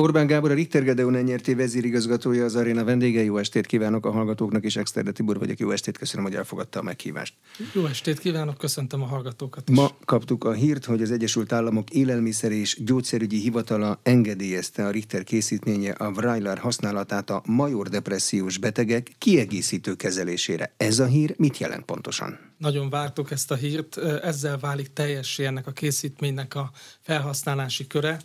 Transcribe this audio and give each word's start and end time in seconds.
Orbán 0.00 0.26
Gábor 0.26 0.50
a 0.50 0.54
Richter 0.54 0.84
Gedeon 0.84 1.12
nyerté 1.12 1.54
vezérigazgatója 1.54 2.44
az 2.44 2.56
aréna 2.56 2.84
vendége. 2.84 3.22
Jó 3.22 3.38
estét 3.38 3.66
kívánok 3.66 4.06
a 4.06 4.10
hallgatóknak, 4.10 4.64
és 4.64 4.76
Exterde 4.76 5.12
Tibor 5.12 5.38
vagyok. 5.38 5.58
Jó 5.58 5.70
estét, 5.70 5.98
köszönöm, 5.98 6.24
hogy 6.24 6.34
elfogadta 6.34 6.78
a 6.78 6.82
meghívást. 6.82 7.34
Jó 7.74 7.86
estét 7.86 8.18
kívánok, 8.18 8.58
köszöntöm 8.58 9.02
a 9.02 9.06
hallgatókat 9.06 9.68
is. 9.68 9.76
Ma 9.76 9.90
kaptuk 10.04 10.44
a 10.44 10.52
hírt, 10.52 10.84
hogy 10.84 11.02
az 11.02 11.10
Egyesült 11.10 11.52
Államok 11.52 11.90
élelmiszer 11.90 12.52
és 12.52 12.78
gyógyszerügyi 12.84 13.38
hivatala 13.38 14.00
engedélyezte 14.02 14.86
a 14.86 14.90
Richter 14.90 15.24
készítménye 15.24 15.90
a 15.90 16.12
Vrajlar 16.12 16.58
használatát 16.58 17.30
a 17.30 17.42
major 17.46 17.88
depressziós 17.88 18.58
betegek 18.58 19.10
kiegészítő 19.18 19.94
kezelésére. 19.94 20.74
Ez 20.76 20.98
a 20.98 21.06
hír 21.06 21.34
mit 21.36 21.58
jelent 21.58 21.84
pontosan? 21.84 22.38
Nagyon 22.58 22.90
vártuk 22.90 23.30
ezt 23.30 23.50
a 23.50 23.54
hírt, 23.54 23.96
ezzel 24.22 24.58
válik 24.58 24.92
teljessé 24.92 25.44
ennek 25.44 25.66
a 25.66 25.72
készítménynek 25.72 26.54
a 26.54 26.70
felhasználási 27.00 27.86
köre 27.86 28.18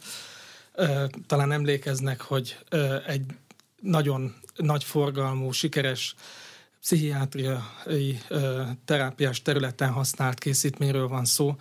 talán 1.27 1.51
emlékeznek, 1.51 2.21
hogy 2.21 2.57
egy 3.07 3.25
nagyon 3.81 4.35
nagy 4.55 4.83
forgalmú, 4.83 5.51
sikeres 5.51 6.15
pszichiátriai 6.81 8.21
terápiás 8.85 9.41
területen 9.41 9.89
használt 9.89 10.39
készítményről 10.39 11.07
van 11.07 11.25
szó. 11.25 11.55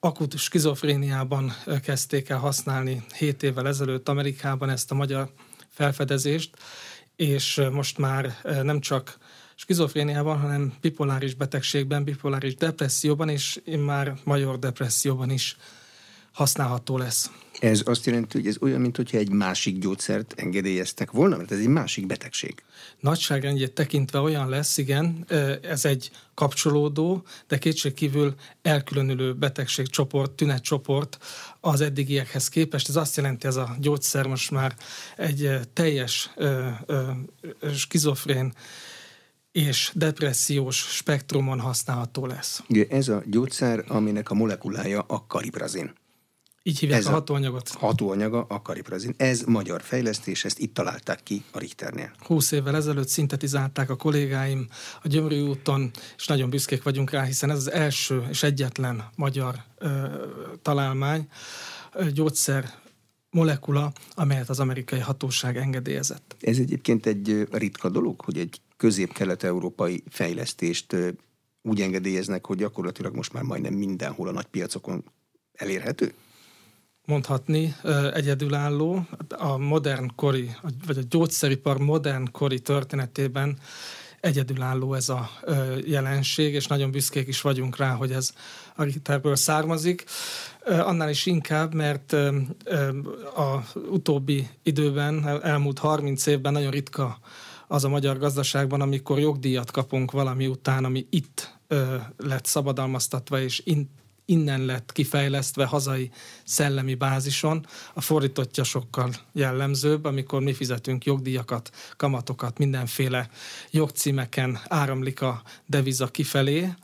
Akut 0.00 0.38
skizofréniában 0.38 1.52
kezdték 1.82 2.28
el 2.28 2.38
használni 2.38 3.04
7 3.16 3.42
évvel 3.42 3.68
ezelőtt 3.68 4.08
Amerikában 4.08 4.70
ezt 4.70 4.90
a 4.90 4.94
magyar 4.94 5.32
felfedezést, 5.68 6.56
és 7.16 7.62
most 7.70 7.98
már 7.98 8.36
nem 8.62 8.80
csak 8.80 9.18
skizofréniában, 9.54 10.40
hanem 10.40 10.72
bipoláris 10.80 11.34
betegségben, 11.34 12.04
bipoláris 12.04 12.54
depresszióban, 12.54 13.28
és 13.28 13.60
már 13.78 14.14
major 14.24 14.58
depresszióban 14.58 15.30
is 15.30 15.56
használható 16.32 16.98
lesz. 16.98 17.30
Ez 17.62 17.82
azt 17.84 18.06
jelenti, 18.06 18.38
hogy 18.38 18.46
ez 18.46 18.56
olyan, 18.60 18.80
mintha 18.80 19.18
egy 19.18 19.30
másik 19.30 19.78
gyógyszert 19.78 20.34
engedélyeztek 20.36 21.10
volna, 21.10 21.36
mert 21.36 21.52
ez 21.52 21.58
egy 21.58 21.66
másik 21.66 22.06
betegség. 22.06 22.62
Nagyságrendjét 23.00 23.72
tekintve 23.72 24.18
olyan 24.18 24.48
lesz, 24.48 24.78
igen, 24.78 25.24
ez 25.62 25.84
egy 25.84 26.10
kapcsolódó, 26.34 27.24
de 27.48 27.58
kétségkívül 27.58 28.34
elkülönülő 28.62 29.34
betegségcsoport, 29.34 30.30
tünetcsoport 30.30 31.18
az 31.60 31.80
eddigiekhez 31.80 32.48
képest. 32.48 32.88
Ez 32.88 32.96
azt 32.96 33.16
jelenti, 33.16 33.46
ez 33.46 33.56
a 33.56 33.76
gyógyszer 33.80 34.26
most 34.26 34.50
már 34.50 34.76
egy 35.16 35.60
teljes 35.72 36.30
skizofrén 37.74 38.52
és 39.52 39.92
depressziós 39.94 40.76
spektrumon 40.76 41.60
használható 41.60 42.26
lesz. 42.26 42.62
Ugye 42.68 42.86
ez 42.90 43.08
a 43.08 43.22
gyógyszer, 43.26 43.84
aminek 43.88 44.30
a 44.30 44.34
molekulája 44.34 45.00
a 45.00 45.26
kariprazin. 45.26 45.92
Így 46.62 46.78
hívják 46.78 47.00
Ez 47.00 47.06
a 47.06 47.10
hatóanyagot. 47.10 47.68
Hatóanyaga 47.68 48.44
a 48.48 48.62
kariprazin. 48.62 49.14
Ez 49.16 49.42
magyar 49.42 49.82
fejlesztés, 49.82 50.44
ezt 50.44 50.58
itt 50.58 50.74
találták 50.74 51.22
ki 51.22 51.44
a 51.52 51.58
Richternél. 51.58 52.12
20 52.18 52.50
évvel 52.52 52.76
ezelőtt 52.76 53.08
szintetizálták 53.08 53.90
a 53.90 53.96
kollégáim 53.96 54.68
a 55.02 55.08
Gyömrű 55.08 55.40
úton, 55.40 55.90
és 56.16 56.26
nagyon 56.26 56.50
büszkék 56.50 56.82
vagyunk 56.82 57.10
rá, 57.10 57.24
hiszen 57.24 57.50
ez 57.50 57.56
az 57.56 57.70
első 57.70 58.26
és 58.30 58.42
egyetlen 58.42 59.08
magyar 59.16 59.54
ö, 59.78 60.06
találmány, 60.62 61.28
ö, 61.92 62.10
gyógyszer 62.10 62.80
molekula, 63.30 63.92
amelyet 64.14 64.48
az 64.48 64.60
amerikai 64.60 64.98
hatóság 64.98 65.56
engedélyezett. 65.56 66.36
Ez 66.40 66.58
egyébként 66.58 67.06
egy 67.06 67.48
ritka 67.50 67.88
dolog, 67.88 68.20
hogy 68.20 68.38
egy 68.38 68.60
közép-kelet-európai 68.76 70.02
fejlesztést 70.08 70.96
úgy 71.62 71.80
engedélyeznek, 71.80 72.46
hogy 72.46 72.56
gyakorlatilag 72.56 73.14
most 73.14 73.32
már 73.32 73.42
majdnem 73.42 73.74
mindenhol 73.74 74.28
a 74.28 74.32
nagy 74.32 74.46
piacokon 74.46 75.04
elérhető? 75.52 76.14
Mondhatni 77.04 77.74
egyedülálló. 78.12 79.06
A 79.28 79.56
modern 79.56 80.10
kori, 80.14 80.50
vagy 80.86 80.98
a 80.98 81.02
gyógyszeripar 81.08 81.78
modern 81.78 82.30
kori 82.30 82.60
történetében 82.60 83.58
egyedülálló 84.20 84.94
ez 84.94 85.08
a 85.08 85.30
jelenség, 85.84 86.54
és 86.54 86.66
nagyon 86.66 86.90
büszkék 86.90 87.28
is 87.28 87.40
vagyunk 87.40 87.76
rá, 87.76 87.90
hogy 87.90 88.12
ez 88.12 88.32
a 88.76 88.82
Ritterből 88.82 89.36
származik. 89.36 90.04
Annál 90.64 91.10
is 91.10 91.26
inkább, 91.26 91.74
mert 91.74 92.12
a 93.36 93.64
utóbbi 93.90 94.48
időben, 94.62 95.42
elmúlt 95.42 95.78
30 95.78 96.26
évben 96.26 96.52
nagyon 96.52 96.70
ritka 96.70 97.18
az 97.68 97.84
a 97.84 97.88
magyar 97.88 98.18
gazdaságban, 98.18 98.80
amikor 98.80 99.18
jogdíjat 99.18 99.70
kapunk 99.70 100.10
valami 100.10 100.46
után, 100.46 100.84
ami 100.84 101.06
itt 101.10 101.58
lett 102.16 102.44
szabadalmaztatva, 102.44 103.40
és 103.40 103.62
innen 104.24 104.64
lett 104.64 104.92
kifejlesztve 104.92 105.64
hazai 105.64 106.10
szellemi 106.44 106.94
bázison. 106.94 107.66
A 107.94 108.00
fordítottja 108.00 108.64
sokkal 108.64 109.10
jellemzőbb, 109.32 110.04
amikor 110.04 110.42
mi 110.42 110.52
fizetünk 110.52 111.04
jogdíjakat, 111.04 111.70
kamatokat, 111.96 112.58
mindenféle 112.58 113.30
jogcímeken 113.70 114.60
áramlik 114.68 115.20
a 115.20 115.42
deviza 115.66 116.06
kifelé 116.06 116.74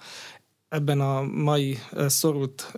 ebben 0.69 1.01
a 1.01 1.23
mai 1.23 1.79
szorult 2.07 2.73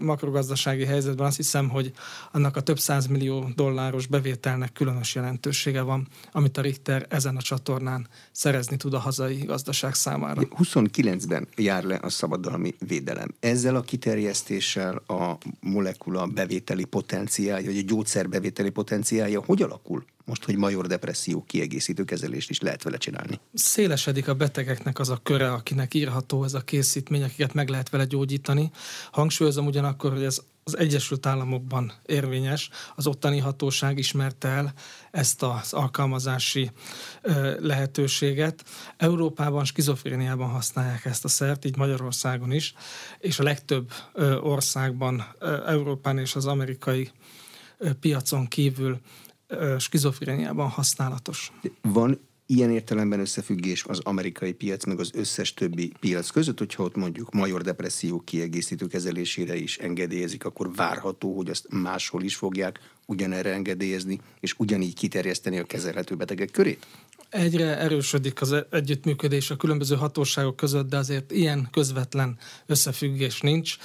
makrogazdasági 0.00 0.84
helyzetben 0.84 1.26
azt 1.26 1.36
hiszem, 1.36 1.68
hogy 1.68 1.92
annak 2.32 2.56
a 2.56 2.60
több 2.60 2.78
millió 3.08 3.50
dolláros 3.54 4.06
bevételnek 4.06 4.72
különös 4.72 5.14
jelentősége 5.14 5.80
van, 5.80 6.08
amit 6.32 6.56
a 6.56 6.60
Richter 6.60 7.06
ezen 7.08 7.36
a 7.36 7.42
csatornán 7.42 8.08
szerezni 8.32 8.76
tud 8.76 8.94
a 8.94 8.98
hazai 8.98 9.36
gazdaság 9.44 9.94
számára. 9.94 10.42
29-ben 10.58 11.48
jár 11.56 11.84
le 11.84 11.98
a 12.02 12.08
szabadalmi 12.08 12.74
védelem. 12.78 13.34
Ezzel 13.40 13.76
a 13.76 13.80
kiterjesztéssel 13.80 15.02
a 15.06 15.38
molekula 15.60 16.26
bevételi 16.26 16.84
potenciálja, 16.84 17.66
vagy 17.66 17.78
a 17.78 17.82
gyógyszer 17.86 18.28
bevételi 18.28 18.70
potenciálja 18.70 19.42
hogy 19.46 19.62
alakul? 19.62 20.04
Most, 20.24 20.44
hogy 20.44 20.56
major 20.56 20.86
depresszió 20.86 21.42
kiegészítő 21.42 22.04
kezelést 22.04 22.50
is 22.50 22.60
lehet 22.60 22.82
vele 22.82 22.96
csinálni. 22.96 23.40
Szélesedik 23.54 24.28
a 24.28 24.34
betegeknek 24.34 24.98
az 24.98 25.08
a 25.08 25.20
köre, 25.22 25.52
akinek 25.52 25.94
írható 25.94 26.44
ez 26.44 26.54
a 26.54 26.60
készítmény, 26.60 27.22
akiket 27.22 27.54
meg 27.54 27.68
lehet 27.68 27.88
vele 27.90 28.04
gyógyítani. 28.04 28.70
Hangsúlyozom 29.10 29.66
ugyanakkor, 29.66 30.12
hogy 30.12 30.24
ez 30.24 30.40
az 30.64 30.78
Egyesült 30.78 31.26
Államokban 31.26 31.92
érvényes, 32.06 32.70
az 32.94 33.06
ottani 33.06 33.38
hatóság 33.38 33.98
ismerte 33.98 34.48
el 34.48 34.72
ezt 35.10 35.42
az 35.42 35.72
alkalmazási 35.72 36.70
lehetőséget. 37.58 38.64
Európában, 38.96 39.64
skizofréniában 39.64 40.48
használják 40.48 41.04
ezt 41.04 41.24
a 41.24 41.28
szert, 41.28 41.64
így 41.64 41.76
Magyarországon 41.76 42.52
is, 42.52 42.74
és 43.18 43.38
a 43.38 43.42
legtöbb 43.42 43.92
országban, 44.40 45.34
Európán 45.66 46.18
és 46.18 46.34
az 46.34 46.46
amerikai 46.46 47.10
piacon 48.00 48.46
kívül 48.46 49.00
skizofréniában 49.78 50.68
használatos. 50.68 51.52
Van 51.82 52.20
ilyen 52.46 52.70
értelemben 52.70 53.20
összefüggés 53.20 53.84
az 53.84 53.98
amerikai 53.98 54.52
piac, 54.52 54.84
meg 54.84 55.00
az 55.00 55.10
összes 55.14 55.54
többi 55.54 55.92
piac 56.00 56.30
között, 56.30 56.58
hogyha 56.58 56.82
ott 56.82 56.96
mondjuk 56.96 57.32
major 57.32 57.62
depresszió 57.62 58.20
kiegészítő 58.20 58.86
kezelésére 58.86 59.56
is 59.56 59.78
engedélyezik, 59.78 60.44
akkor 60.44 60.74
várható, 60.74 61.36
hogy 61.36 61.50
azt 61.50 61.66
máshol 61.70 62.22
is 62.22 62.36
fogják 62.36 62.80
ugyanerre 63.06 63.52
engedélyezni, 63.52 64.20
és 64.40 64.54
ugyanígy 64.58 64.94
kiterjeszteni 64.94 65.58
a 65.58 65.64
kezelhető 65.64 66.14
betegek 66.16 66.50
körét? 66.50 66.86
Egyre 67.32 67.78
erősödik 67.78 68.40
az 68.40 68.64
együttműködés 68.70 69.50
a 69.50 69.56
különböző 69.56 69.96
hatóságok 69.96 70.56
között, 70.56 70.88
de 70.88 70.96
azért 70.96 71.30
ilyen 71.30 71.68
közvetlen 71.70 72.38
összefüggés 72.66 73.40
nincs. 73.40 73.76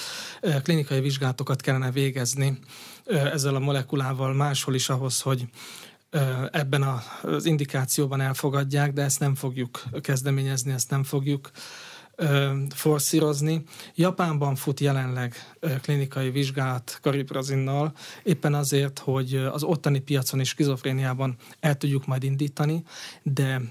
Klinikai 0.63 0.99
vizsgálatokat 0.99 1.61
kellene 1.61 1.91
végezni 1.91 2.59
ezzel 3.05 3.55
a 3.55 3.59
molekulával 3.59 4.33
máshol 4.33 4.75
is 4.75 4.89
ahhoz, 4.89 5.21
hogy 5.21 5.45
ebben 6.51 6.83
az 7.21 7.45
indikációban 7.45 8.21
elfogadják, 8.21 8.93
de 8.93 9.01
ezt 9.01 9.19
nem 9.19 9.35
fogjuk 9.35 9.83
kezdeményezni, 10.01 10.71
ezt 10.71 10.89
nem 10.89 11.03
fogjuk 11.03 11.51
forszírozni. 12.75 13.63
Japánban 13.95 14.55
fut 14.55 14.79
jelenleg 14.79 15.35
klinikai 15.81 16.29
vizsgálat 16.29 16.99
kariprazinnal, 17.01 17.93
éppen 18.23 18.53
azért, 18.53 18.99
hogy 18.99 19.35
az 19.35 19.63
ottani 19.63 19.99
piacon 19.99 20.39
és 20.39 20.49
skizofréniában 20.49 21.35
el 21.59 21.77
tudjuk 21.77 22.05
majd 22.05 22.23
indítani, 22.23 22.83
de 23.23 23.61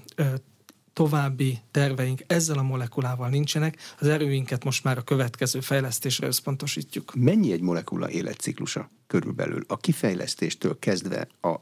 további 0.93 1.59
terveink 1.71 2.23
ezzel 2.27 2.57
a 2.57 2.61
molekulával 2.61 3.29
nincsenek, 3.29 3.77
az 3.99 4.07
erőinket 4.07 4.63
most 4.63 4.83
már 4.83 4.97
a 4.97 5.01
következő 5.01 5.59
fejlesztésre 5.59 6.27
összpontosítjuk. 6.27 7.15
Mennyi 7.15 7.51
egy 7.51 7.61
molekula 7.61 8.09
életciklusa 8.09 8.89
körülbelül? 9.07 9.63
A 9.67 9.77
kifejlesztéstől 9.77 10.79
kezdve 10.79 11.27
a 11.41 11.55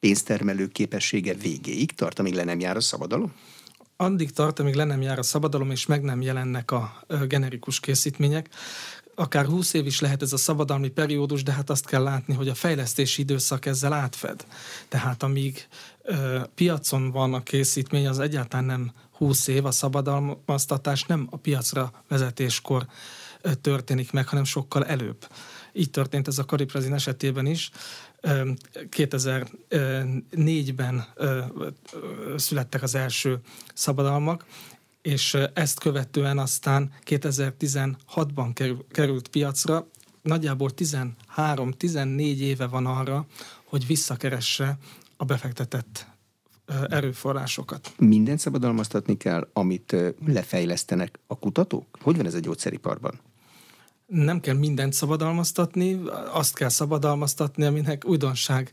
pénztermelő 0.00 0.68
képessége 0.68 1.34
végéig 1.34 1.92
tart, 1.92 2.18
amíg 2.18 2.34
le 2.34 2.44
nem 2.44 2.60
jár 2.60 2.76
a 2.76 2.80
szabadalom? 2.80 3.32
Addig 3.96 4.32
tart, 4.32 4.58
amíg 4.58 4.74
le 4.74 4.84
nem 4.84 5.02
jár 5.02 5.18
a 5.18 5.22
szabadalom, 5.22 5.70
és 5.70 5.86
meg 5.86 6.02
nem 6.02 6.22
jelennek 6.22 6.70
a 6.70 7.04
generikus 7.26 7.80
készítmények 7.80 8.48
akár 9.18 9.44
20 9.44 9.72
év 9.72 9.86
is 9.86 10.00
lehet 10.00 10.22
ez 10.22 10.32
a 10.32 10.36
szabadalmi 10.36 10.88
periódus, 10.88 11.42
de 11.42 11.52
hát 11.52 11.70
azt 11.70 11.86
kell 11.86 12.02
látni, 12.02 12.34
hogy 12.34 12.48
a 12.48 12.54
fejlesztési 12.54 13.22
időszak 13.22 13.66
ezzel 13.66 13.92
átfed. 13.92 14.46
Tehát 14.88 15.22
amíg 15.22 15.66
ö, 16.02 16.40
piacon 16.54 17.10
van 17.10 17.34
a 17.34 17.42
készítmény, 17.42 18.08
az 18.08 18.18
egyáltalán 18.18 18.64
nem 18.64 18.92
20 19.10 19.46
év, 19.46 19.64
a 19.64 19.70
szabadalmaztatás 19.70 21.02
nem 21.02 21.26
a 21.30 21.36
piacra 21.36 21.92
vezetéskor 22.08 22.86
történik 23.60 24.12
meg, 24.12 24.28
hanem 24.28 24.44
sokkal 24.44 24.84
előbb. 24.84 25.28
Így 25.72 25.90
történt 25.90 26.28
ez 26.28 26.38
a 26.38 26.44
Kariprezin 26.44 26.94
esetében 26.94 27.46
is. 27.46 27.70
2004-ben 28.90 31.04
születtek 32.36 32.82
az 32.82 32.94
első 32.94 33.40
szabadalmak, 33.74 34.46
és 35.02 35.36
ezt 35.54 35.80
követően 35.80 36.38
aztán 36.38 36.92
2016-ban 37.04 38.82
került 38.90 39.28
piacra, 39.28 39.86
nagyjából 40.22 40.70
13-14 40.76 42.38
éve 42.38 42.66
van 42.66 42.86
arra, 42.86 43.26
hogy 43.64 43.86
visszakeresse 43.86 44.78
a 45.16 45.24
befektetett 45.24 46.06
erőforrásokat. 46.88 47.94
Mindent 47.98 48.38
szabadalmaztatni 48.38 49.16
kell, 49.16 49.48
amit 49.52 49.96
lefejlesztenek 50.26 51.18
a 51.26 51.38
kutatók? 51.38 51.86
Hogy 52.00 52.16
van 52.16 52.26
ez 52.26 52.34
a 52.34 52.40
gyógyszeriparban? 52.40 53.20
Nem 54.06 54.40
kell 54.40 54.54
mindent 54.54 54.92
szabadalmaztatni, 54.92 56.00
azt 56.32 56.54
kell 56.54 56.68
szabadalmaztatni, 56.68 57.64
aminek 57.64 58.04
újdonság 58.04 58.72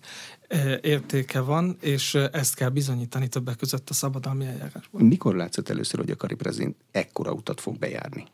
értéke 0.82 1.40
van, 1.40 1.78
és 1.82 2.16
ezt 2.16 2.56
kell 2.56 2.70
bizonyítani 2.70 3.28
többek 3.28 3.56
között 3.56 3.90
a 3.90 3.94
szabadalmi 3.94 4.46
eljárásban. 4.46 5.06
Mikor 5.06 5.36
látszott 5.36 5.70
először, 5.70 6.00
hogy 6.00 6.10
a 6.10 6.16
Kariprezin 6.16 6.76
ekkora 6.92 7.32
utat 7.32 7.62
fog 7.62 7.78
bejárni? 7.78 8.26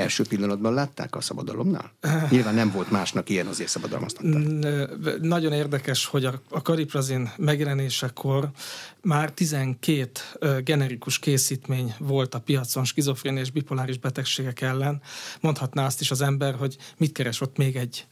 Első 0.00 0.24
pillanatban 0.24 0.74
látták 0.74 1.16
a 1.16 1.20
szabadalomnál? 1.20 1.92
Nyilván 2.30 2.54
nem 2.54 2.70
volt 2.70 2.90
másnak 2.90 3.28
ilyen, 3.28 3.46
azért 3.46 3.68
szabadalmaztatták. 3.68 5.20
Nagyon 5.20 5.52
érdekes, 5.52 6.06
hogy 6.06 6.24
a, 6.24 6.40
a 6.48 6.62
Kariprazin 6.62 7.30
megjelenésekor 7.36 8.50
már 9.02 9.32
12 9.32 10.10
generikus 10.64 11.18
készítmény 11.18 11.94
volt 11.98 12.34
a 12.34 12.40
piacon 12.40 12.84
skizofrén 12.84 13.36
és 13.36 13.50
bipoláris 13.50 13.98
betegségek 13.98 14.60
ellen. 14.60 15.02
Mondhatná 15.40 15.84
azt 15.84 16.00
is 16.00 16.10
az 16.10 16.20
ember, 16.20 16.54
hogy 16.54 16.76
mit 16.96 17.12
keres 17.12 17.40
ott 17.40 17.56
még 17.56 17.76
egy 17.76 18.06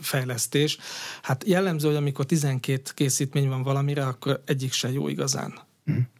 fejlesztés. 0.00 0.78
Hát 1.22 1.44
jellemző, 1.46 1.88
hogy 1.88 1.96
amikor 1.96 2.26
12 2.26 2.82
készítmény 2.94 3.48
van 3.48 3.62
valamire, 3.62 4.06
akkor 4.06 4.42
egyik 4.46 4.72
se 4.72 4.92
jó 4.92 5.08
igazán. 5.08 5.70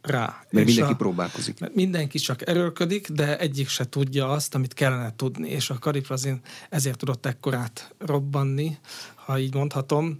Rá. 0.01 0.45
Mert 0.49 0.67
és 0.67 0.73
mindenki 0.75 0.93
a, 0.93 0.95
próbálkozik. 0.95 1.59
Mert 1.59 1.75
mindenki 1.75 2.17
csak 2.17 2.47
erőlködik, 2.47 3.09
de 3.09 3.39
egyik 3.39 3.67
se 3.67 3.89
tudja 3.89 4.29
azt, 4.29 4.55
amit 4.55 4.73
kellene 4.73 5.15
tudni, 5.15 5.49
és 5.49 5.69
a 5.69 5.79
kariprazin 5.79 6.41
ezért 6.69 6.97
tudott 6.97 7.25
ekkorát 7.25 7.95
robbanni, 7.97 8.77
ha 9.15 9.39
így 9.39 9.53
mondhatom. 9.53 10.17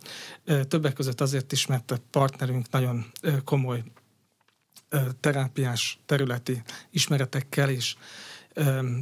Többek 0.67 0.93
között 0.93 1.21
azért 1.21 1.51
is, 1.51 1.65
mert 1.65 1.91
a 1.91 1.97
partnerünk 2.09 2.71
nagyon 2.71 3.05
komoly 3.43 3.83
terápiás 5.19 5.99
területi 6.05 6.61
ismeretekkel 6.89 7.69
és 7.69 7.95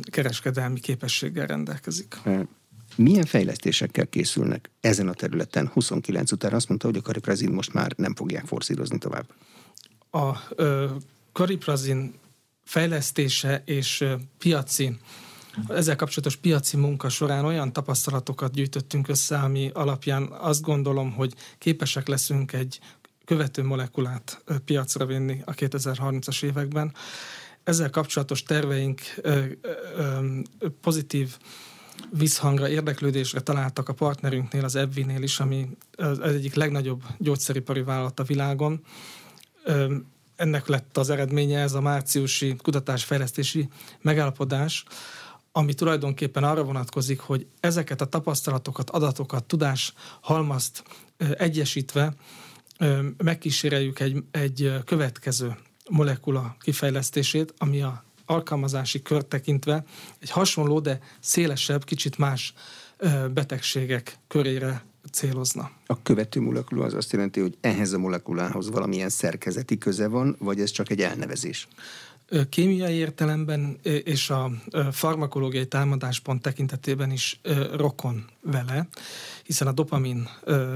kereskedelmi 0.03 0.79
képességgel 0.79 1.47
rendelkezik. 1.47 2.19
Milyen 2.95 3.25
fejlesztésekkel 3.25 4.07
készülnek 4.07 4.69
ezen 4.79 5.07
a 5.07 5.13
területen? 5.13 5.67
29 5.67 6.31
után 6.31 6.53
azt 6.53 6.67
mondta, 6.67 6.87
hogy 6.87 6.97
a 6.97 7.01
kariprazin 7.01 7.51
most 7.51 7.73
már 7.73 7.93
nem 7.97 8.15
fogják 8.15 8.45
forszírozni 8.45 8.97
tovább 8.97 9.25
a 10.11 10.37
kariprazin 11.31 12.13
fejlesztése 12.63 13.63
és 13.65 14.05
piaci 14.37 14.97
ezzel 15.67 15.95
kapcsolatos 15.95 16.35
piaci 16.35 16.77
munka 16.77 17.09
során 17.09 17.45
olyan 17.45 17.73
tapasztalatokat 17.73 18.51
gyűjtöttünk 18.51 19.07
össze, 19.07 19.37
ami 19.37 19.69
alapján 19.73 20.23
azt 20.23 20.61
gondolom, 20.61 21.11
hogy 21.11 21.33
képesek 21.57 22.07
leszünk 22.07 22.53
egy 22.53 22.79
követő 23.25 23.63
molekulát 23.63 24.43
piacra 24.65 25.05
vinni 25.05 25.41
a 25.45 25.53
2030-as 25.53 26.43
években. 26.43 26.93
Ezzel 27.63 27.89
kapcsolatos 27.89 28.43
terveink 28.43 29.01
pozitív 30.81 31.37
visszhangra, 32.09 32.69
érdeklődésre 32.69 33.39
találtak 33.39 33.89
a 33.89 33.93
partnerünknél, 33.93 34.63
az 34.63 34.75
Ebvinél 34.75 35.21
is, 35.21 35.39
ami 35.39 35.69
az 35.97 36.19
egyik 36.19 36.53
legnagyobb 36.53 37.03
gyógyszeripari 37.17 37.81
vállalat 37.81 38.19
a 38.19 38.23
világon 38.23 38.83
ennek 40.35 40.67
lett 40.67 40.97
az 40.97 41.09
eredménye 41.09 41.59
ez 41.59 41.73
a 41.73 41.81
márciusi 41.81 42.55
kutatásfejlesztési 42.55 43.69
megállapodás, 44.01 44.83
ami 45.51 45.73
tulajdonképpen 45.73 46.43
arra 46.43 46.63
vonatkozik, 46.63 47.19
hogy 47.19 47.47
ezeket 47.59 48.01
a 48.01 48.05
tapasztalatokat, 48.05 48.89
adatokat, 48.89 49.43
tudás 49.43 49.93
halmazt 50.21 50.83
egyesítve 51.17 52.13
megkíséreljük 53.17 53.99
egy, 53.99 54.23
egy 54.31 54.73
következő 54.85 55.57
molekula 55.89 56.55
kifejlesztését, 56.59 57.53
ami 57.57 57.81
a 57.81 58.03
alkalmazási 58.25 59.01
kör 59.01 59.23
tekintve 59.23 59.83
egy 60.19 60.29
hasonló, 60.29 60.79
de 60.79 60.99
szélesebb, 61.19 61.83
kicsit 61.83 62.17
más 62.17 62.53
betegségek 63.33 64.17
körére 64.27 64.83
célozna. 65.11 65.71
A 65.85 66.01
követő 66.01 66.41
molekula 66.41 66.85
az 66.85 66.93
azt 66.93 67.11
jelenti, 67.11 67.39
hogy 67.39 67.57
ehhez 67.61 67.93
a 67.93 67.97
molekulához 67.97 68.69
valamilyen 68.69 69.09
szerkezeti 69.09 69.77
köze 69.77 70.07
van, 70.07 70.35
vagy 70.39 70.59
ez 70.59 70.71
csak 70.71 70.89
egy 70.89 71.01
elnevezés? 71.01 71.67
Kémiai 72.49 72.93
értelemben 72.93 73.77
és 74.03 74.29
a 74.29 74.51
farmakológiai 74.91 75.67
támadáspont 75.67 76.41
tekintetében 76.41 77.11
is 77.11 77.39
rokon 77.73 78.25
vele, 78.41 78.87
hiszen 79.43 79.67
a 79.67 79.71
dopamin 79.71 80.29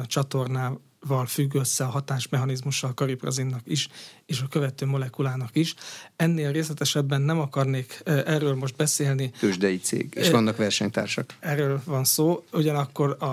csatornával 0.06 0.82
val 1.08 1.26
függ 1.26 1.54
össze 1.54 1.84
a 1.84 1.88
hatásmechanizmussal 1.88 2.90
a 2.90 2.94
kariprazinnak 2.94 3.62
is, 3.64 3.88
és 4.26 4.42
a 4.42 4.48
követő 4.48 4.86
molekulának 4.86 5.56
is. 5.56 5.76
Ennél 6.16 6.52
részletesebben 6.52 7.22
nem 7.22 7.40
akarnék 7.40 8.02
erről 8.06 8.56
most 8.56 8.76
beszélni. 8.76 9.32
Tőzsdei 9.40 9.80
cég, 9.80 10.14
és 10.16 10.30
vannak 10.30 10.58
versenytársak. 10.58 11.36
Erről 11.40 11.82
van 11.86 12.04
szó, 12.04 12.44
ugyanakkor 12.52 13.18
a, 13.20 13.26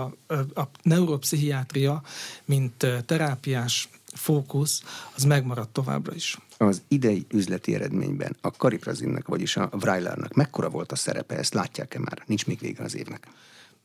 a 0.61 0.71
neuropszichiátria, 0.83 2.03
mint 2.45 2.87
terápiás 3.07 3.89
fókusz, 4.15 4.83
az 5.15 5.23
megmaradt 5.23 5.73
továbbra 5.73 6.15
is. 6.15 6.39
Az 6.59 6.83
idei 6.89 7.27
üzleti 7.31 7.75
eredményben 7.75 8.37
a 8.41 8.51
kariprazinnak, 8.51 9.27
vagyis 9.27 9.57
a 9.57 9.69
Vrajlárnak 9.73 10.35
mekkora 10.35 10.69
volt 10.69 10.93
a 10.93 10.97
szerepe, 10.97 11.37
ezt 11.37 11.55
látják-e 11.55 11.99
már? 11.99 12.23
Nincs 12.27 12.47
még 12.47 12.59
vége 12.59 12.83
az 12.83 12.97
évnek 12.97 13.29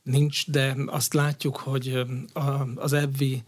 nincs, 0.07 0.51
de 0.51 0.75
azt 0.85 1.13
látjuk, 1.13 1.57
hogy 1.57 2.05
az 2.75 2.93
EBVI 2.93 3.43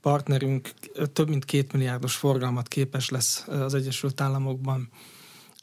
partnerünk 0.00 0.70
több 1.12 1.28
mint 1.28 1.44
két 1.44 1.72
milliárdos 1.72 2.14
forgalmat 2.14 2.68
képes 2.68 3.08
lesz 3.08 3.48
az 3.48 3.74
Egyesült 3.74 4.20
Államokban 4.20 4.88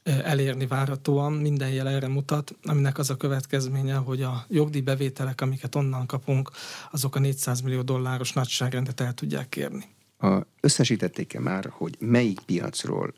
elérni 0.04 0.68
várhatóan, 0.68 1.34
minden 1.34 1.70
jel 1.70 1.90
erre 1.90 2.08
mutat, 2.08 2.56
aminek 2.64 2.98
az 2.98 3.10
a 3.10 3.18
következménye, 3.18 3.96
hogy 3.96 4.22
a 4.22 4.46
jogdíjbevételek, 4.50 5.42
amiket 5.42 5.76
onnan 5.76 6.06
kapunk, 6.06 6.52
azok 6.92 7.16
a 7.16 7.20
400 7.20 7.62
millió 7.62 7.82
dolláros 7.82 8.34
nagyságrendet 8.34 9.00
el 9.00 9.14
tudják 9.14 9.50
kérni. 9.50 9.84
A, 10.20 10.42
összesítették-e 10.62 11.40
már, 11.40 11.70
hogy 11.72 11.96
melyik 12.00 12.40
piacról 12.40 13.14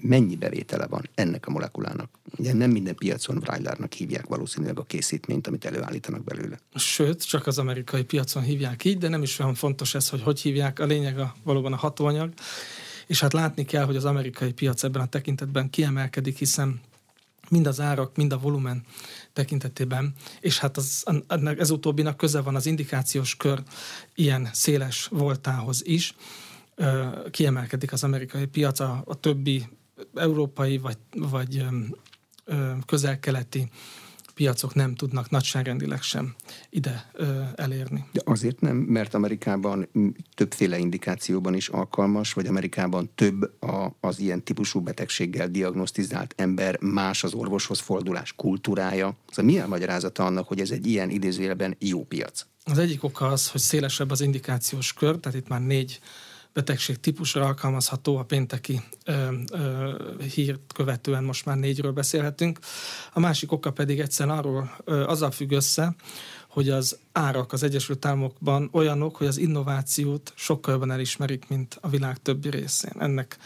mennyi 0.00 0.36
bevétele 0.36 0.86
van 0.86 1.08
ennek 1.14 1.46
a 1.46 1.50
molekulának. 1.50 2.10
Ugye 2.38 2.52
nem 2.52 2.70
minden 2.70 2.94
piacon 2.94 3.38
Vrajlárnak 3.40 3.92
hívják 3.92 4.26
valószínűleg 4.26 4.78
a 4.78 4.84
készítményt, 4.84 5.46
amit 5.46 5.64
előállítanak 5.64 6.24
belőle. 6.24 6.58
Sőt, 6.74 7.26
csak 7.26 7.46
az 7.46 7.58
amerikai 7.58 8.04
piacon 8.04 8.42
hívják 8.42 8.84
így, 8.84 8.98
de 8.98 9.08
nem 9.08 9.22
is 9.22 9.38
olyan 9.38 9.54
fontos 9.54 9.94
ez, 9.94 10.08
hogy 10.08 10.22
hogy 10.22 10.40
hívják. 10.40 10.78
A 10.78 10.84
lényeg 10.84 11.18
a, 11.18 11.34
valóban 11.42 11.72
a 11.72 11.76
hatóanyag. 11.76 12.32
És 13.06 13.20
hát 13.20 13.32
látni 13.32 13.64
kell, 13.64 13.84
hogy 13.84 13.96
az 13.96 14.04
amerikai 14.04 14.52
piac 14.52 14.82
ebben 14.82 15.02
a 15.02 15.06
tekintetben 15.06 15.70
kiemelkedik, 15.70 16.38
hiszen 16.38 16.80
mind 17.48 17.66
az 17.66 17.80
árak, 17.80 18.16
mind 18.16 18.32
a 18.32 18.38
volumen 18.38 18.82
tekintetében, 19.32 20.14
és 20.40 20.58
hát 20.58 20.76
az, 20.76 21.04
ennek, 21.28 21.58
ez 21.58 21.70
utóbbinak 21.70 22.16
köze 22.16 22.40
van 22.40 22.54
az 22.54 22.66
indikációs 22.66 23.36
kör 23.36 23.62
ilyen 24.14 24.48
széles 24.52 25.08
voltához 25.10 25.86
is, 25.86 26.14
kiemelkedik 27.30 27.92
az 27.92 28.04
amerikai 28.04 28.46
piac, 28.46 28.80
a, 28.80 29.02
a 29.06 29.14
többi 29.14 29.68
európai 30.14 30.78
vagy, 30.78 30.98
vagy 31.12 31.66
közel-keleti 32.86 33.68
piacok 34.34 34.74
nem 34.74 34.94
tudnak 34.94 35.30
nagyságrendileg 35.30 36.02
sem 36.02 36.34
ide 36.70 37.10
ö, 37.12 37.42
elérni. 37.54 38.04
De 38.12 38.20
azért 38.24 38.60
nem, 38.60 38.76
mert 38.76 39.14
Amerikában 39.14 39.88
többféle 40.34 40.78
indikációban 40.78 41.54
is 41.54 41.68
alkalmas, 41.68 42.32
vagy 42.32 42.46
Amerikában 42.46 43.10
több 43.14 43.62
a, 43.62 43.96
az 44.00 44.18
ilyen 44.18 44.44
típusú 44.44 44.80
betegséggel 44.80 45.48
diagnosztizált 45.48 46.34
ember, 46.36 46.80
más 46.80 47.24
az 47.24 47.34
orvoshoz 47.34 47.80
fordulás 47.80 48.32
kultúrája. 48.32 49.16
Szóval 49.28 49.52
mi 49.52 49.58
a 49.58 49.66
magyarázata 49.66 50.24
annak, 50.24 50.48
hogy 50.48 50.60
ez 50.60 50.70
egy 50.70 50.86
ilyen 50.86 51.10
idézőjelben 51.10 51.76
jó 51.78 52.04
piac? 52.04 52.46
Az 52.64 52.78
egyik 52.78 53.04
oka 53.04 53.26
az, 53.26 53.50
hogy 53.50 53.60
szélesebb 53.60 54.10
az 54.10 54.20
indikációs 54.20 54.92
kör, 54.92 55.16
tehát 55.16 55.38
itt 55.38 55.48
már 55.48 55.60
négy 55.60 56.00
betegség 56.54 57.00
típusra 57.00 57.44
alkalmazható 57.44 58.16
a 58.16 58.22
pénteki 58.22 58.82
ö, 59.04 59.34
ö, 59.52 59.92
hírt 60.34 60.72
követően 60.74 61.24
most 61.24 61.44
már 61.44 61.56
négyről 61.56 61.92
beszélhetünk. 61.92 62.58
A 63.12 63.20
másik 63.20 63.52
oka 63.52 63.70
pedig 63.72 64.00
egyszerűen 64.00 64.38
arról 64.38 64.76
ö, 64.84 65.04
azzal 65.04 65.30
függ 65.30 65.50
össze, 65.52 65.94
hogy 66.48 66.70
az 66.70 66.98
árak 67.12 67.52
az 67.52 67.62
Egyesült 67.62 68.04
Államokban 68.04 68.68
olyanok, 68.72 69.16
hogy 69.16 69.26
az 69.26 69.38
innovációt 69.38 70.32
sokkal 70.36 70.72
jobban 70.72 70.90
elismerik, 70.90 71.48
mint 71.48 71.78
a 71.80 71.88
világ 71.88 72.22
többi 72.22 72.50
részén. 72.50 72.92
Ennek 72.98 73.38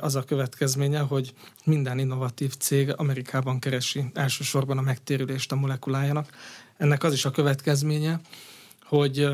az 0.00 0.14
a 0.14 0.24
következménye, 0.24 0.98
hogy 0.98 1.34
minden 1.64 1.98
innovatív 1.98 2.56
cég 2.56 2.92
Amerikában 2.96 3.58
keresi 3.58 4.10
elsősorban 4.14 4.78
a 4.78 4.82
megtérülést 4.82 5.52
a 5.52 5.56
molekulájának. 5.56 6.30
Ennek 6.76 7.04
az 7.04 7.12
is 7.12 7.24
a 7.24 7.30
következménye, 7.30 8.20
hogy 8.82 9.28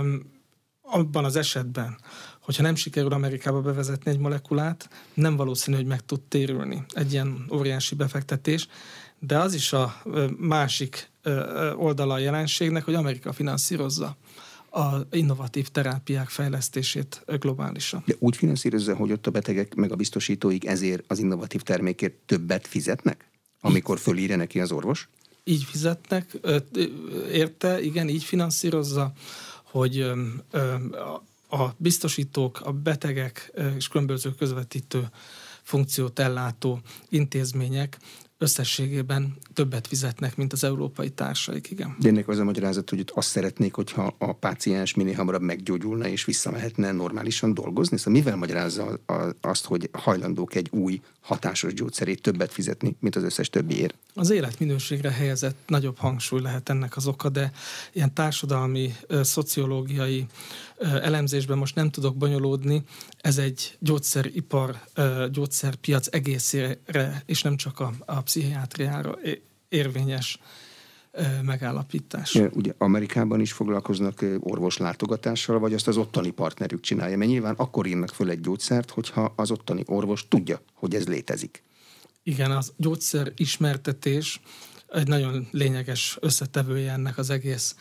abban 0.82 1.25
az 1.25 1.36
esetben, 1.36 1.98
hogyha 2.46 2.62
nem 2.62 2.74
sikerül 2.74 3.12
Amerikába 3.12 3.60
bevezetni 3.60 4.10
egy 4.10 4.18
molekulát, 4.18 4.88
nem 5.14 5.36
valószínű, 5.36 5.76
hogy 5.76 5.86
meg 5.86 6.04
tud 6.04 6.20
térülni 6.20 6.84
egy 6.88 7.12
ilyen 7.12 7.46
óriási 7.52 7.94
befektetés, 7.94 8.68
de 9.18 9.38
az 9.38 9.54
is 9.54 9.72
a 9.72 10.02
másik 10.38 11.10
oldala 11.76 12.14
a 12.14 12.18
jelenségnek, 12.18 12.84
hogy 12.84 12.94
Amerika 12.94 13.32
finanszírozza 13.32 14.16
a 14.70 14.86
innovatív 15.10 15.68
terápiák 15.68 16.28
fejlesztését 16.28 17.24
globálisan. 17.26 18.02
De 18.06 18.14
úgy 18.18 18.36
finanszírozza, 18.36 18.96
hogy 18.96 19.12
ott 19.12 19.26
a 19.26 19.30
betegek 19.30 19.74
meg 19.74 19.92
a 19.92 19.96
biztosítóik 19.96 20.66
ezért 20.66 21.04
az 21.06 21.18
innovatív 21.18 21.62
termékért 21.62 22.14
többet 22.14 22.66
fizetnek, 22.66 23.30
amikor 23.60 23.98
fölírja 23.98 24.36
neki 24.36 24.60
az 24.60 24.72
orvos? 24.72 25.08
Így 25.44 25.64
fizetnek, 25.64 26.38
érte, 27.32 27.82
igen, 27.82 28.08
így 28.08 28.24
finanszírozza, 28.24 29.12
hogy 29.62 30.10
a 31.60 31.75
biztosítók, 31.76 32.60
a 32.64 32.72
betegek 32.72 33.52
és 33.76 33.88
különböző 33.88 34.30
közvetítő 34.34 35.08
funkciót 35.62 36.18
ellátó 36.18 36.80
intézmények 37.08 37.98
összességében 38.38 39.36
többet 39.52 39.86
fizetnek, 39.86 40.36
mint 40.36 40.52
az 40.52 40.64
európai 40.64 41.10
társaik, 41.10 41.70
igen. 41.70 41.96
De 42.00 42.08
ennek 42.08 42.28
az 42.28 42.38
a 42.38 42.44
magyarázat, 42.44 42.90
hogy 42.90 43.04
azt 43.14 43.28
szeretnék, 43.28 43.75
hogyha 43.75 44.14
a 44.18 44.32
páciens 44.32 44.94
minél 44.94 45.14
hamarabb 45.14 45.42
meggyógyulna 45.42 46.08
és 46.08 46.25
visszamehetne 46.25 46.92
normálisan 46.92 47.54
dolgozni? 47.54 47.96
Szóval 47.96 48.12
mivel 48.12 48.36
magyarázza 48.36 49.00
azt, 49.40 49.64
hogy 49.64 49.88
hajlandók 49.92 50.54
egy 50.54 50.68
új 50.70 51.00
hatásos 51.26 51.75
gyógyszerét 51.75 52.23
többet 52.23 52.52
fizetni, 52.52 52.97
mint 53.00 53.16
az 53.16 53.23
összes 53.23 53.50
többiért? 53.50 53.95
Az 54.14 54.30
életminőségre 54.30 55.11
helyezett 55.11 55.56
nagyobb 55.66 55.99
hangsúly 55.99 56.40
lehet 56.40 56.68
ennek 56.68 56.97
az 56.97 57.06
oka, 57.06 57.28
de 57.28 57.52
ilyen 57.92 58.14
társadalmi, 58.14 58.95
szociológiai 59.23 60.26
elemzésben 60.80 61.59
most 61.59 61.75
nem 61.75 61.90
tudok 61.90 62.16
bonyolódni. 62.16 62.83
Ez 63.21 63.38
egy 63.38 63.76
gyógyszeripar, 63.78 64.80
gyógyszerpiac 65.30 66.06
egészére, 66.11 67.23
és 67.26 67.42
nem 67.42 67.56
csak 67.56 67.80
a, 67.80 67.92
a 68.04 68.23
pszichiátriára 68.23 69.18
érvényes 69.68 70.38
megállapítás. 71.42 72.35
Ugye 72.52 72.73
Amerikában 72.78 73.40
is 73.40 73.52
foglalkoznak 73.52 74.25
orvoslátogatással, 74.40 75.58
vagy 75.58 75.75
azt 75.75 75.88
az 75.88 75.96
ottani 75.96 76.30
partnerük 76.30 76.80
csinálja, 76.80 77.16
mert 77.16 77.30
nyilván 77.30 77.54
akkor 77.54 77.87
írnak 77.87 78.08
föl 78.08 78.30
egy 78.30 78.40
gyógyszert, 78.40 78.90
hogyha 78.90 79.32
az 79.37 79.50
ottani 79.50 79.82
orvos 79.87 80.28
tudja, 80.28 80.61
hogy 80.73 80.94
ez 80.94 81.06
létezik. 81.06 81.62
Igen, 82.23 82.50
az 82.50 82.73
gyógyszer 82.76 83.32
ismertetés 83.37 84.40
egy 84.88 85.08
nagyon 85.08 85.49
lényeges 85.50 86.18
összetevője 86.20 86.92
ennek 86.92 87.18
az 87.18 87.30
egész 87.30 87.76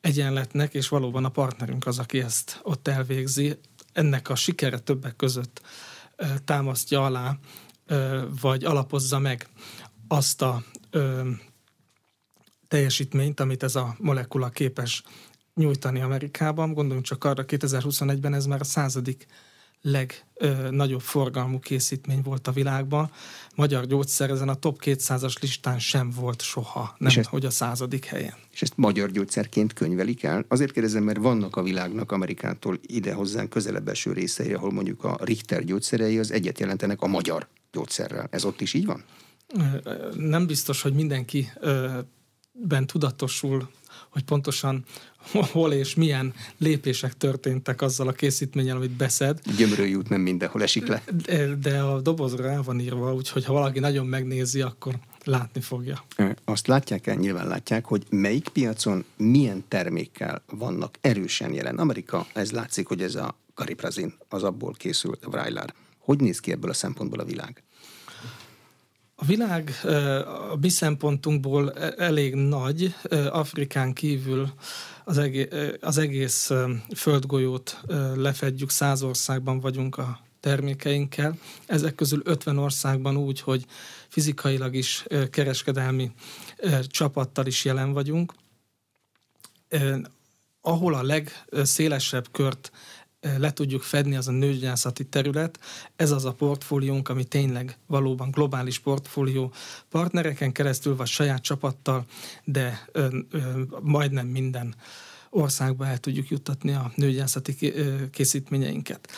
egyenletnek, 0.00 0.74
és 0.74 0.88
valóban 0.88 1.24
a 1.24 1.28
partnerünk 1.28 1.86
az, 1.86 1.98
aki 1.98 2.20
ezt 2.20 2.60
ott 2.62 2.88
elvégzi. 2.88 3.58
Ennek 3.92 4.28
a 4.28 4.34
sikere 4.34 4.78
többek 4.78 5.16
között 5.16 5.60
támasztja 6.44 7.04
alá, 7.04 7.38
vagy 8.40 8.64
alapozza 8.64 9.18
meg 9.18 9.48
azt 10.08 10.42
a 10.42 10.62
teljesítményt, 12.70 13.40
amit 13.40 13.62
ez 13.62 13.76
a 13.76 13.96
molekula 13.98 14.48
képes 14.48 15.02
nyújtani 15.54 16.00
Amerikában. 16.00 16.72
Gondoljunk 16.72 17.06
csak 17.06 17.24
arra, 17.24 17.44
2021-ben 17.46 18.34
ez 18.34 18.46
már 18.46 18.60
a 18.60 18.64
századik 18.64 19.26
legnagyobb 19.82 21.00
forgalmú 21.00 21.58
készítmény 21.58 22.22
volt 22.22 22.46
a 22.46 22.52
világban. 22.52 23.10
Magyar 23.54 23.86
gyógyszer 23.86 24.30
ezen 24.30 24.48
a 24.48 24.54
top 24.54 24.80
200-as 24.84 25.40
listán 25.40 25.78
sem 25.78 26.10
volt 26.10 26.42
soha, 26.42 26.94
nem 26.98 27.12
ezt, 27.16 27.28
hogy 27.28 27.44
a 27.44 27.50
századik 27.50 28.04
helyen. 28.04 28.34
És 28.52 28.62
ezt 28.62 28.76
magyar 28.76 29.10
gyógyszerként 29.10 29.72
könyvelik 29.72 30.22
el? 30.22 30.44
Azért 30.48 30.72
kérdezem, 30.72 31.02
mert 31.02 31.18
vannak 31.18 31.56
a 31.56 31.62
világnak 31.62 32.12
Amerikától 32.12 32.78
ide 32.82 33.12
hozzánk 33.12 33.50
közelebb 33.50 33.88
eső 33.88 34.12
részei, 34.12 34.52
ahol 34.52 34.72
mondjuk 34.72 35.04
a 35.04 35.18
Richter 35.20 35.64
gyógyszerei 35.64 36.18
az 36.18 36.30
egyet 36.30 36.60
jelentenek 36.60 37.00
a 37.00 37.06
magyar 37.06 37.48
gyógyszerrel. 37.72 38.28
Ez 38.30 38.44
ott 38.44 38.60
is 38.60 38.74
így 38.74 38.86
van? 38.86 39.04
Nem 40.16 40.46
biztos, 40.46 40.82
hogy 40.82 40.94
mindenki 40.94 41.50
ben 42.52 42.86
tudatosul 42.86 43.68
hogy 44.10 44.24
pontosan 44.24 44.84
hol 45.52 45.72
és 45.72 45.94
milyen 45.94 46.34
lépések 46.58 47.16
történtek 47.16 47.82
azzal 47.82 48.08
a 48.08 48.12
készítménnyel, 48.12 48.76
amit 48.76 48.90
beszed. 48.90 49.40
Gyömrőjút 49.56 50.08
nem 50.08 50.20
mindenhol 50.20 50.62
esik 50.62 50.86
le. 50.86 51.02
De, 51.24 51.54
de 51.54 51.80
a 51.80 52.00
dobozra 52.00 52.44
rá 52.44 52.60
van 52.60 52.80
írva, 52.80 53.14
úgyhogy 53.14 53.44
ha 53.44 53.52
valaki 53.52 53.78
nagyon 53.78 54.06
megnézi, 54.06 54.60
akkor 54.60 54.94
látni 55.24 55.60
fogja. 55.60 56.04
Azt 56.44 56.66
látják 56.66 57.06
el, 57.06 57.14
nyilván 57.14 57.48
látják, 57.48 57.84
hogy 57.84 58.06
melyik 58.10 58.48
piacon 58.48 59.04
milyen 59.16 59.64
termékkel 59.68 60.42
vannak 60.50 60.94
erősen 61.00 61.52
jelen. 61.52 61.78
Amerika, 61.78 62.26
ez 62.32 62.50
látszik, 62.50 62.86
hogy 62.86 63.02
ez 63.02 63.14
a 63.14 63.36
kariprazin, 63.54 64.14
az 64.28 64.42
abból 64.42 64.72
készült, 64.72 65.24
a 65.24 65.30
Vrajlár. 65.30 65.74
Hogy 65.98 66.20
néz 66.20 66.40
ki 66.40 66.52
ebből 66.52 66.70
a 66.70 66.74
szempontból 66.74 67.18
a 67.18 67.24
világ? 67.24 67.62
A 69.22 69.24
világ 69.24 69.70
a 70.50 70.56
mi 70.60 70.68
szempontunkból 70.68 71.72
e, 71.72 71.94
elég 71.96 72.34
nagy, 72.34 72.94
Afrikán 73.30 73.92
kívül 73.92 74.52
az 75.04 75.18
egész, 75.18 75.48
az 75.80 75.98
egész 75.98 76.50
földgolyót 76.96 77.80
lefedjük, 78.14 78.70
száz 78.70 79.02
országban 79.02 79.60
vagyunk 79.60 79.98
a 79.98 80.20
termékeinkkel. 80.40 81.38
Ezek 81.66 81.94
közül 81.94 82.20
50 82.24 82.58
országban 82.58 83.16
úgy, 83.16 83.40
hogy 83.40 83.64
fizikailag 84.08 84.74
is 84.74 85.04
kereskedelmi 85.30 86.10
csapattal 86.86 87.46
is 87.46 87.64
jelen 87.64 87.92
vagyunk. 87.92 88.34
Ahol 90.60 90.94
a 90.94 91.02
legszélesebb 91.02 92.26
kört 92.30 92.70
le 93.20 93.52
tudjuk 93.52 93.82
fedni, 93.82 94.16
az 94.16 94.28
a 94.28 94.32
nőgyászati 94.32 95.04
terület. 95.04 95.58
Ez 95.96 96.10
az 96.10 96.24
a 96.24 96.32
portfóliónk, 96.32 97.08
ami 97.08 97.24
tényleg 97.24 97.76
valóban 97.86 98.30
globális 98.30 98.78
portfólió 98.78 99.52
partnereken 99.88 100.52
keresztül, 100.52 100.96
vagy 100.96 101.06
saját 101.06 101.42
csapattal, 101.42 102.04
de 102.44 102.88
ö, 102.92 103.18
ö, 103.30 103.38
majdnem 103.80 104.26
minden 104.26 104.74
országba 105.30 105.86
el 105.86 105.98
tudjuk 105.98 106.28
juttatni 106.28 106.72
a 106.72 106.92
nőgyászati 106.94 107.72
készítményeinket. 108.10 109.08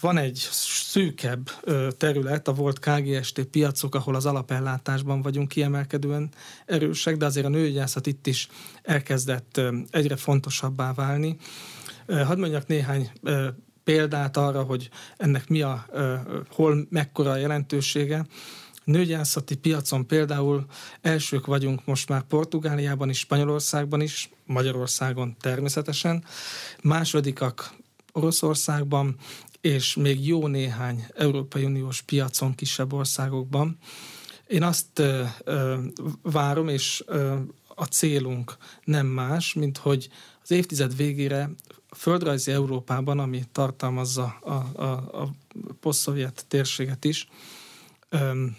Van 0.00 0.18
egy 0.18 0.48
szűkebb 0.50 1.50
terület, 1.96 2.48
a 2.48 2.52
volt 2.52 2.78
KGST 2.78 3.40
piacok, 3.40 3.94
ahol 3.94 4.14
az 4.14 4.26
alapellátásban 4.26 5.22
vagyunk 5.22 5.48
kiemelkedően 5.48 6.28
erősek, 6.66 7.16
de 7.16 7.24
azért 7.24 7.46
a 7.46 7.48
nőgyászat 7.48 8.06
itt 8.06 8.26
is 8.26 8.48
elkezdett 8.82 9.60
egyre 9.90 10.16
fontosabbá 10.16 10.92
válni 10.92 11.36
Hadd 12.10 12.38
mondjak 12.38 12.66
néhány 12.66 13.10
példát 13.84 14.36
arra, 14.36 14.62
hogy 14.62 14.90
ennek 15.16 15.48
mi 15.48 15.62
a, 15.62 15.86
hol 16.50 16.86
mekkora 16.90 17.30
a 17.30 17.36
jelentősége. 17.36 18.26
Nőgyászati 18.84 19.56
piacon 19.56 20.06
például 20.06 20.64
elsők 21.00 21.46
vagyunk 21.46 21.84
most 21.84 22.08
már 22.08 22.22
Portugáliában 22.22 23.08
is, 23.08 23.18
Spanyolországban 23.18 24.00
is, 24.00 24.30
Magyarországon 24.46 25.36
természetesen, 25.40 26.24
másodikak 26.82 27.74
Oroszországban, 28.12 29.16
és 29.60 29.94
még 29.94 30.26
jó 30.26 30.46
néhány 30.46 31.06
Európai 31.14 31.64
Uniós 31.64 32.02
piacon, 32.02 32.54
kisebb 32.54 32.92
országokban. 32.92 33.78
Én 34.46 34.62
azt 34.62 34.98
ö, 34.98 35.22
ö, 35.44 35.78
várom, 36.22 36.68
és 36.68 37.02
ö, 37.06 37.36
a 37.74 37.84
célunk 37.84 38.56
nem 38.84 39.06
más, 39.06 39.54
mint 39.54 39.78
hogy 39.78 40.08
az 40.42 40.50
évtized 40.50 40.96
végére 40.96 41.50
földrajzi 41.96 42.50
Európában, 42.50 43.18
ami 43.18 43.42
tartalmazza 43.52 44.24
a, 44.40 44.82
a, 44.82 44.90
a 45.22 45.30
posztszovjet 45.80 46.44
térséget 46.48 47.04
is, 47.04 47.28
öm, 48.08 48.56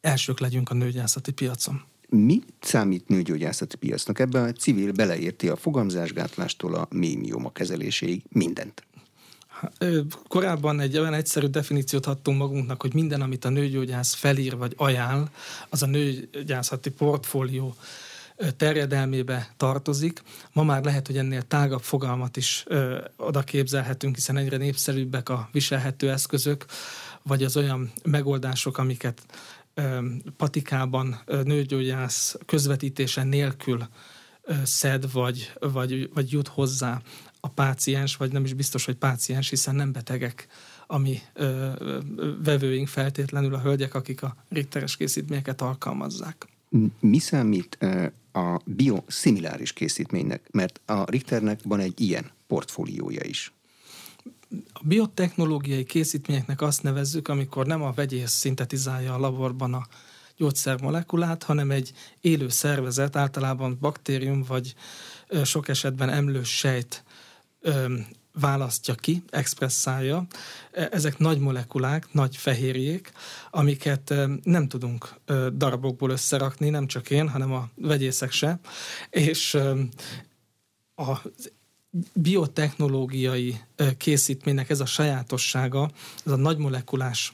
elsők 0.00 0.40
legyünk 0.40 0.70
a 0.70 0.74
nőgyászati 0.74 1.32
piacon. 1.32 1.82
Mi 2.08 2.42
számít 2.60 3.08
nőgyógyászati 3.08 3.76
piacnak? 3.76 4.18
Ebben 4.18 4.44
a 4.44 4.52
civil 4.52 4.92
beleérti 4.92 5.48
a 5.48 5.56
fogamzásgátlástól 5.56 6.74
a 6.74 6.86
mémioma 6.90 7.52
kezeléséig 7.52 8.22
mindent. 8.28 8.82
Korábban 10.28 10.80
egy 10.80 10.98
olyan 10.98 11.14
egyszerű 11.14 11.46
definíciót 11.46 12.06
adtunk 12.06 12.38
magunknak, 12.38 12.80
hogy 12.80 12.94
minden, 12.94 13.20
amit 13.20 13.44
a 13.44 13.48
nőgyógyász 13.48 14.14
felír 14.14 14.56
vagy 14.56 14.74
ajánl, 14.76 15.30
az 15.68 15.82
a 15.82 15.86
nőgyászati 15.86 16.90
portfólió 16.90 17.76
terjedelmébe 18.56 19.48
tartozik. 19.56 20.22
Ma 20.52 20.62
már 20.62 20.84
lehet, 20.84 21.06
hogy 21.06 21.16
ennél 21.16 21.42
tágabb 21.42 21.82
fogalmat 21.82 22.36
is 22.36 22.64
ö, 22.66 23.04
oda 23.16 23.42
képzelhetünk, 23.42 24.14
hiszen 24.14 24.36
egyre 24.36 24.56
népszerűbbek 24.56 25.28
a 25.28 25.48
viselhető 25.52 26.10
eszközök, 26.10 26.64
vagy 27.22 27.44
az 27.44 27.56
olyan 27.56 27.92
megoldások, 28.04 28.78
amiket 28.78 29.22
ö, 29.74 29.98
patikában 30.36 31.20
ö, 31.24 31.42
nőgyógyász 31.42 32.36
közvetítése 32.46 33.22
nélkül 33.22 33.88
ö, 34.42 34.54
szed, 34.64 35.12
vagy, 35.12 35.52
vagy, 35.60 36.10
vagy 36.14 36.32
jut 36.32 36.48
hozzá 36.48 37.02
a 37.40 37.48
páciens, 37.48 38.16
vagy 38.16 38.32
nem 38.32 38.44
is 38.44 38.52
biztos, 38.52 38.84
hogy 38.84 38.96
páciens, 38.96 39.48
hiszen 39.48 39.74
nem 39.74 39.92
betegek 39.92 40.46
a 40.86 40.98
mi 40.98 41.20
ö, 41.34 41.70
ö, 41.78 41.98
vevőink 42.44 42.88
feltétlenül 42.88 43.54
a 43.54 43.60
hölgyek, 43.60 43.94
akik 43.94 44.22
a 44.22 44.36
rétteres 44.48 44.96
készítményeket 44.96 45.60
alkalmazzák. 45.60 46.46
Mi 47.00 47.18
számít 47.18 47.78
a 48.32 48.60
bioszimiláris 48.64 49.72
készítménynek? 49.72 50.48
Mert 50.50 50.80
a 50.86 51.10
Richternek 51.10 51.60
van 51.64 51.80
egy 51.80 52.00
ilyen 52.00 52.30
portfóliója 52.46 53.24
is. 53.24 53.52
A 54.72 54.80
biotechnológiai 54.84 55.84
készítményeknek 55.84 56.60
azt 56.60 56.82
nevezzük, 56.82 57.28
amikor 57.28 57.66
nem 57.66 57.82
a 57.82 57.92
vegyész 57.92 58.30
szintetizálja 58.30 59.14
a 59.14 59.18
laborban 59.18 59.74
a 59.74 59.86
gyógyszermolekulát, 60.36 61.42
hanem 61.42 61.70
egy 61.70 61.92
élő 62.20 62.48
szervezet, 62.48 63.16
általában 63.16 63.78
baktérium 63.80 64.42
vagy 64.42 64.74
sok 65.44 65.68
esetben 65.68 66.08
emlős 66.08 66.56
sejt 66.56 67.04
választja 68.40 68.94
ki, 68.94 69.22
expresszálja. 69.30 70.26
E, 70.72 70.88
ezek 70.92 71.18
nagy 71.18 71.38
molekulák, 71.38 72.12
nagy 72.12 72.36
fehérjék, 72.36 73.12
amiket 73.50 74.14
nem 74.42 74.68
tudunk 74.68 75.14
darabokból 75.56 76.10
összerakni, 76.10 76.68
nem 76.68 76.86
csak 76.86 77.10
én, 77.10 77.28
hanem 77.28 77.52
a 77.52 77.68
vegyészek 77.74 78.30
se. 78.30 78.60
És 79.10 79.58
a 80.94 81.22
biotechnológiai 82.12 83.60
készítménynek 83.96 84.70
ez 84.70 84.80
a 84.80 84.86
sajátossága, 84.86 85.90
ez 86.26 86.32
a 86.32 86.36
nagymolekulás 86.36 87.32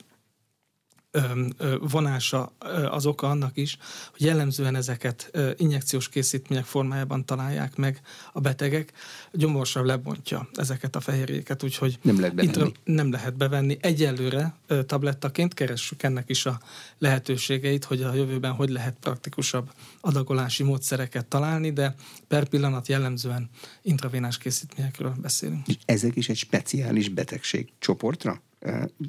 vonása 1.81 2.53
az 2.91 3.07
oka 3.07 3.29
annak 3.31 3.57
is, 3.57 3.79
hogy 4.13 4.21
jellemzően 4.21 4.77
ezeket 4.77 5.31
injekciós 5.57 6.09
készítmények 6.09 6.65
formájában 6.65 7.25
találják 7.25 7.77
meg 7.77 8.01
a 8.33 8.41
betegek. 8.41 8.93
Gyomorsav 9.33 9.85
lebontja 9.85 10.49
ezeket 10.55 10.97
a 10.97 11.01
fehérjéket, 11.01 11.63
úgyhogy 11.63 11.99
nem 12.03 12.21
lehet 12.21 12.35
bevenni. 12.35 12.73
nem 12.85 13.11
lehet 13.11 13.37
bevenni. 13.37 13.77
Egyelőre 13.81 14.55
tablettaként 14.87 15.55
keressük 15.55 16.03
ennek 16.03 16.31
is 16.31 16.47
a 16.47 16.61
lehetőségeit, 16.99 17.85
hogy 17.85 18.03
a 18.03 18.15
jövőben 18.15 18.53
hogy 18.53 18.69
lehet 18.69 18.97
praktikusabb 19.01 19.71
adagolási 20.01 20.63
módszereket 20.63 21.27
találni, 21.27 21.73
de 21.73 21.95
per 22.29 22.49
pillanat 22.49 22.89
jellemzően 22.89 23.51
intravénás 23.83 24.39
készítményekről 24.39 25.15
beszélünk. 25.23 25.67
Ezek 25.85 26.17
is 26.17 26.29
egy 26.29 26.37
speciális 26.37 27.09
betegség 27.09 27.73
csoportra? 27.79 28.43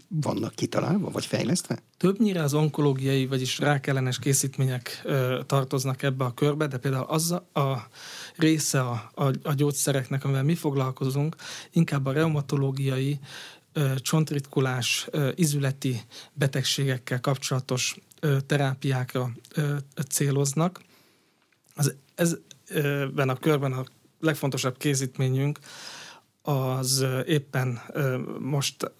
Vannak 0.07 0.55
kitalálva, 0.55 1.09
vagy 1.09 1.25
fejlesztve? 1.25 1.79
Többnyire 1.97 2.43
az 2.43 2.53
onkológiai, 2.53 3.25
vagyis 3.25 3.59
rákellenes 3.59 4.19
készítmények 4.19 5.07
tartoznak 5.45 6.03
ebbe 6.03 6.23
a 6.23 6.33
körbe, 6.33 6.67
de 6.67 6.77
például 6.77 7.05
az 7.07 7.31
a, 7.53 7.87
része 8.35 8.81
a, 8.81 9.11
a, 9.13 9.31
a 9.43 9.53
gyógyszereknek, 9.53 10.23
amivel 10.23 10.43
mi 10.43 10.55
foglalkozunk, 10.55 11.35
inkább 11.71 12.05
a 12.05 12.11
reumatológiai, 12.11 13.19
csontritkulás, 13.97 15.07
izületi 15.35 16.01
betegségekkel 16.33 17.19
kapcsolatos 17.19 17.97
ö, 18.19 18.41
terápiákra 18.41 19.31
céloznak. 20.09 20.81
Az, 21.75 21.95
ez, 22.15 22.37
ebben 22.67 23.29
a 23.29 23.35
körben 23.35 23.73
a 23.73 23.85
legfontosabb 24.19 24.77
készítményünk 24.77 25.59
az 26.41 27.05
éppen 27.25 27.81
most 28.39 28.91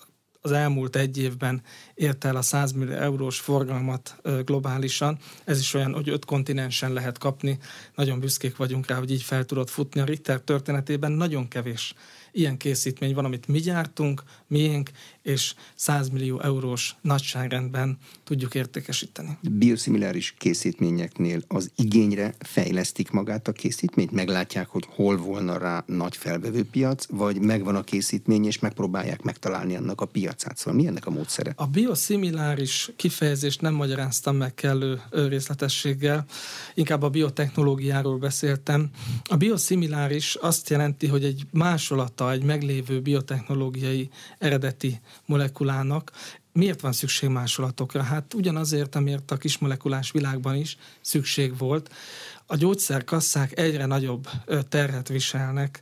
az 0.45 0.51
elmúlt 0.51 0.95
egy 0.95 1.17
évben 1.17 1.61
ért 1.93 2.23
el 2.23 2.35
a 2.35 2.41
100 2.41 2.71
millió 2.71 2.93
eurós 2.93 3.39
forgalmat 3.39 4.21
globálisan. 4.43 5.17
Ez 5.43 5.59
is 5.59 5.73
olyan, 5.73 5.93
hogy 5.93 6.09
öt 6.09 6.25
kontinensen 6.25 6.93
lehet 6.93 7.17
kapni. 7.17 7.57
Nagyon 7.95 8.19
büszkék 8.19 8.55
vagyunk 8.55 8.87
rá, 8.87 8.97
hogy 8.97 9.11
így 9.11 9.21
fel 9.21 9.45
tudott 9.45 9.69
futni. 9.69 10.01
A 10.01 10.05
Richter 10.05 10.39
történetében 10.39 11.11
nagyon 11.11 11.47
kevés 11.47 11.93
ilyen 12.31 12.57
készítmény 12.57 13.13
van, 13.13 13.25
amit 13.25 13.47
mi 13.47 13.59
gyártunk, 13.59 14.23
miénk, 14.47 14.89
és 15.25 15.53
100 15.75 16.09
millió 16.09 16.41
eurós 16.41 16.95
nagyságrendben 17.01 17.97
tudjuk 18.23 18.55
értékesíteni. 18.55 19.37
Bioszimiláris 19.41 20.33
készítményeknél 20.37 21.41
az 21.47 21.71
igényre 21.75 22.33
fejlesztik 22.39 23.11
magát 23.11 23.47
a 23.47 23.51
készítményt? 23.51 24.11
Meglátják, 24.11 24.67
hogy 24.67 24.85
hol 24.89 25.17
volna 25.17 25.57
rá 25.57 25.83
nagy 25.87 26.15
felvevő 26.15 26.65
piac, 26.65 27.05
vagy 27.09 27.39
megvan 27.39 27.75
a 27.75 27.83
készítmény, 27.83 28.45
és 28.45 28.59
megpróbálják 28.59 29.21
megtalálni 29.21 29.75
annak 29.75 30.01
a 30.01 30.05
piacát? 30.05 30.57
Szóval 30.57 30.81
mi 30.81 30.87
ennek 30.87 31.05
a 31.05 31.09
módszere? 31.09 31.53
A 31.55 31.67
bioszimiláris 31.67 32.91
kifejezést 32.95 33.61
nem 33.61 33.73
magyaráztam 33.73 34.35
meg 34.35 34.53
kellő 34.53 35.01
részletességgel, 35.09 36.25
inkább 36.73 37.01
a 37.03 37.09
biotechnológiáról 37.09 38.17
beszéltem. 38.17 38.89
A 39.23 39.35
bioszimiláris 39.35 40.35
azt 40.35 40.69
jelenti, 40.69 41.07
hogy 41.07 41.23
egy 41.23 41.43
másolata 41.51 42.31
egy 42.31 42.43
meglévő 42.43 43.01
biotechnológiai 43.01 44.09
eredeti 44.37 44.99
molekulának. 45.25 46.11
Miért 46.51 46.81
van 46.81 46.91
szükség 46.91 47.29
másolatokra? 47.29 48.03
Hát 48.03 48.33
ugyanazért, 48.33 48.95
amiért 48.95 49.31
a 49.31 49.37
kismolekulás 49.37 50.11
világban 50.11 50.55
is 50.55 50.77
szükség 51.01 51.57
volt. 51.57 51.93
A 52.45 52.55
gyógyszerkasszák 52.55 53.59
egyre 53.59 53.85
nagyobb 53.85 54.27
terhet 54.69 55.07
viselnek 55.07 55.81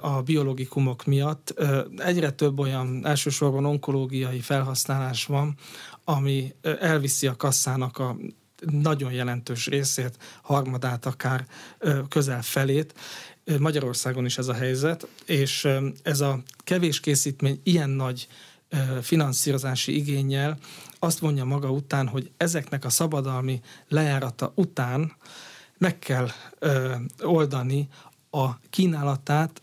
a 0.00 0.22
biologikumok 0.22 1.04
miatt. 1.04 1.54
Egyre 1.96 2.30
több 2.30 2.58
olyan 2.58 3.06
elsősorban 3.06 3.64
onkológiai 3.64 4.40
felhasználás 4.40 5.24
van, 5.24 5.56
ami 6.04 6.54
elviszi 6.80 7.26
a 7.26 7.36
kasszának 7.36 7.98
a 7.98 8.16
nagyon 8.70 9.12
jelentős 9.12 9.66
részét, 9.66 10.16
harmadát, 10.42 11.06
akár 11.06 11.46
közel 12.08 12.42
felét. 12.42 12.94
Magyarországon 13.58 14.24
is 14.24 14.38
ez 14.38 14.48
a 14.48 14.54
helyzet, 14.54 15.06
és 15.26 15.68
ez 16.02 16.20
a 16.20 16.42
kevés 16.64 17.00
készítmény 17.00 17.60
ilyen 17.62 17.90
nagy 17.90 18.28
finanszírozási 19.02 19.96
igényel 19.96 20.58
azt 20.98 21.18
vonja 21.18 21.44
maga 21.44 21.70
után, 21.70 22.08
hogy 22.08 22.30
ezeknek 22.36 22.84
a 22.84 22.90
szabadalmi 22.90 23.60
lejárata 23.88 24.52
után 24.54 25.12
meg 25.78 25.98
kell 25.98 26.28
ö, 26.58 26.94
oldani 27.22 27.88
a 28.30 28.60
kínálatát, 28.60 29.62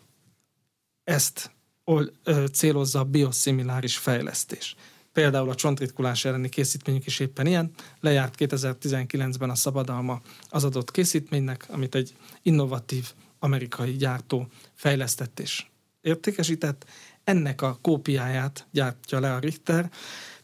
ezt 1.04 1.52
old, 1.84 2.12
ö, 2.24 2.46
célozza 2.48 3.00
a 3.00 3.04
bioszimiláris 3.04 3.98
fejlesztés. 3.98 4.76
Például 5.14 5.50
a 5.50 5.56
csontritkulás 5.56 6.26
elleni 6.26 6.50
készítményük 6.50 7.06
is 7.06 7.20
éppen 7.20 7.46
ilyen. 7.46 7.72
Lejárt 8.00 8.36
2019-ben 8.38 9.50
a 9.50 9.56
szabadalma 9.56 10.22
az 10.50 10.64
adott 10.64 10.92
készítménynek, 10.92 11.66
amit 11.70 11.96
egy 11.96 12.16
innovatív 12.42 13.12
amerikai 13.40 13.96
gyártó 13.96 14.48
fejlesztett 14.74 15.40
és 15.40 15.66
értékesített. 16.02 16.86
Ennek 17.28 17.62
a 17.62 17.78
kópiáját 17.82 18.68
gyártja 18.72 19.20
le 19.20 19.34
a 19.34 19.40
Richter, 19.40 19.90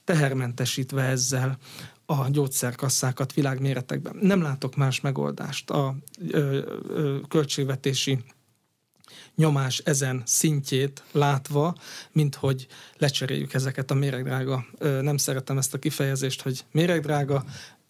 tehermentesítve 0.04 1.02
ezzel 1.02 1.58
a 2.06 2.30
gyógyszerkasszákat 2.30 3.34
világméretekben. 3.34 4.16
Nem 4.22 4.42
látok 4.42 4.76
más 4.76 5.02
megoldást 5.02 5.70
a 5.70 5.96
ö, 6.30 6.62
ö, 6.88 7.20
költségvetési 7.28 8.24
nyomás 9.36 9.78
ezen 9.78 10.22
szintjét 10.26 11.04
látva, 11.12 11.76
mint 12.12 12.36
hogy 12.36 12.68
lecseréljük 12.98 13.54
ezeket 13.54 13.92
a 13.92 13.94
méregdrága, 13.94 14.66
nem 14.80 15.18
szeretem 15.18 15.58
ezt 15.58 15.74
a 15.74 15.80
kifejezést, 15.80 16.42
hogy 16.42 16.66
méregdrága, 16.72 17.44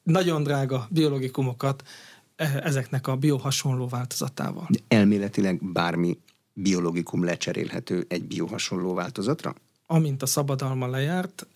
nagyon 0.04 0.44
drága 0.44 0.88
biologikumokat 0.90 1.84
e, 2.36 2.62
ezeknek 2.64 3.08
a 3.08 3.16
biohasonló 3.16 3.88
változatával. 3.88 4.68
Elméletileg 4.88 5.72
bármi 5.72 6.18
biologikum 6.54 7.24
lecserélhető 7.24 8.06
egy 8.08 8.24
biohasonló 8.24 8.94
változatra? 8.94 9.56
Amint 9.86 10.22
a 10.22 10.26
szabadalma 10.26 10.88
lejárt, 10.88 11.48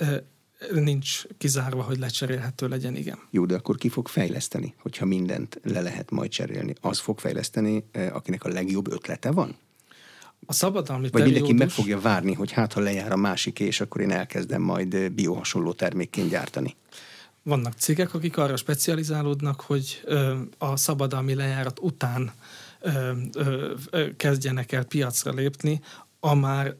nincs 0.73 1.23
kizárva, 1.37 1.81
hogy 1.81 1.97
lecserélhető 1.97 2.67
legyen, 2.67 2.95
igen. 2.95 3.19
Jó, 3.29 3.45
de 3.45 3.55
akkor 3.55 3.77
ki 3.77 3.89
fog 3.89 4.07
fejleszteni, 4.07 4.73
hogyha 4.81 5.05
mindent 5.05 5.59
le 5.63 5.81
lehet 5.81 6.11
majd 6.11 6.29
cserélni? 6.29 6.73
Az 6.81 6.99
fog 6.99 7.19
fejleszteni, 7.19 7.85
akinek 8.11 8.43
a 8.43 8.49
legjobb 8.49 8.91
ötlete 8.91 9.31
van? 9.31 9.55
A 10.45 10.53
szabadalmi 10.53 11.09
Vagy 11.09 11.11
periódus... 11.11 11.41
mindenki 11.41 11.63
meg 11.63 11.73
fogja 11.73 11.99
várni, 11.99 12.33
hogy 12.33 12.51
hát 12.51 12.73
ha 12.73 12.79
lejár 12.79 13.11
a 13.11 13.15
másik, 13.17 13.59
és 13.59 13.81
akkor 13.81 14.01
én 14.01 14.11
elkezdem 14.11 14.61
majd 14.61 15.11
biohasonló 15.11 15.73
termékként 15.73 16.29
gyártani. 16.29 16.75
Vannak 17.43 17.73
cégek, 17.73 18.13
akik 18.13 18.37
arra 18.37 18.55
specializálódnak, 18.55 19.61
hogy 19.61 20.03
a 20.57 20.75
szabadalmi 20.75 21.33
lejárat 21.33 21.79
után 21.79 22.31
ö, 22.79 23.11
ö, 23.89 24.15
kezdjenek 24.17 24.71
el 24.71 24.83
piacra 24.83 25.31
lépni, 25.31 25.81
a 26.19 26.33
már 26.33 26.75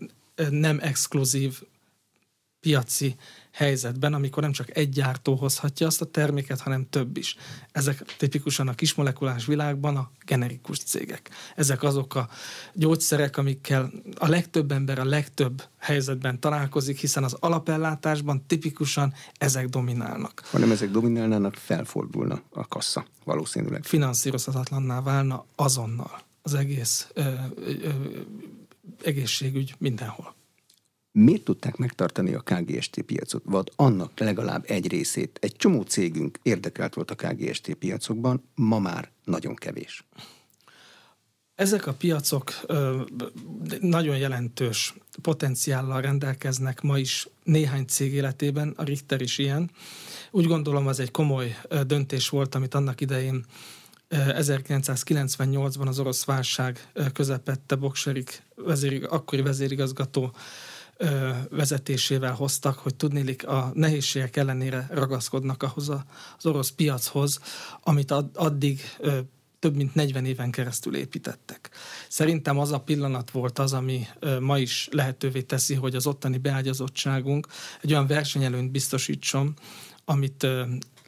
nem 0.50 0.80
exkluzív 0.82 1.62
piaci 2.68 3.16
helyzetben, 3.52 4.14
amikor 4.14 4.44
nem 4.44 4.52
csak 4.52 4.78
egy 4.78 4.90
gyártó 4.90 5.36
hozhatja 5.36 5.88
azt 5.88 6.02
a 6.02 6.06
terméket, 6.06 6.60
hanem 6.60 6.90
több 6.90 7.18
is. 7.18 7.36
Ezek 7.72 8.16
tipikusan 8.18 8.68
a 8.68 8.74
kismolekulás 8.74 9.46
világban 9.46 9.98
a 9.98 10.12
generikus 10.26 10.80
cégek. 10.80 11.30
Ezek 11.56 11.84
azok 11.84 12.16
a 12.16 12.30
gyógyszerek, 12.74 13.38
amikkel 13.38 13.92
a 14.16 14.28
legtöbb 14.28 14.72
ember 14.72 15.00
a 15.00 15.06
legtöbb 15.06 15.64
helyzetben 15.78 16.40
találkozik, 16.40 17.00
hiszen 17.00 17.24
az 17.24 17.34
alapellátásban 17.40 18.46
tipikusan 18.48 19.14
ezek 19.38 19.68
dominálnak. 19.68 20.42
Ha 20.52 20.58
nem 20.58 20.72
ezek 20.72 20.92
dominálnának, 20.92 21.54
felfordulna 21.56 22.42
a 22.50 22.68
kassa 22.68 23.06
valószínűleg. 23.24 23.84
Finanszírozhatatlanná 23.84 25.02
válna 25.02 25.46
azonnal 25.56 26.22
az 26.42 26.54
egész 26.54 27.08
ö, 27.14 27.22
ö, 27.66 27.90
egészségügy 29.04 29.76
mindenhol 29.78 30.36
Miért 31.20 31.44
tudták 31.44 31.78
megtartani 31.78 32.34
a 32.34 32.42
KGST 32.42 33.02
piacot? 33.02 33.42
Vagy 33.46 33.72
annak 33.76 34.20
legalább 34.20 34.64
egy 34.68 34.88
részét. 34.88 35.38
Egy 35.42 35.56
csomó 35.56 35.82
cégünk 35.82 36.40
érdekelt 36.42 36.94
volt 36.94 37.12
a 37.12 37.16
KGST 37.16 37.74
piacokban, 37.74 38.44
ma 38.56 38.80
már 38.80 39.12
nagyon 39.24 39.56
kevés. 39.56 40.04
Ezek 41.56 41.88
a 41.88 41.94
piacok 41.94 42.52
ö, 42.66 43.02
nagyon 43.80 44.18
jelentős 44.18 44.94
potenciállal 45.22 46.02
rendelkeznek 46.02 46.82
ma 46.82 46.98
is 46.98 47.28
néhány 47.44 47.86
cég 47.86 48.14
életében, 48.14 48.74
a 48.78 48.84
Richter 48.84 49.22
is 49.22 49.38
ilyen. 49.38 49.72
Úgy 50.32 50.46
gondolom, 50.46 50.88
az 50.88 51.00
egy 51.00 51.12
komoly 51.12 51.58
döntés 51.86 52.30
volt, 52.30 52.56
amit 52.56 52.74
annak 52.74 53.02
idején 53.02 53.46
1998-ban 54.10 55.88
az 55.88 56.00
orosz 56.00 56.26
válság 56.26 56.92
közepette 57.14 57.76
Bokserik 57.76 58.44
vezérig, 58.56 59.06
akkori 59.06 59.42
vezérigazgató 59.42 60.34
vezetésével 61.50 62.34
hoztak, 62.34 62.78
hogy 62.78 62.96
tudnélik 62.96 63.48
a 63.48 63.72
nehézségek 63.74 64.36
ellenére 64.36 64.88
ragaszkodnak 64.92 65.64
ahhoz 65.64 65.90
az 65.90 66.46
orosz 66.46 66.70
piachoz, 66.70 67.40
amit 67.84 68.12
addig 68.34 68.82
több 69.60 69.76
mint 69.76 69.96
40 69.96 70.26
éven 70.26 70.52
keresztül 70.52 70.96
építettek. 70.96 71.70
Szerintem 72.10 72.60
az 72.60 72.72
a 72.72 72.80
pillanat 72.80 73.32
volt 73.32 73.60
az, 73.60 73.74
ami 73.74 74.08
ma 74.40 74.60
is 74.60 74.88
lehetővé 74.92 75.42
teszi, 75.42 75.74
hogy 75.74 75.96
az 75.96 76.08
ottani 76.08 76.38
beágyazottságunk 76.38 77.48
egy 77.82 77.92
olyan 77.92 78.08
versenyelőnyt 78.08 78.72
biztosítson, 78.72 79.54
amit 80.06 80.48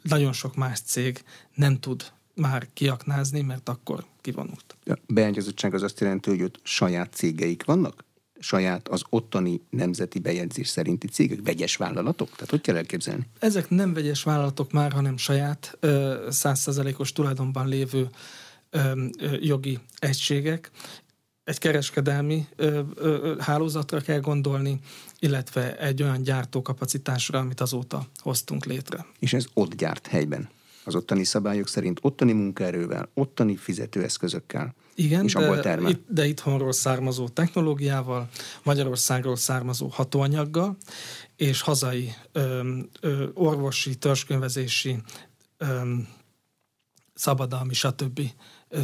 nagyon 0.02 0.32
sok 0.32 0.56
más 0.56 0.80
cég 0.80 1.24
nem 1.54 1.80
tud 1.80 2.12
már 2.34 2.68
kiaknázni, 2.72 3.40
mert 3.40 3.68
akkor 3.68 4.04
kivonult. 4.20 4.76
A 4.84 4.94
beágyazottság 5.06 5.74
az 5.74 5.82
azt 5.82 6.00
jelenti, 6.00 6.30
hogy 6.30 6.42
ott 6.42 6.60
saját 6.62 7.12
cégeik 7.12 7.64
vannak? 7.64 8.04
Saját 8.40 8.88
az 8.88 9.02
ottani 9.08 9.60
nemzeti 9.70 10.18
bejegyzés 10.18 10.68
szerinti 10.68 11.06
cégek, 11.06 11.38
vegyes 11.44 11.76
vállalatok? 11.76 12.30
Tehát 12.30 12.50
hogy 12.50 12.60
kell 12.60 12.76
elképzelni? 12.76 13.26
Ezek 13.38 13.70
nem 13.70 13.92
vegyes 13.92 14.22
vállalatok 14.22 14.72
már, 14.72 14.92
hanem 14.92 15.16
saját 15.16 15.78
százszerzelékos 16.28 17.12
tulajdonban 17.12 17.68
lévő 17.68 18.08
jogi 19.40 19.78
egységek. 19.98 20.70
Egy 21.44 21.58
kereskedelmi 21.58 22.46
ö, 22.56 22.80
ö, 22.94 23.34
hálózatra 23.38 24.00
kell 24.00 24.20
gondolni, 24.20 24.80
illetve 25.18 25.78
egy 25.78 26.02
olyan 26.02 26.22
gyártókapacitásra, 26.22 27.38
amit 27.38 27.60
azóta 27.60 28.06
hoztunk 28.16 28.64
létre. 28.64 29.06
És 29.18 29.32
ez 29.32 29.44
ott 29.54 29.74
gyárt 29.74 30.06
helyben? 30.06 30.48
Az 30.84 30.94
ottani 30.94 31.24
szabályok 31.24 31.68
szerint 31.68 31.98
ottani 32.02 32.32
munkaerővel, 32.32 33.08
ottani 33.14 33.56
fizetőeszközökkel? 33.56 34.74
Igen, 34.94 35.24
és 35.24 35.34
abból 35.34 35.60
de, 35.60 35.88
itt, 35.88 36.04
de 36.08 36.26
itthonról 36.26 36.72
származó 36.72 37.28
technológiával, 37.28 38.28
Magyarországról 38.62 39.36
származó 39.36 39.86
hatóanyaggal, 39.86 40.76
és 41.36 41.60
hazai 41.60 42.12
ö, 42.32 42.76
ö, 43.00 43.26
orvosi, 43.34 43.94
törzskönyvezési, 43.94 44.96
ö, 45.56 45.94
szabadalmi, 47.14 47.74
stb. 47.74 48.20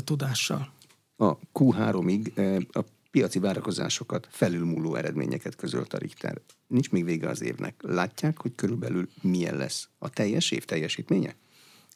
tudással. 0.05 0.73
A 1.17 1.39
Q3-ig 1.55 2.33
a 2.73 2.81
piaci 3.11 3.39
várakozásokat 3.39 4.29
felülmúló 4.31 4.95
eredményeket 4.95 5.55
közölt 5.55 5.95
a 5.95 5.99
Richter. 5.99 6.41
Nincs 6.67 6.91
még 6.91 7.05
vége 7.05 7.29
az 7.29 7.43
évnek. 7.43 7.75
Látják, 7.83 8.41
hogy 8.41 8.55
körülbelül 8.55 9.09
milyen 9.21 9.57
lesz 9.57 9.89
a 9.99 10.11
teljes 10.11 10.51
év 10.51 10.65
teljesítménye? 10.65 11.35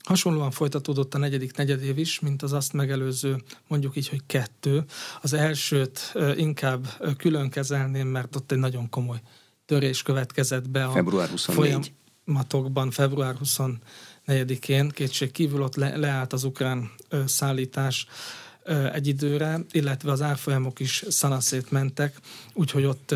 Hasonlóan 0.05 0.51
folytatódott 0.51 1.15
a 1.15 1.19
negyedik 1.19 1.57
negyedév 1.57 1.99
is, 1.99 2.21
mint 2.21 2.43
az 2.43 2.53
azt 2.53 2.73
megelőző, 2.73 3.43
mondjuk 3.69 3.97
így, 3.97 4.09
hogy 4.09 4.23
kettő. 4.27 4.85
Az 5.23 5.33
elsőt 5.33 6.13
inkább 6.37 6.87
külön 7.17 7.51
kezelném, 7.51 8.09
mert 8.09 8.37
ott 8.37 8.53
egy 8.53 8.59
nagyon 8.59 8.89
komoly 8.89 9.21
törés 9.67 10.03
következett 10.03 10.69
be 10.69 10.85
a 10.85 10.91
február 10.91 11.29
24. 11.29 11.93
folyamatokban 12.25 12.91
február 12.91 13.37
24-én. 13.45 14.89
Kétség 14.89 15.31
kívül 15.31 15.63
ott 15.63 15.75
le, 15.75 15.97
leállt 15.97 16.33
az 16.33 16.45
ukrán 16.45 16.91
szállítás 17.27 18.07
egy 18.93 19.07
időre, 19.07 19.61
illetve 19.71 20.11
az 20.11 20.23
árfolyamok 20.23 20.81
is 20.81 21.05
szanaszét 21.09 21.71
mentek, 21.71 22.17
úgyhogy 22.55 22.85
ott 22.85 23.15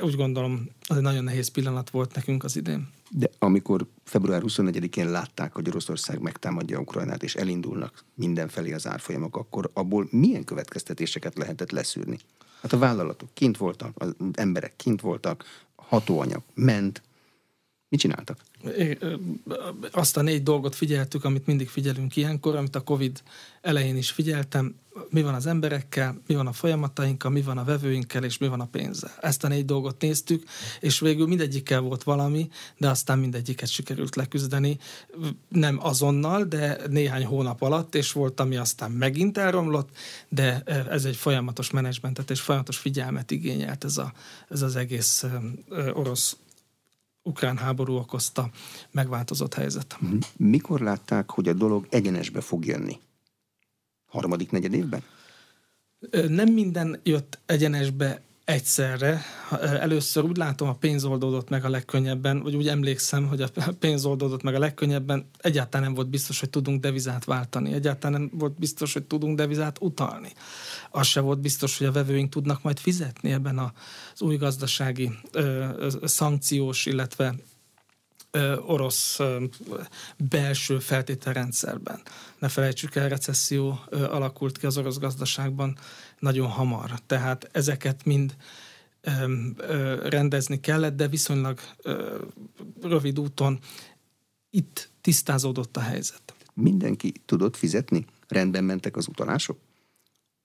úgy 0.00 0.16
gondolom, 0.16 0.68
az 0.86 0.96
egy 0.96 1.02
nagyon 1.02 1.24
nehéz 1.24 1.48
pillanat 1.48 1.90
volt 1.90 2.14
nekünk 2.14 2.44
az 2.44 2.56
idén. 2.56 2.88
De 3.10 3.30
amikor 3.38 3.86
február 4.04 4.42
24-én 4.46 5.10
látták, 5.10 5.54
hogy 5.54 5.68
Oroszország 5.68 6.20
megtámadja 6.20 6.78
Ukrajnát, 6.78 7.22
és 7.22 7.34
elindulnak 7.34 8.04
mindenfelé 8.14 8.72
az 8.72 8.86
árfolyamok, 8.86 9.36
akkor 9.36 9.70
abból 9.72 10.08
milyen 10.10 10.44
következtetéseket 10.44 11.36
lehetett 11.36 11.70
leszűrni? 11.70 12.18
Hát 12.62 12.72
a 12.72 12.78
vállalatok 12.78 13.28
kint 13.34 13.56
voltak, 13.56 13.92
az 13.94 14.14
emberek 14.32 14.72
kint 14.76 15.00
voltak, 15.00 15.44
hatóanyag 15.76 16.42
ment. 16.54 17.02
Mit 17.94 18.02
csináltak? 18.02 18.38
Azt 19.90 20.16
a 20.16 20.22
négy 20.22 20.42
dolgot 20.42 20.74
figyeltük, 20.74 21.24
amit 21.24 21.46
mindig 21.46 21.68
figyelünk 21.68 22.16
ilyenkor, 22.16 22.56
amit 22.56 22.76
a 22.76 22.80
Covid 22.80 23.22
elején 23.60 23.96
is 23.96 24.10
figyeltem, 24.10 24.74
mi 25.10 25.22
van 25.22 25.34
az 25.34 25.46
emberekkel, 25.46 26.20
mi 26.26 26.34
van 26.34 26.46
a 26.46 26.52
folyamatainkkal, 26.52 27.30
mi 27.30 27.42
van 27.42 27.58
a 27.58 27.64
vevőinkkel, 27.64 28.24
és 28.24 28.38
mi 28.38 28.48
van 28.48 28.60
a 28.60 28.64
pénzzel. 28.64 29.10
Ezt 29.20 29.44
a 29.44 29.48
négy 29.48 29.64
dolgot 29.64 30.00
néztük, 30.00 30.44
és 30.80 31.00
végül 31.00 31.26
mindegyikkel 31.26 31.80
volt 31.80 32.02
valami, 32.02 32.48
de 32.76 32.88
aztán 32.88 33.18
mindegyiket 33.18 33.68
sikerült 33.68 34.16
leküzdeni. 34.16 34.78
Nem 35.48 35.78
azonnal, 35.82 36.44
de 36.44 36.78
néhány 36.88 37.24
hónap 37.24 37.62
alatt, 37.62 37.94
és 37.94 38.12
volt, 38.12 38.40
ami 38.40 38.56
aztán 38.56 38.90
megint 38.90 39.38
elromlott, 39.38 39.88
de 40.28 40.62
ez 40.90 41.04
egy 41.04 41.16
folyamatos 41.16 41.70
menedzsmentet 41.70 42.30
és 42.30 42.40
folyamatos 42.40 42.76
figyelmet 42.76 43.30
igényelt 43.30 43.84
ez, 43.84 43.98
a, 43.98 44.12
ez 44.48 44.62
az 44.62 44.76
egész 44.76 45.24
orosz 45.92 46.36
ukrán 47.24 47.56
háború 47.56 47.94
okozta 47.94 48.50
megváltozott 48.90 49.54
helyzet. 49.54 49.98
Mikor 50.36 50.80
látták, 50.80 51.30
hogy 51.30 51.48
a 51.48 51.52
dolog 51.52 51.86
egyenesbe 51.90 52.40
fog 52.40 52.64
jönni? 52.64 52.98
harmadik 54.14 54.50
negyed 54.50 54.74
évben? 54.74 55.02
Nem 56.28 56.52
minden 56.52 57.00
jött 57.02 57.38
egyenesbe 57.46 58.22
egyszerre. 58.44 59.22
Először 59.60 60.24
úgy 60.24 60.36
látom, 60.36 60.68
a 60.68 60.74
pénz 60.74 61.04
oldódott 61.04 61.48
meg 61.48 61.64
a 61.64 61.68
legkönnyebben, 61.68 62.42
vagy 62.42 62.54
úgy 62.54 62.68
emlékszem, 62.68 63.26
hogy 63.26 63.42
a 63.42 63.48
pénz 63.80 64.04
oldódott 64.04 64.42
meg 64.42 64.54
a 64.54 64.58
legkönnyebben. 64.58 65.30
Egyáltalán 65.38 65.86
nem 65.86 65.94
volt 65.94 66.08
biztos, 66.08 66.40
hogy 66.40 66.50
tudunk 66.50 66.80
devizát 66.80 67.24
váltani. 67.24 67.72
Egyáltalán 67.72 68.20
nem 68.20 68.30
volt 68.38 68.58
biztos, 68.58 68.92
hogy 68.92 69.04
tudunk 69.04 69.36
devizát 69.36 69.76
utalni. 69.80 70.32
Az 70.90 71.06
se 71.06 71.20
volt 71.20 71.40
biztos, 71.40 71.78
hogy 71.78 71.86
a 71.86 71.92
vevőink 71.92 72.30
tudnak 72.30 72.62
majd 72.62 72.78
fizetni 72.78 73.32
ebben 73.32 73.58
az 73.58 74.22
új 74.22 74.36
gazdasági 74.36 75.10
ö, 75.32 75.88
szankciós, 76.02 76.86
illetve 76.86 77.34
orosz 78.66 79.18
belső 80.16 80.78
feltételrendszerben. 80.78 82.00
Ne 82.38 82.48
felejtsük 82.48 82.94
el, 82.94 83.08
recesszió 83.08 83.80
alakult 83.90 84.58
ki 84.58 84.66
az 84.66 84.78
orosz 84.78 84.98
gazdaságban 84.98 85.78
nagyon 86.24 86.48
hamar. 86.48 86.90
Tehát 87.06 87.48
ezeket 87.52 88.04
mind 88.04 88.36
rendezni 90.02 90.60
kellett, 90.60 90.96
de 90.96 91.08
viszonylag 91.08 91.60
rövid 92.82 93.18
úton 93.18 93.58
itt 94.50 94.90
tisztázódott 95.00 95.76
a 95.76 95.80
helyzet. 95.80 96.34
Mindenki 96.54 97.12
tudott 97.26 97.56
fizetni? 97.56 98.04
Rendben 98.28 98.64
mentek 98.64 98.96
az 98.96 99.08
utalások? 99.08 99.58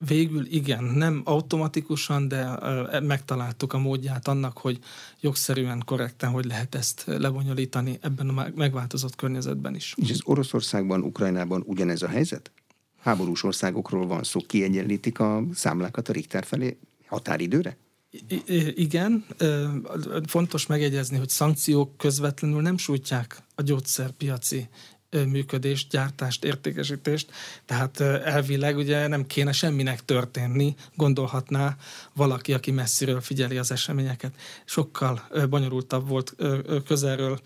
Végül 0.06 0.46
igen, 0.46 0.84
nem 0.84 1.22
automatikusan, 1.24 2.28
de 2.28 2.58
megtaláltuk 3.00 3.72
a 3.72 3.78
módját 3.78 4.28
annak, 4.28 4.58
hogy 4.58 4.78
jogszerűen, 5.20 5.82
korrekten, 5.84 6.30
hogy 6.30 6.44
lehet 6.44 6.74
ezt 6.74 7.04
lebonyolítani 7.06 7.98
ebben 8.00 8.28
a 8.28 8.48
megváltozott 8.54 9.16
környezetben 9.16 9.74
is. 9.74 9.94
És 9.96 10.10
ez 10.10 10.18
Oroszországban, 10.24 11.02
Ukrajnában 11.02 11.62
ugyanez 11.66 12.02
a 12.02 12.08
helyzet? 12.08 12.52
Háborús 13.00 13.42
országokról 13.42 14.06
van 14.06 14.22
szó, 14.22 14.40
kiegyenlítik 14.40 15.18
a 15.18 15.42
számlákat 15.54 16.08
a 16.08 16.12
Richter 16.12 16.44
felé 16.44 16.78
határidőre? 17.06 17.76
I- 18.28 18.80
igen, 18.80 19.26
fontos 20.26 20.66
megjegyezni, 20.66 21.16
hogy 21.16 21.28
szankciók 21.28 21.96
közvetlenül 21.96 22.60
nem 22.60 22.76
sújtják 22.76 23.42
a 23.54 23.62
gyógyszerpiaci 23.62 24.68
működést, 25.10 25.90
gyártást, 25.90 26.44
értékesítést, 26.44 27.30
tehát 27.64 28.00
elvileg 28.00 28.76
ugye 28.76 29.06
nem 29.06 29.26
kéne 29.26 29.52
semminek 29.52 30.04
történni, 30.04 30.74
gondolhatná 30.94 31.76
valaki, 32.14 32.52
aki 32.52 32.70
messziről 32.70 33.20
figyeli 33.20 33.58
az 33.58 33.70
eseményeket. 33.70 34.34
Sokkal 34.64 35.28
bonyolultabb 35.50 36.08
volt 36.08 36.36
közelről 36.86 37.40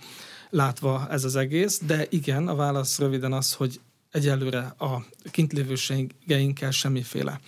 látva 0.50 1.06
ez 1.10 1.24
az 1.24 1.36
egész, 1.36 1.80
de 1.86 2.06
igen, 2.10 2.48
a 2.48 2.54
válasz 2.54 2.98
röviden 2.98 3.32
az, 3.32 3.52
hogy 3.52 3.80
egyelőre 4.14 4.74
a 4.78 5.04
kintlévőségeinkkel 5.30 6.70
semmiféle 6.70 7.40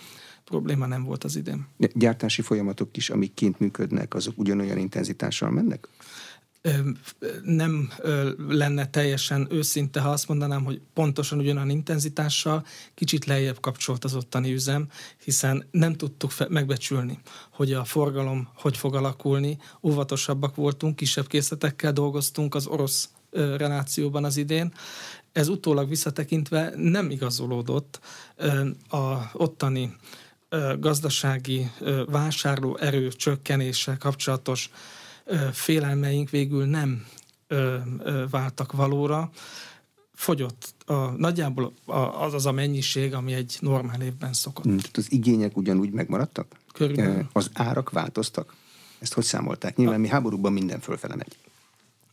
probléma 0.43 0.85
nem 0.85 1.03
volt 1.03 1.23
az 1.23 1.35
idén. 1.35 1.67
Gyártási 1.93 2.41
folyamatok 2.41 2.97
is, 2.97 3.09
amik 3.09 3.33
kint 3.33 3.59
működnek, 3.59 4.13
azok 4.13 4.37
ugyanolyan 4.37 4.77
intenzitással 4.77 5.49
mennek? 5.49 5.87
nem 7.43 7.89
lenne 8.47 8.89
teljesen 8.89 9.47
őszinte, 9.51 9.99
ha 9.99 10.09
azt 10.09 10.27
mondanám, 10.27 10.63
hogy 10.63 10.81
pontosan 10.93 11.39
ugyanolyan 11.39 11.69
intenzitással 11.69 12.65
kicsit 12.93 13.25
lejjebb 13.25 13.59
kapcsolt 13.59 14.03
az 14.03 14.15
ottani 14.15 14.53
üzem, 14.53 14.87
hiszen 15.23 15.67
nem 15.71 15.93
tudtuk 15.93 16.31
megbecsülni, 16.49 17.19
hogy 17.51 17.73
a 17.73 17.83
forgalom 17.83 18.49
hogy 18.55 18.77
fog 18.77 18.95
alakulni. 18.95 19.57
Óvatosabbak 19.81 20.55
voltunk, 20.55 20.95
kisebb 20.95 21.27
készletekkel 21.27 21.93
dolgoztunk 21.93 22.55
az 22.55 22.67
orosz 22.67 23.09
relációban 23.31 24.23
az 24.23 24.37
idén. 24.37 24.73
Ez 25.37 25.47
utólag 25.47 25.89
visszatekintve 25.89 26.73
nem 26.75 27.09
igazolódott. 27.09 27.99
A 28.89 29.15
ottani 29.33 29.95
gazdasági 30.79 31.71
vásárló 32.05 32.77
erő 32.77 33.11
csökkenése 33.11 33.97
kapcsolatos 33.99 34.69
félelmeink 35.51 36.29
végül 36.29 36.65
nem 36.65 37.05
váltak 38.29 38.71
valóra. 38.71 39.29
Fogyott 40.13 40.75
a, 40.85 40.93
nagyjából 40.93 41.73
az 42.19 42.33
az 42.33 42.45
a 42.45 42.51
mennyiség, 42.51 43.13
ami 43.13 43.33
egy 43.33 43.57
normál 43.59 44.01
évben 44.01 44.33
szokott. 44.33 44.63
Hmm, 44.63 44.77
tehát 44.77 44.97
az 44.97 45.11
igények 45.11 45.57
ugyanúgy 45.57 45.91
megmaradtak? 45.91 46.47
Körülbelül. 46.73 47.27
Az 47.31 47.49
árak 47.53 47.89
változtak? 47.89 48.53
Ezt 48.99 49.13
hogy 49.13 49.23
számolták? 49.23 49.75
Nyilván 49.75 49.99
mi 49.99 50.07
háborúban 50.07 50.53
minden 50.53 50.79
fölfele 50.79 51.15
megy. 51.15 51.37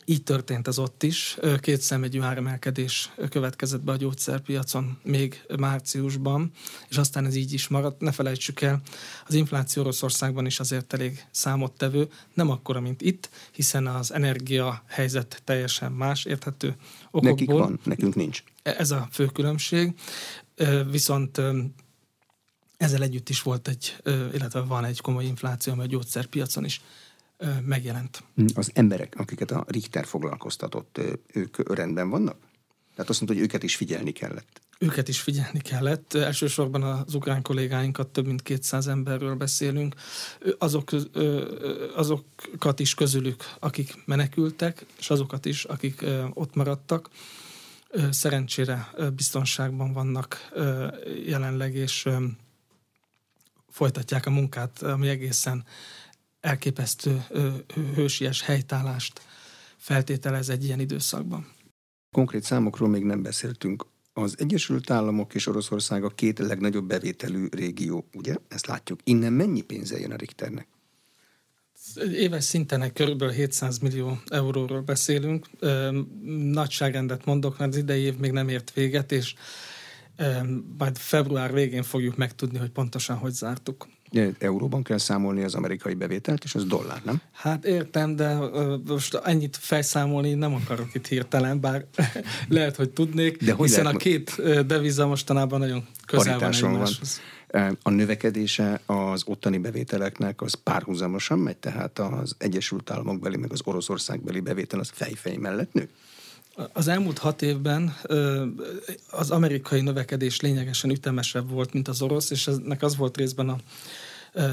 Így 0.05 0.23
történt 0.23 0.69
ez 0.69 0.79
ott 0.79 1.03
is. 1.03 1.37
Két 1.61 1.81
szemegyű 1.81 2.21
áremelkedés 2.21 3.11
következett 3.29 3.83
be 3.83 3.93
a 3.93 3.97
gyógyszerpiacon 3.97 4.99
még 5.03 5.43
márciusban, 5.59 6.51
és 6.89 6.97
aztán 6.97 7.27
ez 7.27 7.35
így 7.35 7.53
is 7.53 7.69
maradt. 7.69 8.01
Ne 8.01 8.13
felejtsük 8.13 8.61
el, 8.61 8.81
az 9.27 9.35
infláció 9.35 9.83
Oroszországban 9.83 10.47
is 10.47 10.61
azért 10.61 10.93
elég 10.93 11.25
számottevő, 11.31 12.09
nem 12.35 12.51
akkora, 12.51 12.81
mint 12.81 13.03
itt, 13.03 13.31
hiszen 13.53 13.87
az 13.87 14.13
energia 14.13 14.83
helyzet 14.87 15.43
teljesen 15.45 15.93
más, 15.93 16.25
érthető 16.25 16.77
okokból. 17.11 17.31
Nekik 17.31 17.51
van, 17.51 17.81
nekünk 17.85 18.15
nincs. 18.15 18.43
E, 18.63 18.75
ez 18.79 18.91
a 18.91 19.09
fő 19.13 19.27
különbség. 19.27 19.95
Viszont 20.91 21.41
ezzel 22.77 23.03
együtt 23.03 23.29
is 23.29 23.43
volt 23.43 23.69
egy, 23.69 23.97
illetve 24.33 24.61
van 24.61 24.85
egy 24.85 25.01
komoly 25.01 25.25
infláció, 25.25 25.73
amely 25.73 25.87
a 25.87 25.89
gyógyszerpiacon 25.89 26.65
is 26.65 26.81
megjelent. 27.65 28.25
Az 28.55 28.71
emberek, 28.75 29.15
akiket 29.17 29.51
a 29.51 29.65
Richter 29.69 30.07
foglalkoztatott, 30.07 31.01
ők 31.33 31.75
rendben 31.75 32.11
vannak? 32.11 32.37
Tehát 32.95 33.11
azt 33.11 33.21
mondta, 33.21 33.39
hogy 33.39 33.49
őket 33.49 33.63
is 33.63 33.77
figyelni 33.77 34.13
kellett. 34.13 34.61
Őket 34.79 35.09
is 35.09 35.21
figyelni 35.21 35.61
kellett. 35.61 36.15
Elsősorban 36.15 36.83
az 36.83 37.15
ukrán 37.15 37.43
kollégáinkat, 37.43 38.09
több 38.09 38.27
mint 38.27 38.43
200 38.43 38.87
emberről 38.87 39.35
beszélünk. 39.35 39.95
Azok, 40.59 40.91
azokat 41.95 42.81
is 42.81 42.95
közülük, 42.95 43.55
akik 43.59 44.03
menekültek, 44.05 44.87
és 44.99 45.11
azokat 45.11 45.45
is, 45.45 45.65
akik 45.65 46.05
ott 46.33 46.55
maradtak. 46.55 47.09
Szerencsére 48.11 48.91
biztonságban 49.17 49.93
vannak 49.93 50.51
jelenleg, 51.27 51.75
és 51.75 52.09
folytatják 53.71 54.27
a 54.27 54.31
munkát, 54.31 54.83
ami 54.83 55.09
egészen 55.09 55.65
elképesztő 56.45 57.25
hősies 57.95 58.43
helytállást 58.43 59.21
feltételez 59.77 60.49
egy 60.49 60.65
ilyen 60.65 60.81
időszakban. 60.81 61.53
Konkrét 62.11 62.43
számokról 62.43 62.89
még 62.89 63.05
nem 63.05 63.23
beszéltünk. 63.23 63.87
Az 64.13 64.35
Egyesült 64.39 64.91
Államok 64.91 65.35
és 65.35 65.47
Oroszország 65.47 66.05
a 66.05 66.09
két 66.09 66.39
legnagyobb 66.39 66.87
bevételű 66.87 67.47
régió, 67.51 68.09
ugye? 68.13 68.37
Ezt 68.49 68.67
látjuk. 68.67 69.01
Innen 69.05 69.33
mennyi 69.33 69.61
pénze 69.61 69.99
jön 69.99 70.13
a 70.13 70.17
Richternek? 70.17 70.69
Éves 72.13 72.45
szinten 72.45 72.83
egy 72.83 72.93
kb. 72.93 73.31
700 73.31 73.79
millió 73.79 74.19
euróról 74.27 74.81
beszélünk. 74.81 75.47
Nagyságrendet 76.53 77.25
mondok, 77.25 77.59
mert 77.59 77.71
az 77.71 77.77
idei 77.77 78.01
év 78.01 78.17
még 78.17 78.33
nem 78.33 78.49
ért 78.49 78.73
véget, 78.73 79.13
és 79.13 79.35
majd 80.79 80.97
február 80.97 81.53
végén 81.53 81.83
fogjuk 81.83 82.17
megtudni, 82.17 82.59
hogy 82.59 82.71
pontosan 82.71 83.17
hogy 83.17 83.33
zártuk 83.33 83.87
euróban 84.39 84.83
kell 84.83 84.99
számolni 84.99 85.43
az 85.43 85.55
amerikai 85.55 85.95
bevételt, 85.95 86.45
és 86.45 86.55
az 86.55 86.65
dollár, 86.65 87.01
nem? 87.05 87.21
Hát 87.33 87.65
értem, 87.65 88.17
de 88.17 88.39
most 88.87 89.15
ennyit 89.25 89.57
felszámolni 89.57 90.35
nem 90.35 90.55
akarok 90.55 90.95
itt 90.95 91.07
hirtelen, 91.07 91.61
bár 91.61 91.85
lehet, 92.49 92.77
hogy 92.77 92.91
tudnék, 92.91 93.45
de 93.45 93.53
hogy 93.53 93.69
hiszen 93.69 93.85
lehet... 93.85 94.01
a 94.01 94.03
két 94.03 94.43
deviza 94.67 95.07
mostanában 95.07 95.59
nagyon 95.59 95.87
közel 96.07 96.39
van 96.39 96.53
egymáshoz. 96.53 97.21
Van. 97.49 97.79
A 97.83 97.91
növekedése 97.91 98.81
az 98.87 99.23
ottani 99.27 99.59
bevételeknek 99.59 100.43
az 100.43 100.55
párhuzamosan 100.55 101.39
megy, 101.39 101.57
tehát 101.57 101.99
az 101.99 102.35
Egyesült 102.39 102.91
Államok 102.91 103.21
beli, 103.21 103.37
meg 103.37 103.53
az 103.53 103.61
Oroszország 103.65 104.23
beli 104.23 104.41
bevétel 104.41 104.81
az 104.81 104.91
fejfej 104.95 105.37
mellett 105.37 105.73
nő? 105.73 105.89
Az 106.73 106.89
elmúlt 106.89 107.19
hat 107.19 107.43
évben 107.43 107.97
az 109.11 109.31
amerikai 109.31 109.81
növekedés 109.81 110.41
lényegesen 110.41 110.91
ütemesebb 110.91 111.51
volt, 111.51 111.73
mint 111.73 111.89
az 111.89 112.03
orosz, 112.03 112.31
és 112.31 112.47
ennek 112.47 112.83
az 112.83 112.97
volt 112.97 113.17
részben 113.17 113.49
a 113.49 113.57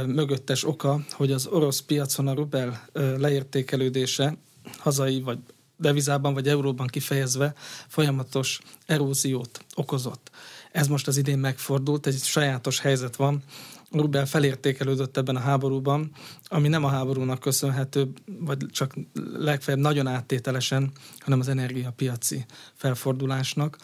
mögöttes 0.06 0.64
oka, 0.64 1.00
hogy 1.12 1.32
az 1.32 1.48
orosz 1.48 1.80
piacon 1.80 2.28
a 2.28 2.34
rubel 2.34 2.90
leértékelődése 2.94 4.38
hazai 4.78 5.22
vagy 5.22 5.40
devizában 5.78 6.34
vagy 6.34 6.48
euróban 6.48 6.88
kifejezve 6.88 7.54
folyamatos 7.88 8.60
eróziót 8.86 9.66
okozott. 9.76 10.32
Ez 10.72 10.88
most 10.88 11.08
az 11.08 11.18
idén 11.18 11.40
megfordult, 11.40 12.08
egy 12.08 12.18
sajátos 12.18 12.80
helyzet 12.80 13.16
van, 13.16 13.44
Rubel 13.92 14.26
felértékelődött 14.26 15.18
ebben 15.18 15.36
a 15.36 15.40
háborúban, 15.40 16.12
ami 16.48 16.68
nem 16.68 16.84
a 16.84 16.90
háborúnak 16.90 17.40
köszönhető, 17.40 18.12
vagy 18.40 18.66
csak 18.72 18.94
legfeljebb 19.34 19.84
nagyon 19.84 20.08
áttételesen, 20.08 20.92
hanem 21.20 21.40
az 21.40 21.48
energiapiaci 21.48 22.46
felfordulásnak. 22.74 23.78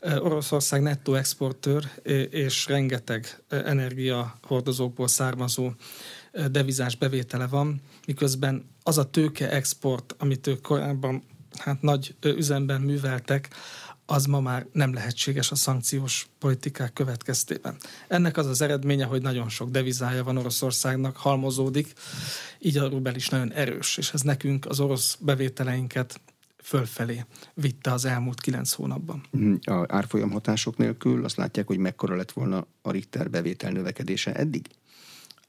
Oroszország 0.00 0.82
nettó 0.82 1.14
exportőr, 1.14 1.90
és 2.30 2.66
rengeteg 2.66 3.42
energiahordozókból 3.48 5.08
származó 5.08 5.70
devizás 6.50 6.96
bevétele 6.96 7.46
van, 7.46 7.82
miközben 8.06 8.68
az 8.82 8.98
a 8.98 9.10
tőke 9.10 9.50
export, 9.50 10.14
amit 10.18 10.46
ők 10.46 10.60
korábban 10.60 11.22
hát 11.58 11.82
nagy 11.82 12.14
üzemben 12.22 12.80
műveltek, 12.80 13.48
az 14.10 14.24
ma 14.24 14.40
már 14.40 14.66
nem 14.72 14.94
lehetséges 14.94 15.50
a 15.50 15.54
szankciós 15.54 16.28
politikák 16.38 16.92
következtében. 16.92 17.76
Ennek 18.08 18.36
az 18.36 18.46
az 18.46 18.60
eredménye, 18.60 19.04
hogy 19.04 19.22
nagyon 19.22 19.48
sok 19.48 19.70
devizája 19.70 20.24
van 20.24 20.36
Oroszországnak, 20.36 21.16
halmozódik, 21.16 21.92
így 22.58 22.76
a 22.76 22.88
rubel 22.88 23.14
is 23.14 23.28
nagyon 23.28 23.52
erős, 23.52 23.96
és 23.96 24.12
ez 24.12 24.20
nekünk 24.20 24.66
az 24.66 24.80
orosz 24.80 25.16
bevételeinket 25.20 26.20
fölfelé 26.68 27.24
vitte 27.54 27.92
az 27.92 28.04
elmúlt 28.04 28.40
kilenc 28.40 28.72
hónapban. 28.72 29.22
Mm, 29.36 29.54
a 29.64 29.84
árfolyam 29.88 30.30
hatások 30.30 30.76
nélkül 30.76 31.24
azt 31.24 31.36
látják, 31.36 31.66
hogy 31.66 31.78
mekkora 31.78 32.16
lett 32.16 32.32
volna 32.32 32.66
a 32.82 32.90
Richter 32.90 33.30
bevétel 33.30 33.70
növekedése 33.70 34.34
eddig? 34.34 34.66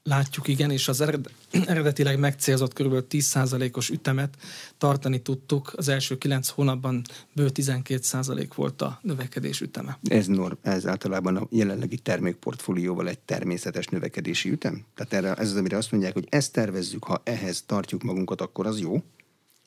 Látjuk, 0.02 0.48
igen, 0.48 0.70
és 0.70 0.88
az 0.88 1.00
eredetileg 1.66 2.18
megcélzott 2.18 2.72
kb. 2.72 3.04
10%-os 3.10 3.88
ütemet 3.88 4.36
tartani 4.78 5.22
tudtuk. 5.22 5.72
Az 5.76 5.88
első 5.88 6.18
9 6.18 6.48
hónapban 6.48 7.02
bő 7.32 7.50
12% 7.54 8.48
volt 8.54 8.82
a 8.82 8.98
növekedés 9.02 9.60
üteme. 9.60 9.98
Ez, 10.02 10.26
norm, 10.26 10.54
ez 10.62 10.86
általában 10.86 11.36
a 11.36 11.46
jelenlegi 11.50 11.98
termékportfólióval 11.98 13.08
egy 13.08 13.18
természetes 13.18 13.86
növekedési 13.86 14.50
ütem? 14.50 14.84
Tehát 14.94 15.12
erre, 15.12 15.34
ez 15.34 15.50
az, 15.50 15.56
amire 15.56 15.76
azt 15.76 15.90
mondják, 15.90 16.12
hogy 16.12 16.26
ezt 16.28 16.52
tervezzük, 16.52 17.04
ha 17.04 17.20
ehhez 17.24 17.62
tartjuk 17.66 18.02
magunkat, 18.02 18.40
akkor 18.40 18.66
az 18.66 18.80
jó? 18.80 19.02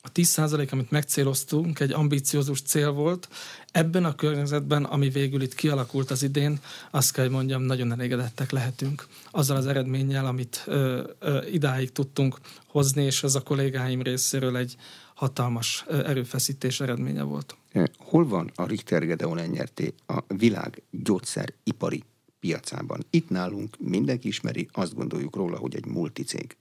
A 0.06 0.12
10% 0.12 0.70
amit 0.70 0.90
megcéloztunk, 0.90 1.80
egy 1.80 1.92
ambiciózus 1.92 2.60
cél 2.60 2.90
volt. 2.90 3.28
Ebben 3.72 4.04
a 4.04 4.14
környezetben, 4.14 4.84
ami 4.84 5.08
végül 5.08 5.42
itt 5.42 5.54
kialakult 5.54 6.10
az 6.10 6.22
idén, 6.22 6.58
azt 6.90 7.12
kell, 7.12 7.24
hogy 7.24 7.32
mondjam, 7.32 7.62
nagyon 7.62 7.92
elégedettek 7.92 8.50
lehetünk. 8.50 9.06
Azzal 9.30 9.56
az 9.56 9.66
eredménnyel, 9.66 10.26
amit 10.26 10.62
ö, 10.66 11.02
ö, 11.18 11.46
idáig 11.46 11.92
tudtunk 11.92 12.38
hozni, 12.66 13.02
és 13.02 13.22
ez 13.22 13.34
a 13.34 13.42
kollégáim 13.42 14.02
részéről 14.02 14.56
egy 14.56 14.76
hatalmas 15.14 15.84
erőfeszítés 15.88 16.80
eredménye 16.80 17.22
volt. 17.22 17.56
Hol 17.98 18.28
van 18.28 18.50
a 18.54 18.66
Richter 18.66 19.06
Gedeon 19.06 19.40
nyerté 19.40 19.94
a 20.06 20.18
világ 20.26 20.82
gyógyszeripari 20.90 22.02
piacában? 22.40 23.04
Itt 23.10 23.28
nálunk 23.28 23.76
mindenki 23.78 24.28
ismeri, 24.28 24.68
azt 24.72 24.94
gondoljuk 24.94 25.36
róla, 25.36 25.56
hogy 25.56 25.74
egy 25.74 25.86
multicég. 25.86 26.56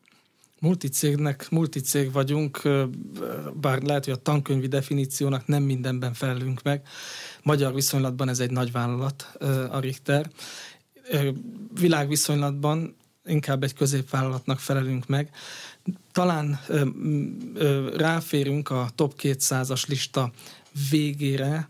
Multicégnek, 0.63 1.49
multicég 1.49 2.11
vagyunk, 2.11 2.61
bár 3.53 3.81
lehet, 3.81 4.05
hogy 4.05 4.13
a 4.13 4.21
tankönyvi 4.21 4.67
definíciónak 4.67 5.47
nem 5.47 5.63
mindenben 5.63 6.13
felelünk 6.13 6.61
meg. 6.61 6.87
Magyar 7.41 7.73
viszonylatban 7.73 8.29
ez 8.29 8.39
egy 8.39 8.51
nagy 8.51 8.71
vállalat, 8.71 9.37
a 9.71 9.79
Richter. 9.79 10.29
Világviszonylatban 11.73 12.95
inkább 13.25 13.63
egy 13.63 13.73
középvállalatnak 13.73 14.59
felelünk 14.59 15.07
meg. 15.07 15.29
Talán 16.11 16.59
ráférünk 17.95 18.69
a 18.69 18.89
top 18.95 19.13
200-as 19.21 19.87
lista 19.87 20.31
végére, 20.89 21.67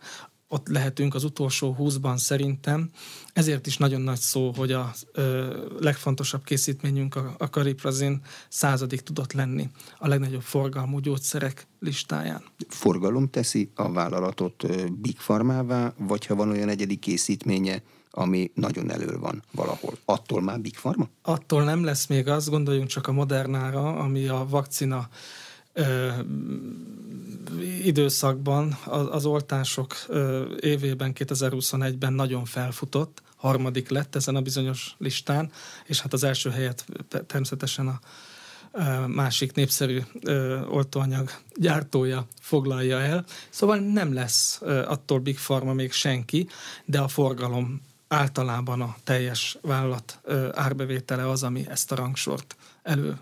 ott 0.54 0.68
lehetünk 0.68 1.16
az 1.16 1.24
utolsó 1.24 1.74
húszban 1.74 2.18
szerintem. 2.18 2.90
Ezért 3.34 3.68
is 3.68 3.78
nagyon 3.78 4.02
nagy 4.02 4.20
szó, 4.20 4.52
hogy 4.56 4.72
a 4.72 4.94
ö, 5.12 5.58
legfontosabb 5.80 6.44
készítményünk, 6.44 7.16
a, 7.16 7.36
a 7.38 7.50
kariprazin 7.50 8.22
századik 8.50 9.02
tudott 9.02 9.34
lenni 9.34 9.70
a 9.98 10.08
legnagyobb 10.08 10.42
forgalmú 10.42 11.00
gyógyszerek 11.00 11.68
listáján. 11.80 12.44
Forgalom 12.68 13.30
teszi 13.30 13.72
a 13.76 13.92
vállalatot 13.92 14.66
Big 15.02 15.16
Pharmává, 15.16 15.94
vagy 15.98 16.26
ha 16.26 16.36
van 16.36 16.50
olyan 16.50 16.70
egyedi 16.70 16.96
készítménye, 16.96 17.82
ami 18.12 18.52
nagyon 18.54 18.92
elő 18.92 19.18
van 19.20 19.44
valahol. 19.52 19.98
Attól 20.06 20.42
már 20.42 20.60
Big 20.60 20.76
Pharma? 20.76 21.10
Attól 21.22 21.64
nem 21.64 21.84
lesz 21.84 22.06
még 22.08 22.28
az, 22.28 22.50
gondoljunk 22.50 22.88
csak 22.88 23.08
a 23.08 23.12
Modernára, 23.12 23.96
ami 23.96 24.28
a 24.28 24.46
vakcina 24.50 25.10
ö, 25.74 26.10
időszakban 27.84 28.78
az, 28.86 29.08
az 29.12 29.26
oltások 29.26 29.96
ö, 30.08 30.46
évében, 30.60 31.12
2021-ben 31.16 32.14
nagyon 32.14 32.46
felfutott, 32.46 33.22
harmadik 33.36 33.90
lett 33.90 34.16
ezen 34.16 34.36
a 34.36 34.42
bizonyos 34.42 34.96
listán, 34.98 35.52
és 35.86 36.02
hát 36.02 36.14
az 36.14 36.24
első 36.24 36.50
helyet 36.50 36.86
természetesen 37.28 37.88
a 37.88 38.00
másik 39.08 39.54
népszerű 39.54 40.02
oltóanyag 40.70 41.32
gyártója 41.56 42.28
foglalja 42.42 43.00
el. 43.00 43.26
Szóval 43.50 43.78
nem 43.78 44.14
lesz 44.14 44.62
attól 44.86 45.20
Big 45.20 45.36
Pharma 45.36 45.74
még 45.74 45.92
senki, 45.92 46.48
de 46.86 47.00
a 47.00 47.08
forgalom 47.08 47.82
általában 48.08 48.82
a 48.82 48.96
teljes 49.04 49.58
vállalat 49.62 50.20
árbevétele 50.54 51.30
az, 51.30 51.44
ami 51.44 51.66
ezt 51.70 51.92
a 51.92 51.96
rangsort 51.96 52.56
elő, 52.84 53.18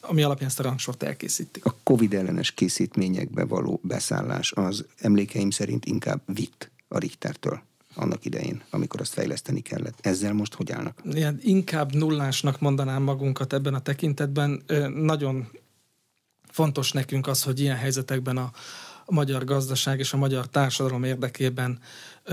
ami 0.00 0.22
alapján 0.22 0.48
ezt 0.48 0.60
a 0.60 0.62
rangsort 0.62 1.02
elkészítik. 1.02 1.64
A 1.64 1.74
COVID 1.82 2.14
ellenes 2.14 2.50
készítményekbe 2.50 3.44
való 3.44 3.80
beszállás 3.82 4.52
az 4.52 4.84
emlékeim 4.98 5.50
szerint 5.50 5.84
inkább 5.84 6.20
vitt 6.26 6.70
a 6.88 6.98
Richtertől 6.98 7.62
annak 7.94 8.24
idején, 8.24 8.62
amikor 8.70 9.00
azt 9.00 9.12
fejleszteni 9.12 9.60
kellett. 9.60 9.98
Ezzel 10.00 10.32
most 10.32 10.54
hogy 10.54 10.72
állnak? 10.72 11.00
Ilyen 11.12 11.38
inkább 11.42 11.94
nullásnak 11.94 12.60
mondanám 12.60 13.02
magunkat 13.02 13.52
ebben 13.52 13.74
a 13.74 13.80
tekintetben. 13.80 14.62
Nagyon 14.94 15.48
fontos 16.48 16.92
nekünk 16.92 17.26
az, 17.26 17.42
hogy 17.42 17.60
ilyen 17.60 17.76
helyzetekben 17.76 18.36
a, 18.36 18.50
a 19.10 19.14
magyar 19.14 19.44
gazdaság 19.44 19.98
és 19.98 20.12
a 20.12 20.16
magyar 20.16 20.48
társadalom 20.48 21.04
érdekében 21.04 21.78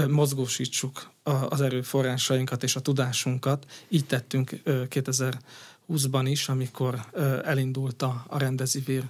mozgósítsuk 0.10 1.12
az 1.50 1.62
erőforrásainkat 1.62 2.64
és 2.64 2.76
a 2.76 2.80
tudásunkat. 2.80 3.66
Így 3.90 4.06
tettünk 4.06 4.52
2020-ban 4.66 6.26
is, 6.26 6.50
amikor 6.50 7.06
elindult 7.44 8.02
a, 8.02 8.26
rendezivir 8.30 9.04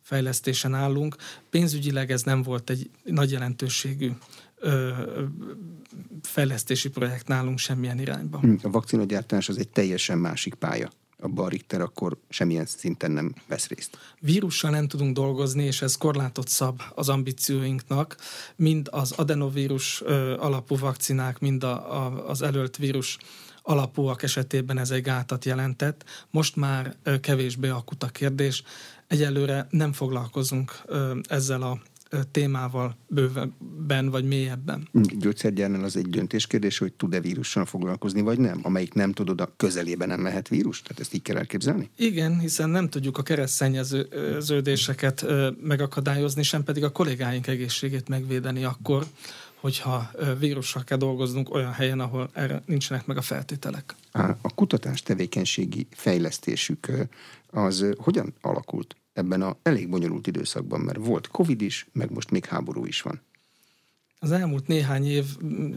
fejlesztésen 0.00 0.74
állunk. 0.74 1.16
Pénzügyileg 1.50 2.10
ez 2.10 2.22
nem 2.22 2.42
volt 2.42 2.70
egy 2.70 2.90
nagy 3.04 3.30
jelentőségű 3.30 4.10
fejlesztési 6.22 6.88
projekt 6.88 7.28
nálunk 7.28 7.58
semmilyen 7.58 7.98
irányban. 7.98 8.60
A 8.62 8.70
vakcinagyártás 8.70 9.48
az 9.48 9.58
egy 9.58 9.68
teljesen 9.68 10.18
másik 10.18 10.54
pálya 10.54 10.90
abban 11.22 11.44
a 11.44 11.48
Richter 11.48 11.80
akkor 11.80 12.16
semmilyen 12.28 12.66
szinten 12.66 13.10
nem 13.10 13.34
vesz 13.48 13.68
részt. 13.68 13.98
Vírussal 14.20 14.70
nem 14.70 14.88
tudunk 14.88 15.14
dolgozni, 15.14 15.64
és 15.64 15.82
ez 15.82 15.96
korlátot 15.96 16.48
szab 16.48 16.82
az 16.94 17.08
ambícióinknak. 17.08 18.16
Mind 18.56 18.88
az 18.90 19.12
adenovírus 19.12 20.00
alapú 20.38 20.78
vakcinák, 20.78 21.38
mind 21.38 21.64
a, 21.64 22.04
a, 22.04 22.28
az 22.28 22.42
előtt 22.42 22.76
vírus 22.76 23.18
alapúak 23.62 24.22
esetében 24.22 24.78
ez 24.78 24.90
egy 24.90 25.02
gátat 25.02 25.44
jelentett. 25.44 26.04
Most 26.30 26.56
már 26.56 26.96
kevésbé 27.20 27.68
akut 27.68 28.02
a 28.02 28.08
kérdés. 28.08 28.62
Egyelőre 29.06 29.66
nem 29.70 29.92
foglalkozunk 29.92 30.82
ezzel 31.28 31.62
a 31.62 31.80
témával 32.30 32.96
bővebben 33.06 34.10
vagy 34.10 34.24
mélyebben. 34.24 34.88
Gyógyszergyárnál 35.18 35.84
az 35.84 35.96
egy 35.96 36.08
döntéskérdés, 36.08 36.78
hogy 36.78 36.92
tud-e 36.92 37.20
vírussal 37.20 37.64
foglalkozni, 37.64 38.20
vagy 38.20 38.38
nem? 38.38 38.60
Amelyik 38.62 38.94
nem 38.94 39.12
tudod, 39.12 39.40
a 39.40 39.52
közelében 39.56 40.08
nem 40.08 40.20
mehet 40.20 40.48
vírus? 40.48 40.82
Tehát 40.82 41.00
ezt 41.00 41.14
így 41.14 41.22
kell 41.22 41.36
elképzelni? 41.36 41.90
Igen, 41.96 42.38
hiszen 42.38 42.70
nem 42.70 42.88
tudjuk 42.88 43.18
a 43.18 43.22
keresztszennyeződéseket 43.22 45.26
megakadályozni, 45.62 46.42
sem 46.42 46.64
pedig 46.64 46.84
a 46.84 46.92
kollégáink 46.92 47.46
egészségét 47.46 48.08
megvédeni 48.08 48.64
akkor, 48.64 49.06
hogyha 49.60 50.10
vírussal 50.38 50.84
kell 50.84 50.98
dolgoznunk 50.98 51.54
olyan 51.54 51.72
helyen, 51.72 52.00
ahol 52.00 52.30
erre 52.32 52.62
nincsenek 52.66 53.06
meg 53.06 53.16
a 53.16 53.22
feltételek. 53.22 53.94
A 54.40 54.54
kutatás 54.54 55.02
tevékenységi 55.02 55.86
fejlesztésük 55.90 56.88
az 57.50 57.86
hogyan 57.96 58.34
alakult? 58.40 58.96
Ebben 59.12 59.42
a 59.42 59.56
elég 59.62 59.88
bonyolult 59.88 60.26
időszakban, 60.26 60.80
mert 60.80 60.98
volt 60.98 61.28
Covid 61.28 61.60
is, 61.60 61.86
meg 61.92 62.10
most 62.10 62.30
még 62.30 62.44
háború 62.44 62.84
is 62.84 63.02
van. 63.02 63.20
Az 64.18 64.30
elmúlt 64.32 64.66
néhány 64.66 65.06
év 65.06 65.24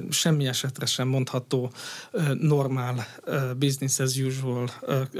semmi 0.10 0.48
esetre 0.48 0.86
sem 0.86 1.08
mondható 1.08 1.71
normál 2.39 3.08
business 3.58 4.00
as 4.00 4.17
usual 4.17 4.69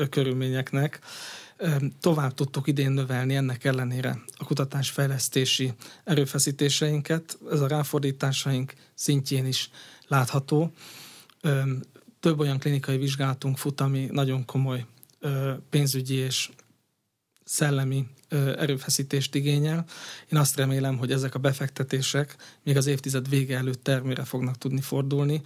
körülményeknek. 0.10 1.00
Tovább 2.00 2.34
tudtuk 2.34 2.68
idén 2.68 2.92
növelni 2.92 3.36
ennek 3.36 3.64
ellenére 3.64 4.20
a 4.38 4.44
kutatásfejlesztési 4.44 5.74
erőfeszítéseinket. 6.04 7.38
Ez 7.52 7.60
a 7.60 7.68
ráfordításaink 7.68 8.74
szintjén 8.94 9.46
is 9.46 9.70
látható. 10.08 10.72
Több 12.20 12.40
olyan 12.40 12.60
klinikai 12.60 12.98
vizsgálatunk 12.98 13.58
fut, 13.58 13.82
ami 13.82 14.08
nagyon 14.12 14.46
komoly 14.46 14.86
pénzügyi 15.70 16.16
és 16.16 16.50
szellemi 17.46 18.06
erőfeszítést 18.58 19.36
igényel. 19.36 19.86
Én 20.32 20.40
azt 20.40 20.56
remélem, 20.56 20.98
hogy 20.98 21.12
ezek 21.12 21.36
a 21.36 21.40
befektetések 21.40 22.36
még 22.64 22.78
az 22.78 22.86
évtized 22.86 23.30
vége 23.30 23.58
előtt 23.58 23.84
termére 23.84 24.24
fognak 24.24 24.58
tudni 24.58 24.82
fordulni, 24.82 25.42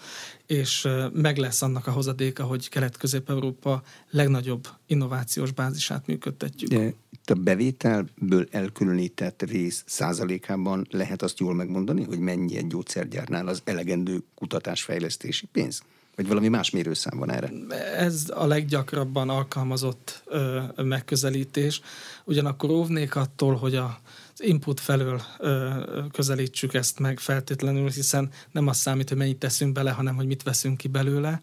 és 0.45 0.87
meg 1.13 1.37
lesz 1.37 1.61
annak 1.61 1.87
a 1.87 1.91
hozadéka, 1.91 2.43
hogy 2.43 2.69
Kelet-Közép-Európa 2.69 3.83
legnagyobb 4.09 4.67
innovációs 4.87 5.51
bázisát 5.51 6.07
működtetjük. 6.07 6.69
De 6.69 6.93
itt 7.11 7.29
a 7.29 7.35
bevételből 7.35 8.47
elkülönített 8.51 9.41
rész 9.41 9.83
százalékában 9.87 10.87
lehet 10.89 11.21
azt 11.21 11.39
jól 11.39 11.53
megmondani, 11.53 12.03
hogy 12.03 12.19
mennyi 12.19 12.57
egy 12.57 12.67
gyógyszergyárnál 12.67 13.47
az 13.47 13.61
elegendő 13.63 14.23
kutatásfejlesztési 14.35 15.45
pénz? 15.45 15.81
Vagy 16.19 16.27
valami 16.27 16.47
más 16.47 16.69
mérőszám 16.69 17.17
van 17.19 17.31
erre? 17.31 17.51
Ez 17.97 18.31
a 18.35 18.45
leggyakrabban 18.45 19.29
alkalmazott 19.29 20.23
ö, 20.25 20.61
megközelítés. 20.75 21.81
Ugyanakkor 22.23 22.69
óvnék 22.69 23.15
attól, 23.15 23.55
hogy 23.55 23.75
a 23.75 23.99
input 24.37 24.79
felől 24.79 25.21
ö, 25.37 25.69
közelítsük 26.11 26.73
ezt 26.73 26.99
meg 26.99 27.19
feltétlenül, 27.19 27.89
hiszen 27.89 28.29
nem 28.51 28.67
az 28.67 28.77
számít, 28.77 29.09
hogy 29.09 29.17
mennyit 29.17 29.37
teszünk 29.37 29.73
bele, 29.73 29.91
hanem 29.91 30.15
hogy 30.15 30.25
mit 30.25 30.43
veszünk 30.43 30.77
ki 30.77 30.87
belőle. 30.87 31.39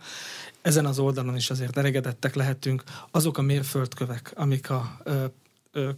Ezen 0.62 0.86
az 0.86 0.98
oldalon 0.98 1.36
is 1.36 1.50
azért 1.50 1.76
elegedettek 1.76 2.34
lehetünk. 2.34 2.82
Azok 3.10 3.38
a 3.38 3.42
mérföldkövek, 3.42 4.32
amik 4.34 4.70
a 4.70 5.00
ö, 5.04 5.24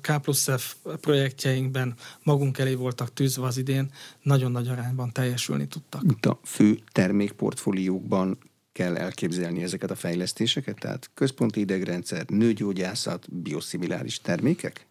K 0.01 0.21
plusz 0.23 0.49
F 0.57 0.75
projektjeinkben 1.01 1.95
magunk 2.23 2.59
elé 2.59 2.75
voltak 2.75 3.13
tűzve 3.13 3.47
az 3.47 3.57
idén, 3.57 3.91
nagyon 4.23 4.53
nagy 4.53 4.69
arányban 4.69 5.13
teljesülni 5.13 5.67
tudtak. 5.67 6.03
Itt 6.11 6.27
a 6.27 6.41
fő 6.45 6.79
termékportfóliókban 6.93 8.39
kell 8.79 8.97
elképzelni 8.97 9.63
ezeket 9.63 9.91
a 9.91 9.95
fejlesztéseket? 9.95 10.79
Tehát 10.79 11.11
központi 11.15 11.61
idegrendszer, 11.61 12.25
nőgyógyászat, 12.29 13.33
bioszimiláris 13.33 14.21
termékek? 14.21 14.87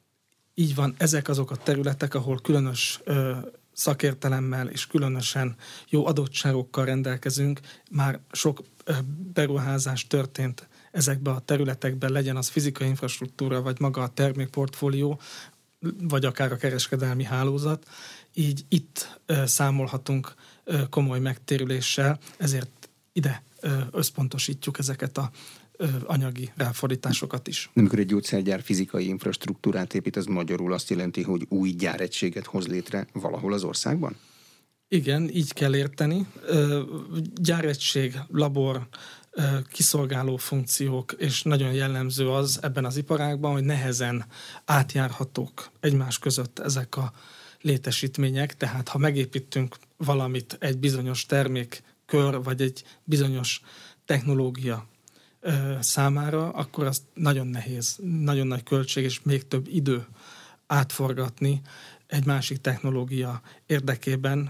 Így 0.53 0.75
van, 0.75 0.95
ezek 0.97 1.27
azok 1.27 1.51
a 1.51 1.55
területek, 1.55 2.13
ahol 2.13 2.39
különös 2.43 3.01
ö, 3.03 3.35
szakértelemmel 3.73 4.67
és 4.67 4.87
különösen 4.87 5.55
jó 5.89 6.05
adottságokkal 6.05 6.85
rendelkezünk. 6.85 7.59
Már 7.91 8.19
sok 8.31 8.61
ö, 8.83 8.93
beruházás 9.33 10.07
történt 10.07 10.67
ezekbe 10.91 11.31
a 11.31 11.39
területekben, 11.39 12.11
legyen 12.11 12.35
az 12.35 12.47
fizikai 12.47 12.87
infrastruktúra, 12.87 13.61
vagy 13.61 13.79
maga 13.79 14.01
a 14.01 14.07
termékportfólió, 14.13 15.19
vagy 16.01 16.25
akár 16.25 16.51
a 16.51 16.57
kereskedelmi 16.57 17.23
hálózat. 17.23 17.87
Így 18.33 18.65
itt 18.69 19.19
ö, 19.25 19.45
számolhatunk 19.45 20.33
ö, 20.63 20.87
komoly 20.89 21.19
megtérüléssel, 21.19 22.19
ezért 22.37 22.89
ide 23.13 23.43
összpontosítjuk 23.91 24.79
ezeket 24.79 25.17
a 25.17 25.31
anyagi 26.05 26.51
ráfordításokat 26.55 27.47
is. 27.47 27.69
Amikor 27.73 27.99
egy 27.99 28.05
gyógyszergyár 28.05 28.61
fizikai 28.61 29.07
infrastruktúrát 29.07 29.93
épít, 29.93 30.15
az 30.15 30.25
magyarul 30.25 30.73
azt 30.73 30.89
jelenti, 30.89 31.23
hogy 31.23 31.45
új 31.49 31.69
gyáregységet 31.69 32.45
hoz 32.45 32.67
létre 32.67 33.07
valahol 33.13 33.53
az 33.53 33.63
országban? 33.63 34.15
Igen, 34.87 35.29
így 35.33 35.53
kell 35.53 35.75
érteni. 35.75 36.27
Gyáregység, 37.35 38.19
labor, 38.27 38.87
kiszolgáló 39.71 40.37
funkciók, 40.37 41.15
és 41.17 41.43
nagyon 41.43 41.73
jellemző 41.73 42.29
az 42.29 42.59
ebben 42.61 42.85
az 42.85 42.97
iparágban, 42.97 43.51
hogy 43.51 43.63
nehezen 43.63 44.25
átjárhatók 44.65 45.69
egymás 45.79 46.19
között 46.19 46.59
ezek 46.59 46.97
a 46.97 47.13
létesítmények, 47.61 48.57
tehát 48.57 48.89
ha 48.89 48.97
megépítünk 48.97 49.75
valamit 49.97 50.57
egy 50.59 50.77
bizonyos 50.77 51.25
termék 51.25 51.83
kör, 52.07 52.43
vagy 52.43 52.61
egy 52.61 52.83
bizonyos 53.03 53.61
technológia 54.05 54.87
számára, 55.79 56.49
akkor 56.49 56.85
azt 56.85 57.01
nagyon 57.13 57.47
nehéz, 57.47 57.97
nagyon 58.03 58.47
nagy 58.47 58.63
költség 58.63 59.03
és 59.03 59.21
még 59.21 59.47
több 59.47 59.67
idő 59.67 60.07
átforgatni. 60.67 61.61
Egy 62.07 62.25
másik 62.25 62.57
technológia 62.57 63.41
érdekében 63.65 64.49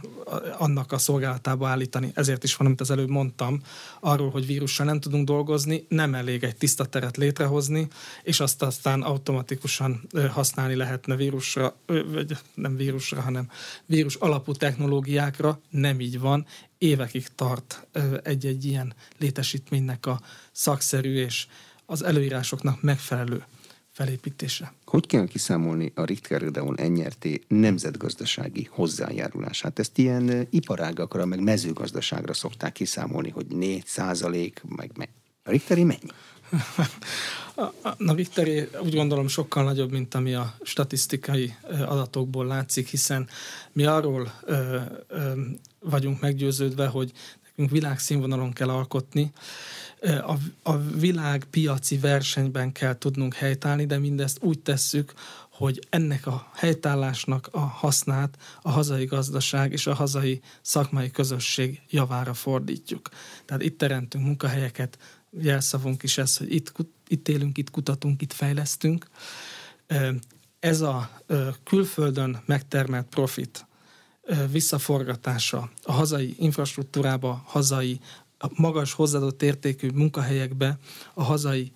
annak 0.58 0.92
a 0.92 0.98
szolgálatába 0.98 1.68
állítani. 1.68 2.12
Ezért 2.14 2.44
is 2.44 2.56
van, 2.56 2.68
amit 2.68 2.82
az 2.82 2.92
előbb 2.92 3.10
mondtam, 3.10 3.62
arról, 4.00 4.30
hogy 4.30 4.46
vírussal 4.46 4.86
nem 4.86 5.00
tudunk 5.00 5.26
dolgozni, 5.26 5.86
nem 5.90 6.16
elég 6.16 6.44
egy 6.44 6.56
tiszta 6.56 6.86
teret 6.86 7.18
létrehozni, 7.18 7.88
és 8.24 8.40
azt 8.40 8.62
aztán 8.62 9.02
automatikusan 9.02 10.08
használni 10.30 10.76
lehetne 10.76 11.16
vírusra, 11.16 11.76
vagy 11.86 12.38
nem 12.54 12.76
vírusra, 12.76 13.22
hanem 13.22 13.50
vírus 13.86 14.16
alapú 14.16 14.52
technológiákra. 14.52 15.60
Nem 15.70 16.00
így 16.00 16.20
van. 16.20 16.46
Évekig 16.78 17.28
tart 17.36 17.88
egy-egy 18.24 18.66
ilyen 18.66 18.94
létesítménynek 19.18 20.06
a 20.06 20.22
szakszerű 20.52 21.16
és 21.16 21.48
az 21.86 22.04
előírásoknak 22.04 22.82
megfelelő 22.82 23.44
felépítése. 23.98 24.74
Hogy 24.86 25.06
kell 25.06 25.28
kiszámolni 25.28 25.92
a 25.96 26.04
Richter 26.04 26.42
Gedeon 26.42 26.76
NRT 26.88 27.28
nemzetgazdasági 27.48 28.68
hozzájárulását? 28.72 29.80
Ezt 29.80 29.98
ilyen 29.98 30.48
iparágakra, 30.50 31.26
meg 31.26 31.40
mezőgazdaságra 31.44 32.34
szokták 32.34 32.72
kiszámolni, 32.72 33.30
hogy 33.30 33.46
4 33.48 33.86
százalék, 33.86 34.62
meg, 34.76 34.92
meg. 34.96 35.10
A 35.44 35.50
Richteri 35.50 35.84
mennyi? 35.84 36.12
A 37.98 38.14
Richteri 38.14 38.68
úgy 38.84 38.96
gondolom 38.96 39.28
sokkal 39.28 39.64
nagyobb, 39.64 39.92
mint 39.92 40.14
ami 40.14 40.34
a 40.34 40.54
statisztikai 40.62 41.56
adatokból 41.86 42.46
látszik, 42.46 42.88
hiszen 42.88 43.28
mi 43.72 43.86
arról 43.86 44.32
ö, 44.44 44.80
ö, 45.08 45.32
vagyunk 45.80 46.22
meggyőződve, 46.22 46.88
hogy 46.88 47.12
nekünk 47.48 47.70
világszínvonalon 47.70 48.54
kell 48.54 48.70
alkotni, 48.70 49.32
a, 50.02 50.38
a 50.64 50.78
világ 50.78 51.44
piaci 51.50 51.98
versenyben 51.98 52.72
kell 52.72 52.98
tudnunk 52.98 53.34
helytállni, 53.34 53.86
de 53.86 53.98
mindezt 53.98 54.44
úgy 54.44 54.60
tesszük, 54.60 55.14
hogy 55.50 55.88
ennek 55.90 56.28
a 56.28 56.52
helytállásnak 56.54 57.50
a 57.52 57.60
hasznát 57.60 58.38
a 58.62 58.72
hazai 58.72 59.06
gazdaság 59.06 59.72
és 59.72 59.88
a 59.88 59.94
hazai 59.94 60.42
szakmai 60.62 61.12
közösség 61.12 61.82
javára 61.90 62.34
fordítjuk. 62.34 63.10
Tehát 63.46 63.64
itt 63.64 63.78
teremtünk 63.78 64.26
munkahelyeket, 64.26 64.98
jelszavunk 65.40 66.04
is 66.04 66.18
ez, 66.18 66.38
hogy 66.38 66.54
itt, 66.54 66.74
itt 67.08 67.28
élünk, 67.28 67.58
itt 67.58 67.70
kutatunk, 67.70 68.22
itt 68.22 68.34
fejlesztünk. 68.34 69.06
Ez 70.60 70.82
a 70.82 71.10
külföldön 71.64 72.42
megtermelt 72.46 73.08
profit 73.08 73.66
visszaforgatása 74.52 75.72
a 75.84 75.92
hazai 75.92 76.36
infrastruktúrába, 76.40 77.44
hazai 77.46 78.00
a 78.38 78.48
magas 78.56 78.94
hozzáadott 78.94 79.42
értékű 79.42 79.90
munkahelyekbe, 79.90 80.78
a 81.14 81.24
hazai 81.24 81.72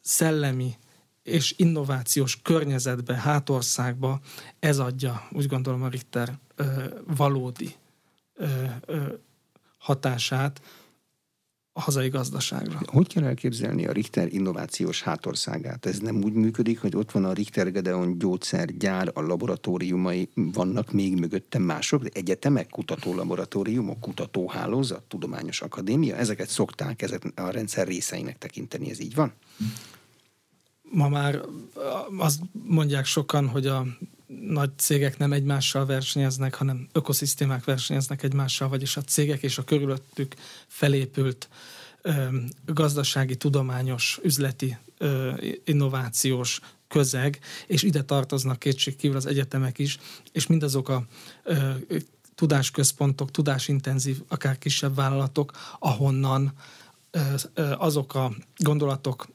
szellemi 0.00 0.74
és 1.22 1.54
innovációs 1.56 2.42
környezetbe, 2.42 3.14
hátországba, 3.14 4.20
ez 4.58 4.78
adja, 4.78 5.28
úgy 5.32 5.46
gondolom 5.46 5.82
a 5.82 5.88
Richter 5.88 6.38
valódi 7.16 7.74
hatását 9.78 10.60
a 11.78 11.80
hazai 11.80 12.08
gazdaságra. 12.08 12.80
Hogy 12.84 13.06
kell 13.06 13.24
elképzelni 13.24 13.86
a 13.86 13.92
Richter 13.92 14.32
innovációs 14.32 15.02
hátországát? 15.02 15.86
Ez 15.86 15.98
nem 15.98 16.22
úgy 16.22 16.32
működik, 16.32 16.80
hogy 16.80 16.96
ott 16.96 17.12
van 17.12 17.24
a 17.24 17.32
Richter 17.32 17.72
Gedeon 17.72 18.18
gyógyszergyár, 18.18 19.10
a 19.14 19.20
laboratóriumai, 19.20 20.28
vannak 20.34 20.92
még 20.92 21.18
mögötte 21.18 21.58
mások, 21.58 22.02
de 22.02 22.10
egyetemek, 22.12 22.68
kutatólaboratóriumok, 22.68 24.00
kutatóhálózat, 24.00 25.02
tudományos 25.02 25.60
akadémia, 25.60 26.16
ezeket 26.16 26.48
szokták 26.48 27.02
ezek 27.02 27.32
a 27.34 27.50
rendszer 27.50 27.86
részeinek 27.86 28.38
tekinteni, 28.38 28.90
ez 28.90 29.00
így 29.00 29.14
van? 29.14 29.32
Ma 30.82 31.08
már 31.08 31.40
azt 32.16 32.40
mondják 32.52 33.04
sokan, 33.04 33.48
hogy 33.48 33.66
a 33.66 33.86
nagy 34.28 34.70
cégek 34.76 35.18
nem 35.18 35.32
egymással 35.32 35.86
versenyeznek, 35.86 36.54
hanem 36.54 36.88
ökoszisztémák 36.92 37.64
versenyeznek 37.64 38.22
egymással, 38.22 38.68
vagyis 38.68 38.96
a 38.96 39.02
cégek 39.02 39.42
és 39.42 39.58
a 39.58 39.64
körülöttük 39.64 40.34
felépült 40.66 41.48
ö, 42.02 42.26
gazdasági, 42.66 43.36
tudományos, 43.36 44.18
üzleti, 44.22 44.76
ö, 44.98 45.32
innovációs 45.64 46.60
közeg, 46.88 47.38
és 47.66 47.82
ide 47.82 48.02
tartoznak 48.02 48.58
kétségkívül 48.58 49.16
az 49.16 49.26
egyetemek 49.26 49.78
is, 49.78 49.98
és 50.32 50.46
mindazok 50.46 50.88
a 50.88 51.06
ö, 51.42 51.72
tudásközpontok, 52.34 53.30
tudásintenzív, 53.30 54.22
akár 54.28 54.58
kisebb 54.58 54.94
vállalatok, 54.94 55.52
ahonnan 55.78 56.52
azok 57.78 58.14
a 58.14 58.32
gondolatok 58.56 59.28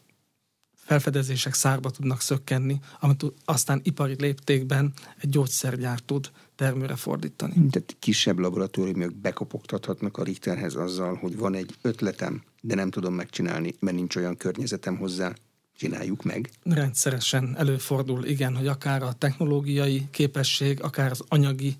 felfedezések 0.83 1.53
szárba 1.53 1.89
tudnak 1.89 2.21
szökkenni, 2.21 2.79
amit 2.99 3.25
aztán 3.45 3.81
ipari 3.83 4.15
léptékben 4.17 4.93
egy 5.17 5.29
gyógyszergyár 5.29 5.99
tud 5.99 6.31
termőre 6.55 6.95
fordítani. 6.95 7.53
Tehát 7.53 7.95
kisebb 7.99 8.39
laboratóriumok 8.39 9.13
bekopogtathatnak 9.15 10.17
a 10.17 10.23
Richterhez 10.23 10.75
azzal, 10.75 11.15
hogy 11.15 11.37
van 11.37 11.55
egy 11.55 11.75
ötletem, 11.81 12.43
de 12.61 12.75
nem 12.75 12.89
tudom 12.89 13.13
megcsinálni, 13.13 13.73
mert 13.79 13.95
nincs 13.95 14.15
olyan 14.15 14.37
környezetem 14.37 14.97
hozzá, 14.97 15.33
csináljuk 15.77 16.23
meg. 16.23 16.49
Rendszeresen 16.63 17.55
előfordul, 17.57 18.25
igen, 18.25 18.55
hogy 18.55 18.67
akár 18.67 19.03
a 19.03 19.13
technológiai 19.13 20.07
képesség, 20.11 20.81
akár 20.81 21.11
az 21.11 21.23
anyagi 21.27 21.75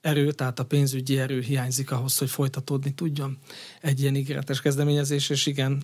erő, 0.00 0.32
tehát 0.32 0.58
a 0.58 0.64
pénzügyi 0.64 1.18
erő 1.18 1.40
hiányzik 1.40 1.90
ahhoz, 1.90 2.18
hogy 2.18 2.30
folytatódni 2.30 2.94
tudjon 2.94 3.38
egy 3.80 4.00
ilyen 4.00 4.16
ígéretes 4.16 4.60
kezdeményezés, 4.60 5.30
és 5.30 5.46
igen, 5.46 5.82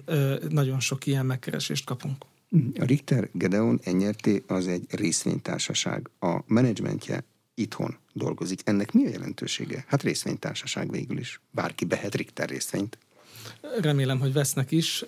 nagyon 0.49 0.81
sok 0.81 1.07
ilyen 1.07 1.27
megkeresést 1.27 1.85
kapunk. 1.85 2.25
A 2.79 2.85
Richter 2.85 3.29
Gedeon 3.33 3.81
NRT 3.85 4.29
az 4.47 4.67
egy 4.67 4.85
részvénytársaság. 4.91 6.11
A 6.21 6.39
menedzsmentje 6.47 7.25
itthon 7.55 7.97
dolgozik. 8.13 8.61
Ennek 8.65 8.93
mi 8.93 9.07
a 9.07 9.09
jelentősége? 9.09 9.85
Hát 9.89 10.03
részvénytársaság 10.03 10.91
végül 10.91 11.19
is. 11.19 11.41
Bárki 11.51 11.85
behet 11.85 12.15
Richter 12.15 12.49
részvényt. 12.49 12.99
Remélem, 13.81 14.19
hogy 14.19 14.33
vesznek 14.33 14.71
is. 14.71 15.05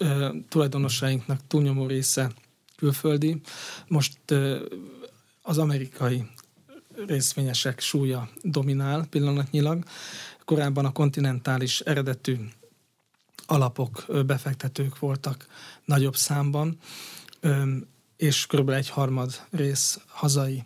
Tulajdonosainknak 0.49 1.41
túlnyomó 1.47 1.87
része 1.87 2.31
külföldi. 2.77 3.41
Most 3.89 4.19
az 5.43 5.59
amerikai 5.59 6.27
részvényesek 7.07 7.81
súlya 7.81 8.29
dominál 8.43 9.07
pillanatnyilag. 9.11 9.85
Korábban 10.45 10.85
a 10.85 10.93
kontinentális 10.93 11.81
eredetű 11.81 12.37
alapok, 13.47 14.05
befektetők 14.27 14.99
voltak 14.99 15.47
nagyobb 15.85 16.17
számban 16.17 16.79
és 18.17 18.47
kb. 18.47 18.69
egy 18.71 18.89
harmad 18.89 19.41
rész 19.51 20.01
hazai 20.07 20.65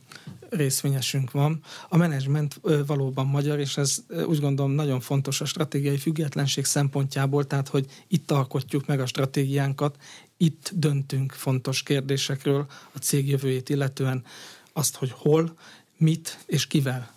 részvényesünk 0.51 1.31
van. 1.31 1.61
A 1.89 1.97
menedzsment 1.97 2.61
valóban 2.87 3.27
magyar, 3.27 3.59
és 3.59 3.77
ez 3.77 4.05
úgy 4.27 4.41
gondolom 4.41 4.71
nagyon 4.71 5.01
fontos 5.01 5.41
a 5.41 5.45
stratégiai 5.45 5.97
függetlenség 5.97 6.65
szempontjából, 6.65 7.47
tehát 7.47 7.69
hogy 7.69 7.87
itt 8.09 8.31
alkotjuk 8.31 8.87
meg 8.87 9.01
a 9.01 9.07
stratégiánkat, 9.07 9.97
itt 10.37 10.71
döntünk 10.75 11.33
fontos 11.33 11.83
kérdésekről 11.83 12.67
a 12.93 12.99
cég 12.99 13.29
jövőjét 13.29 13.69
illetően, 13.69 14.25
azt, 14.73 14.97
hogy 14.97 15.11
hol, 15.17 15.55
mit 15.97 16.39
és 16.47 16.67
kivel 16.67 17.13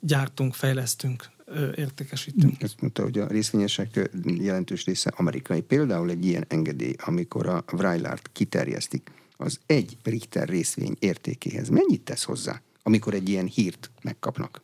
gyártunk, 0.00 0.54
fejlesztünk, 0.54 1.30
értékesítünk. 1.76 2.62
Ezt 2.62 2.80
mondta, 2.80 3.02
hogy 3.02 3.18
a 3.18 3.26
részvényesek 3.26 4.10
jelentős 4.24 4.84
része 4.84 5.12
amerikai. 5.16 5.60
Például 5.60 6.10
egy 6.10 6.24
ilyen 6.24 6.44
engedély, 6.48 6.94
amikor 6.98 7.46
a 7.46 7.64
Vrajlárt 7.66 8.30
kiterjesztik, 8.32 9.10
az 9.36 9.60
egy 9.66 9.96
Richter 10.02 10.48
részvény 10.48 10.96
értékéhez 10.98 11.68
mennyit 11.68 12.00
tesz 12.00 12.22
hozzá, 12.22 12.62
amikor 12.82 13.14
egy 13.14 13.28
ilyen 13.28 13.46
hírt 13.46 13.90
megkapnak? 14.02 14.60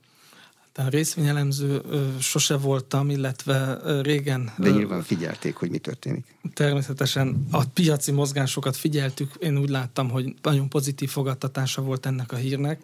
Tehát 0.72 0.92
részvényelemző 0.92 1.80
ö, 1.88 2.08
sose 2.20 2.56
voltam, 2.56 3.10
illetve 3.10 3.78
ö, 3.82 4.00
régen... 4.00 4.52
De 4.58 4.70
nyilván 4.70 5.02
figyelték, 5.02 5.54
hogy 5.54 5.70
mi 5.70 5.78
történik. 5.78 6.34
Természetesen 6.54 7.46
a 7.50 7.64
piaci 7.64 8.12
mozgásokat 8.12 8.76
figyeltük, 8.76 9.34
én 9.40 9.58
úgy 9.58 9.68
láttam, 9.68 10.10
hogy 10.10 10.34
nagyon 10.42 10.68
pozitív 10.68 11.10
fogadtatása 11.10 11.82
volt 11.82 12.06
ennek 12.06 12.32
a 12.32 12.36
hírnek 12.36 12.80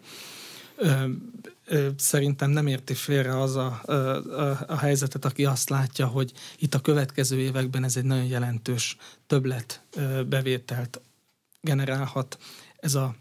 szerintem 1.97 2.49
nem 2.49 2.67
érti 2.67 2.93
félre 2.93 3.41
az 3.41 3.55
a, 3.55 3.81
a, 3.85 3.93
a 4.67 4.77
helyzetet, 4.77 5.25
aki 5.25 5.45
azt 5.45 5.69
látja, 5.69 6.07
hogy 6.07 6.31
itt 6.57 6.73
a 6.73 6.79
következő 6.79 7.39
években 7.39 7.83
ez 7.83 7.95
egy 7.95 8.03
nagyon 8.03 8.25
jelentős 8.25 8.97
többlet 9.27 9.81
bevételt 10.27 11.01
generálhat 11.61 12.37
ez 12.79 12.95
a 12.95 13.15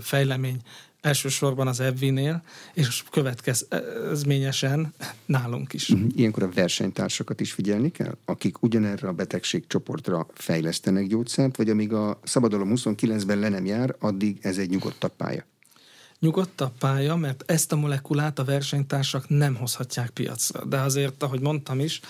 fejlemény 0.00 0.62
elsősorban 1.02 1.66
az 1.66 1.80
Ebvinél, 1.80 2.42
és 2.74 3.04
következményesen 3.10 4.94
nálunk 5.24 5.72
is. 5.72 5.88
Mhm. 5.88 6.06
Ilyenkor 6.14 6.42
a 6.42 6.50
versenytársakat 6.54 7.40
is 7.40 7.52
figyelni 7.52 7.90
kell, 7.90 8.16
akik 8.24 8.62
ugyanerre 8.62 9.08
a 9.08 9.12
betegségcsoportra 9.12 10.26
fejlesztenek 10.34 11.06
gyógyszert, 11.06 11.56
vagy 11.56 11.70
amíg 11.70 11.92
a 11.92 12.20
szabadalom 12.24 12.72
29-ben 12.74 13.38
le 13.38 13.48
nem 13.48 13.64
jár, 13.64 13.94
addig 13.98 14.38
ez 14.40 14.58
egy 14.58 14.70
nyugodtabb 14.70 15.12
pálya 15.16 15.44
nyugodtabb 16.22 16.72
pálya, 16.78 17.16
mert 17.16 17.42
ezt 17.46 17.72
a 17.72 17.76
molekulát 17.76 18.38
a 18.38 18.44
versenytársak 18.44 19.28
nem 19.28 19.54
hozhatják 19.54 20.10
piacra. 20.10 20.64
De 20.64 20.78
azért, 20.78 21.22
ahogy 21.22 21.40
mondtam 21.40 21.80
is, 21.80 22.00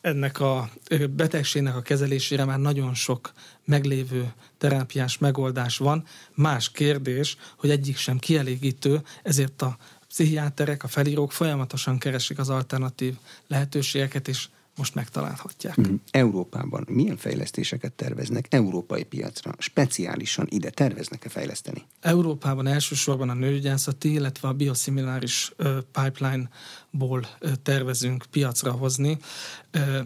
ennek 0.00 0.40
a 0.40 0.70
betegségnek 1.10 1.76
a 1.76 1.82
kezelésére 1.82 2.44
már 2.44 2.58
nagyon 2.58 2.94
sok 2.94 3.32
meglévő 3.64 4.32
terápiás 4.58 5.18
megoldás 5.18 5.76
van. 5.76 6.04
Más 6.34 6.70
kérdés, 6.70 7.36
hogy 7.56 7.70
egyik 7.70 7.96
sem 7.96 8.18
kielégítő, 8.18 9.02
ezért 9.22 9.62
a 9.62 9.76
pszichiáterek, 10.08 10.82
a 10.84 10.88
felírók 10.88 11.32
folyamatosan 11.32 11.98
keresik 11.98 12.38
az 12.38 12.48
alternatív 12.48 13.14
lehetőségeket, 13.46 14.28
és 14.28 14.48
most 14.78 14.94
megtalálhatják. 14.94 15.76
Mhm. 15.76 15.94
Európában 16.10 16.84
milyen 16.88 17.16
fejlesztéseket 17.16 17.92
terveznek 17.92 18.46
európai 18.50 19.04
piacra? 19.04 19.54
Speciálisan 19.58 20.46
ide 20.50 20.70
terveznek-e 20.70 21.28
fejleszteni? 21.28 21.82
Európában 22.00 22.66
elsősorban 22.66 23.28
a 23.28 23.34
nőgyászati, 23.34 24.12
illetve 24.12 24.48
a 24.48 24.52
bioszimiláris 24.52 25.52
pipeline 25.92 26.48
ból 26.90 27.26
tervezünk 27.62 28.24
piacra 28.30 28.72
hozni. 28.72 29.18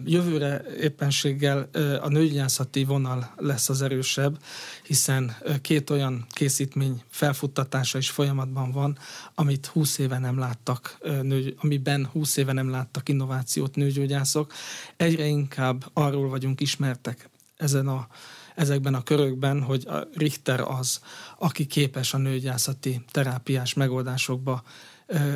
Jövőre 0.05 0.61
éppenséggel 0.79 1.69
a 2.01 2.07
nőgyászati 2.07 2.83
vonal 2.83 3.33
lesz 3.37 3.69
az 3.69 3.81
erősebb, 3.81 4.39
hiszen 4.83 5.35
két 5.61 5.89
olyan 5.89 6.25
készítmény 6.29 7.03
felfuttatása 7.09 7.97
is 7.97 8.09
folyamatban 8.09 8.71
van, 8.71 8.97
amit 9.35 9.65
20 9.65 9.97
éve 9.97 10.17
nem 10.17 10.39
láttak, 10.39 10.97
amiben 11.57 12.05
20 12.05 12.37
éve 12.37 12.53
nem 12.53 12.69
láttak 12.69 13.09
innovációt 13.09 13.75
nőgyógyászok. 13.75 14.53
Egyre 14.97 15.25
inkább 15.25 15.85
arról 15.93 16.29
vagyunk 16.29 16.61
ismertek 16.61 17.29
ezen 17.57 17.87
a 17.87 18.07
ezekben 18.55 18.93
a 18.93 19.03
körökben, 19.03 19.61
hogy 19.61 19.87
a 19.87 20.07
Richter 20.13 20.59
az, 20.59 20.99
aki 21.37 21.65
képes 21.65 22.13
a 22.13 22.17
nőgyászati 22.17 23.01
terápiás 23.11 23.73
megoldásokba 23.73 24.63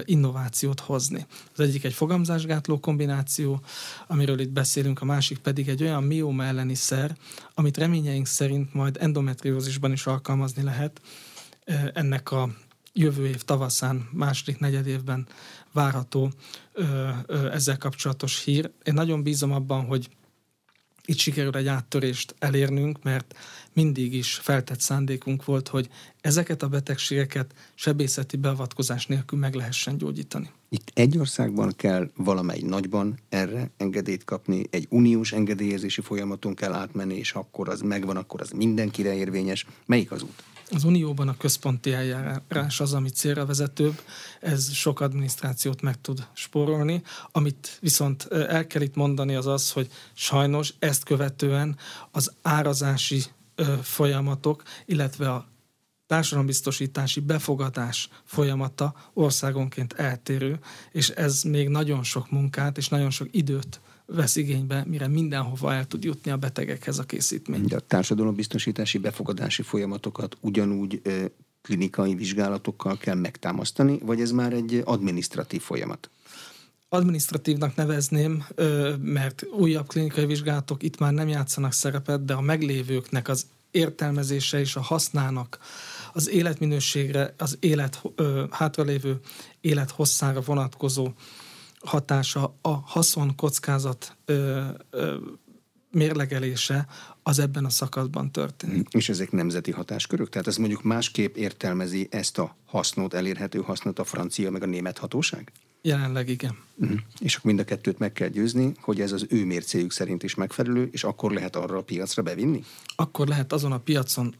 innovációt 0.06 0.80
hozni. 0.80 1.26
Az 1.54 1.60
egyik 1.60 1.84
egy 1.84 1.94
fogamzásgátló 1.94 2.80
kombináció, 2.80 3.62
amiről 4.08 4.40
itt 4.40 4.52
beszélünk, 4.52 5.02
a 5.02 5.06
másik 5.06 5.38
pedig 5.38 5.70
egy 5.70 5.84
olyan 5.84 6.04
mióma 6.04 6.44
elleni 6.44 6.76
szer, 6.76 7.18
amit 7.54 7.78
reményeink 7.78 8.26
szerint 8.26 8.74
majd 8.74 8.98
endometriózisban 9.00 9.92
is 9.92 10.06
alkalmazni 10.06 10.64
lehet. 10.64 11.02
Ennek 11.94 12.32
a 12.32 12.50
jövő 12.94 13.28
év 13.28 13.42
tavaszán, 13.42 14.10
második 14.12 14.60
negyedévben 14.60 15.28
várható 15.72 16.32
ezzel 17.52 17.78
kapcsolatos 17.78 18.44
hír. 18.44 18.72
Én 18.84 18.94
nagyon 18.94 19.24
bízom 19.24 19.52
abban, 19.52 19.86
hogy 19.86 20.10
itt 21.06 21.18
sikerül 21.18 21.56
egy 21.56 21.68
áttörést 21.68 22.36
elérnünk, 22.40 23.04
mert 23.04 23.36
mindig 23.78 24.14
is 24.14 24.34
feltett 24.34 24.80
szándékunk 24.80 25.46
volt, 25.46 25.68
hogy 25.68 25.90
ezeket 26.22 26.64
a 26.64 26.68
betegségeket 26.68 27.54
sebészeti 27.76 28.38
beavatkozás 28.38 29.06
nélkül 29.06 29.40
meg 29.40 29.54
lehessen 29.54 29.98
gyógyítani. 29.98 30.50
Itt 30.70 30.92
egy 30.94 31.18
országban 31.18 31.74
kell 31.76 32.10
valamely 32.16 32.60
nagyban 32.60 33.20
erre 33.30 33.72
engedélyt 33.78 34.24
kapni, 34.24 34.66
egy 34.70 34.88
uniós 34.90 35.32
engedélyezési 35.32 36.02
folyamaton 36.02 36.56
kell 36.56 36.74
átmenni, 36.74 37.16
és 37.16 37.32
akkor 37.32 37.70
az 37.70 37.82
megvan, 37.82 38.18
akkor 38.18 38.42
az 38.42 38.52
mindenkire 38.52 39.16
érvényes. 39.16 39.66
Melyik 39.86 40.12
az 40.12 40.22
út? 40.22 40.44
Az 40.70 40.84
Unióban 40.84 41.28
a 41.28 41.38
központi 41.38 41.94
eljárás 41.94 42.80
az, 42.80 42.94
ami 42.94 43.10
célra 43.10 43.46
vezetőbb, 43.46 44.02
ez 44.42 44.72
sok 44.74 45.00
adminisztrációt 45.00 45.82
meg 45.82 46.02
tud 46.02 46.28
spórolni. 46.34 47.02
Amit 47.32 47.78
viszont 47.82 48.28
el 48.32 48.68
kell 48.68 48.82
itt 48.82 48.96
mondani 48.96 49.36
az 49.36 49.48
az, 49.48 49.72
hogy 49.72 49.88
sajnos 50.14 50.74
ezt 50.80 51.04
követően 51.04 51.78
az 52.12 52.32
árazási 52.42 53.24
folyamatok, 53.82 54.64
illetve 54.86 55.32
a 55.32 55.48
társadalombiztosítási 56.08 57.20
befogadás 57.20 58.10
folyamata 58.24 58.94
országonként 59.14 59.94
eltérő, 59.94 60.60
és 60.92 61.10
ez 61.10 61.44
még 61.44 61.68
nagyon 61.68 62.04
sok 62.04 62.32
munkát 62.32 62.78
és 62.78 62.90
nagyon 62.90 63.10
sok 63.10 63.28
időt 63.32 63.80
vesz 64.06 64.36
igénybe, 64.36 64.84
mire 64.88 65.08
mindenhova 65.08 65.74
el 65.74 65.86
tud 65.86 66.04
jutni 66.04 66.32
a 66.32 66.38
betegekhez 66.38 67.00
a 67.00 67.04
készítmény. 67.04 67.66
De 67.66 67.76
a 67.76 67.80
társadalombiztosítási 67.80 68.98
befogadási 68.98 69.62
folyamatokat 69.62 70.38
ugyanúgy 70.42 71.02
klinikai 71.62 72.16
vizsgálatokkal 72.16 72.98
kell 72.98 73.16
megtámasztani, 73.16 74.00
vagy 74.02 74.22
ez 74.22 74.32
már 74.32 74.54
egy 74.54 74.82
administratív 74.86 75.62
folyamat? 75.62 76.10
Administratívnak 76.90 77.76
nevezném, 77.76 78.46
mert 79.02 79.44
újabb 79.44 79.88
klinikai 79.88 80.26
vizsgálatok 80.26 80.84
itt 80.84 81.00
már 81.00 81.14
nem 81.14 81.28
játszanak 81.28 81.74
szerepet, 81.74 82.26
de 82.26 82.34
a 82.34 82.42
meglévőknek 82.42 83.28
az 83.28 83.46
értelmezése 83.72 84.60
és 84.60 84.76
a 84.76 84.82
hasznának 84.82 85.58
az 86.14 86.30
életminőségre, 86.30 87.34
az 87.38 87.58
élet 87.60 88.02
hátralévő 88.50 89.20
élet 89.62 89.92
hosszára 89.92 90.42
vonatkozó 90.42 91.12
hatása, 91.80 92.56
a 92.62 92.70
haszon 92.70 93.36
kockázat 93.36 94.18
mérlegelése 95.92 96.88
az 97.24 97.40
ebben 97.40 97.66
a 97.66 97.70
szakaszban 97.70 98.32
történik. 98.32 98.88
És 98.92 99.10
ezek 99.10 99.32
nemzeti 99.32 99.72
hatáskörök? 99.72 100.30
Tehát 100.30 100.48
ez 100.48 100.58
mondjuk 100.58 100.84
másképp 100.84 101.36
értelmezi 101.36 102.08
ezt 102.12 102.38
a 102.38 102.56
hasznot, 102.66 103.14
elérhető 103.14 103.60
hasznot 103.60 104.00
a 104.00 104.04
francia 104.04 104.52
meg 104.52 104.64
a 104.64 104.66
német 104.66 104.98
hatóság? 104.98 105.52
Jelenleg 105.82 106.30
igen. 106.30 106.58
Uh-huh. 106.76 107.00
És 107.20 107.36
akkor 107.36 107.46
mind 107.46 107.60
a 107.60 107.64
kettőt 107.64 108.00
meg 108.00 108.14
kell 108.14 108.28
győzni, 108.28 108.72
hogy 108.80 109.02
ez 109.02 109.12
az 109.12 109.26
ő 109.30 109.46
mércéjük 109.46 109.92
szerint 109.92 110.24
is 110.24 110.36
megfelelő, 110.36 110.90
és 110.92 111.04
akkor 111.04 111.32
lehet 111.32 111.56
arra 111.56 111.78
a 111.78 111.84
piacra 111.84 112.22
bevinni? 112.22 112.64
Akkor 112.96 113.28
lehet 113.28 113.54
azon 113.54 113.72
a 113.72 113.80
piacon 113.80 114.36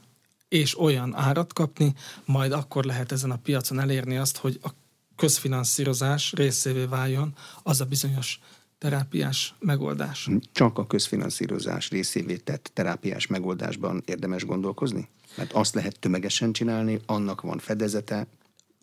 és 0.48 0.80
olyan 0.80 1.16
árat 1.16 1.54
kapni, 1.54 1.94
majd 2.26 2.52
akkor 2.52 2.84
lehet 2.84 3.12
ezen 3.12 3.32
a 3.32 3.38
piacon 3.38 3.80
elérni 3.80 4.18
azt, 4.18 4.38
hogy 4.38 4.60
a 4.64 4.70
közfinanszírozás 5.16 6.34
részévé 6.34 6.84
váljon 6.86 7.36
az 7.64 7.82
a 7.82 7.86
bizonyos 7.86 8.40
terápiás 8.78 9.56
megoldás. 9.60 10.30
Csak 10.52 10.78
a 10.78 10.88
közfinanszírozás 10.88 11.90
részévé 11.90 12.36
tett 12.36 12.72
terápiás 12.74 13.28
megoldásban 13.28 14.04
érdemes 14.06 14.46
gondolkozni? 14.46 15.10
Mert 15.36 15.54
azt 15.54 15.74
lehet 15.74 16.00
tömegesen 16.00 16.52
csinálni, 16.52 17.00
annak 17.06 17.42
van 17.42 17.58
fedezete, 17.58 18.28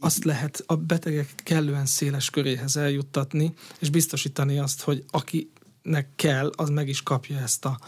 azt 0.04 0.24
lehet 0.24 0.62
a 0.66 0.76
betegek 0.76 1.32
kellően 1.36 1.86
széles 1.86 2.30
köréhez 2.30 2.76
eljuttatni, 2.76 3.54
és 3.78 3.90
biztosítani 3.90 4.58
azt, 4.58 4.82
hogy 4.82 5.04
akinek 5.10 6.08
kell, 6.16 6.52
az 6.56 6.68
meg 6.68 6.88
is 6.88 7.02
kapja 7.02 7.38
ezt 7.38 7.64
a 7.64 7.78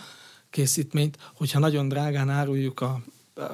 készítményt. 0.50 1.18
Hogyha 1.34 1.58
nagyon 1.58 1.88
drágán 1.88 2.30
áruljuk 2.30 2.80
a 2.80 3.02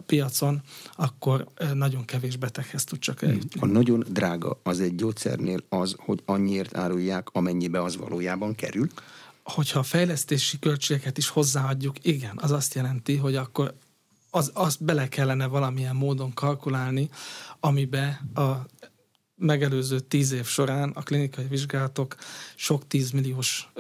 piacon, 0.07 0.63
akkor 0.97 1.47
nagyon 1.75 2.05
kevés 2.05 2.37
beteghez 2.37 2.85
tud 2.85 2.99
csak 2.99 3.23
eljutni. 3.23 3.61
A 3.61 3.67
nagyon 3.67 4.05
drága 4.09 4.61
az 4.63 4.81
egy 4.81 4.95
gyógyszernél 4.95 5.63
az, 5.69 5.95
hogy 5.99 6.23
annyiért 6.25 6.77
árulják, 6.77 7.29
amennyibe 7.33 7.83
az 7.83 7.97
valójában 7.97 8.55
kerül? 8.55 8.89
Hogyha 9.45 9.79
a 9.79 9.83
fejlesztési 9.83 10.59
költségeket 10.59 11.19
is 11.19 11.29
hozzáadjuk, 11.29 11.97
igen, 12.03 12.39
az 12.43 12.51
azt 12.51 12.75
jelenti, 12.75 13.17
hogy 13.17 13.35
akkor 13.35 13.75
az, 14.35 14.51
azt 14.55 14.85
bele 14.85 15.09
kellene 15.09 15.47
valamilyen 15.47 15.97
módon 15.97 16.33
kalkulálni, 16.35 17.11
amibe 17.61 18.21
a 18.35 18.51
megelőző 19.35 20.01
tíz 20.01 20.33
év 20.33 20.45
során 20.45 20.91
a 20.91 21.03
klinikai 21.03 21.45
vizsgálatok 21.45 22.17
sok 22.57 22.87
tízmilliós, 22.87 23.73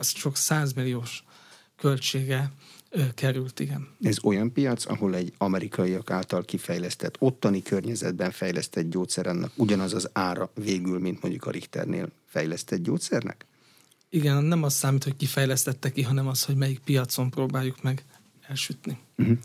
sok 0.00 0.36
százmilliós 0.36 1.24
költsége 1.76 2.52
került, 3.14 3.60
igen. 3.60 3.88
Ez 4.02 4.16
olyan 4.22 4.52
piac, 4.52 4.86
ahol 4.86 5.14
egy 5.14 5.32
amerikaiak 5.38 6.10
által 6.10 6.44
kifejlesztett, 6.44 7.16
ottani 7.18 7.62
környezetben 7.62 8.30
fejlesztett 8.30 8.90
gyógyszer 8.90 9.26
annak 9.26 9.52
ugyanaz 9.56 9.94
az 9.94 10.08
ára 10.12 10.50
végül, 10.54 10.98
mint 10.98 11.22
mondjuk 11.22 11.46
a 11.46 11.50
Richternél 11.50 12.08
fejlesztett 12.26 12.82
gyógyszernek? 12.82 13.46
Igen, 14.08 14.44
nem 14.44 14.62
az 14.62 14.74
számít, 14.74 15.04
hogy 15.04 15.16
kifejlesztette 15.16 15.92
ki, 15.92 16.02
hanem 16.02 16.28
az, 16.28 16.44
hogy 16.44 16.56
melyik 16.56 16.78
piacon 16.78 17.30
próbáljuk 17.30 17.82
meg 17.82 18.04
elsütni. 18.48 18.98
Uh-huh. 19.16 19.38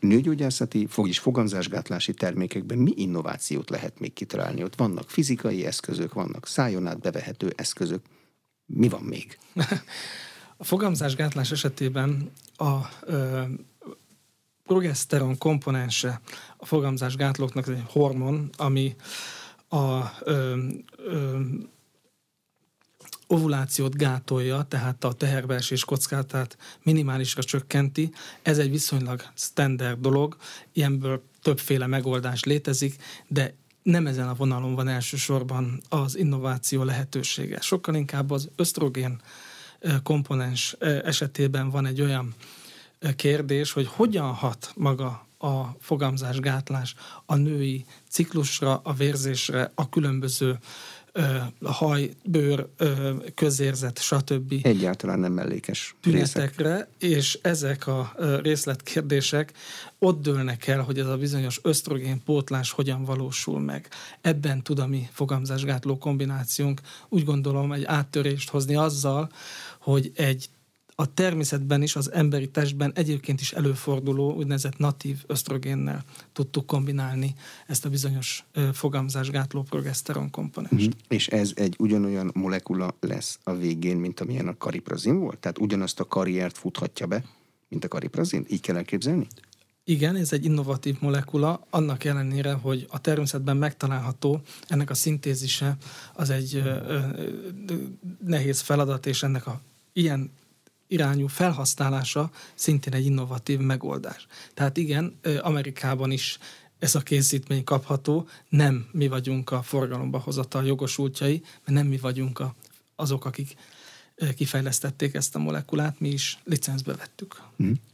Nőgyógyászati, 0.00 0.88
is 1.04 1.18
fogamzásgátlási 1.18 2.14
termékekben 2.14 2.78
mi 2.78 2.92
innovációt 2.96 3.70
lehet 3.70 4.00
még 4.00 4.12
kitalálni? 4.12 4.62
Ott 4.62 4.76
vannak 4.76 5.10
fizikai 5.10 5.66
eszközök, 5.66 6.12
vannak 6.12 6.46
szájon 6.46 6.86
át 6.86 7.00
bevehető 7.00 7.52
eszközök. 7.56 8.00
Mi 8.66 8.88
van 8.88 9.02
még? 9.02 9.38
A 10.56 10.64
fogamzásgátlás 10.64 11.50
esetében 11.50 12.30
a 12.56 12.78
ö, 13.00 13.42
progeszteron 14.64 15.38
komponense 15.38 16.20
a 16.56 16.66
fogamzásgátlóknak 16.66 17.68
egy 17.68 17.82
hormon, 17.86 18.50
ami 18.56 18.96
a 19.68 20.00
ö, 20.20 20.56
ö, 20.96 21.40
ovulációt 23.32 23.96
gátolja, 23.96 24.62
tehát 24.62 25.04
a 25.04 25.12
teherbeesés 25.12 25.84
kockázatát 25.84 26.56
minimálisra 26.82 27.42
csökkenti. 27.42 28.12
Ez 28.42 28.58
egy 28.58 28.70
viszonylag 28.70 29.22
standard 29.34 30.00
dolog, 30.00 30.36
ilyenből 30.72 31.22
többféle 31.42 31.86
megoldás 31.86 32.44
létezik, 32.44 32.96
de 33.28 33.54
nem 33.82 34.06
ezen 34.06 34.28
a 34.28 34.34
vonalon 34.34 34.74
van 34.74 34.88
elsősorban 34.88 35.80
az 35.88 36.16
innováció 36.16 36.82
lehetősége. 36.82 37.60
Sokkal 37.60 37.94
inkább 37.94 38.30
az 38.30 38.48
ösztrogén 38.56 39.20
komponens 40.02 40.76
esetében 41.04 41.70
van 41.70 41.86
egy 41.86 42.00
olyan 42.00 42.34
kérdés, 43.16 43.72
hogy 43.72 43.86
hogyan 43.86 44.32
hat 44.32 44.72
maga 44.76 45.26
a 45.38 45.76
fogamzásgátlás 45.80 46.94
a 47.26 47.34
női 47.34 47.84
ciklusra, 48.08 48.80
a 48.84 48.92
vérzésre, 48.92 49.72
a 49.74 49.88
különböző 49.88 50.58
a 51.60 51.72
haj, 51.72 52.10
bőr, 52.24 52.68
közérzet, 53.34 53.98
stb. 53.98 54.54
Egyáltalán 54.62 55.18
nem 55.18 55.32
mellékes 55.32 55.96
tünetekre, 56.00 56.74
részek. 56.74 56.88
és 56.98 57.38
ezek 57.42 57.86
a 57.86 58.14
részletkérdések 58.42 59.52
ott 59.98 60.22
dőlnek 60.22 60.66
el, 60.66 60.80
hogy 60.80 60.98
ez 60.98 61.06
a 61.06 61.16
bizonyos 61.16 61.60
ösztrogén 61.62 62.22
pótlás 62.24 62.70
hogyan 62.70 63.04
valósul 63.04 63.60
meg. 63.60 63.88
Ebben 64.20 64.62
tud 64.62 64.78
a 64.78 64.86
mi 64.86 65.08
fogamzásgátló 65.12 65.98
kombinációnk 65.98 66.80
úgy 67.08 67.24
gondolom 67.24 67.72
egy 67.72 67.84
áttörést 67.84 68.50
hozni 68.50 68.74
azzal, 68.74 69.30
hogy 69.78 70.12
egy 70.14 70.48
a 70.94 71.14
természetben 71.14 71.82
is, 71.82 71.96
az 71.96 72.12
emberi 72.12 72.48
testben 72.48 72.92
egyébként 72.94 73.40
is 73.40 73.52
előforduló 73.52 74.34
úgynevezett 74.34 74.78
natív 74.78 75.24
ösztrogénnel 75.26 76.04
tudtuk 76.32 76.66
kombinálni 76.66 77.34
ezt 77.66 77.84
a 77.84 77.88
bizonyos 77.88 78.44
fogamzásgátló 78.72 79.62
progeszteron 79.62 80.30
komponens. 80.30 80.74
Mm-hmm. 80.74 80.90
És 81.08 81.28
ez 81.28 81.52
egy 81.54 81.74
ugyanolyan 81.78 82.30
molekula 82.34 82.94
lesz 83.00 83.38
a 83.42 83.54
végén, 83.54 83.96
mint 83.96 84.20
amilyen 84.20 84.48
a 84.48 84.56
kariprazin 84.56 85.18
volt? 85.18 85.38
Tehát 85.38 85.58
ugyanazt 85.58 86.00
a 86.00 86.04
karriert 86.04 86.58
futhatja 86.58 87.06
be, 87.06 87.24
mint 87.68 87.84
a 87.84 87.88
kariprazin? 87.88 88.44
Így 88.48 88.60
kell 88.60 88.76
elképzelni? 88.76 89.26
Igen, 89.84 90.16
ez 90.16 90.32
egy 90.32 90.44
innovatív 90.44 90.96
molekula, 91.00 91.66
annak 91.70 92.04
ellenére, 92.04 92.52
hogy 92.52 92.86
a 92.90 93.00
természetben 93.00 93.56
megtalálható, 93.56 94.40
ennek 94.68 94.90
a 94.90 94.94
szintézise 94.94 95.76
az 96.12 96.30
egy 96.30 96.54
ö, 96.54 96.76
ö, 96.86 97.00
nehéz 98.26 98.60
feladat, 98.60 99.06
és 99.06 99.22
ennek 99.22 99.46
a 99.46 99.60
ilyen 99.92 100.30
irányú 100.92 101.26
felhasználása 101.26 102.30
szintén 102.54 102.94
egy 102.94 103.06
innovatív 103.06 103.58
megoldás. 103.58 104.26
Tehát 104.54 104.76
igen, 104.76 105.18
Amerikában 105.40 106.10
is 106.10 106.38
ez 106.78 106.94
a 106.94 107.00
készítmény 107.00 107.64
kapható, 107.64 108.28
nem 108.48 108.88
mi 108.92 109.08
vagyunk 109.08 109.50
a 109.50 109.62
forgalomba 109.62 110.18
hozatal 110.18 110.66
jogosultjai, 110.66 111.42
mert 111.64 111.78
nem 111.78 111.86
mi 111.86 111.96
vagyunk 111.96 112.38
a, 112.38 112.54
azok, 112.96 113.24
akik 113.24 113.56
kifejlesztették 114.36 115.14
ezt 115.14 115.34
a 115.34 115.38
molekulát, 115.38 116.00
mi 116.00 116.08
is 116.08 116.38
licencbe 116.44 116.94
vettük. 116.94 117.42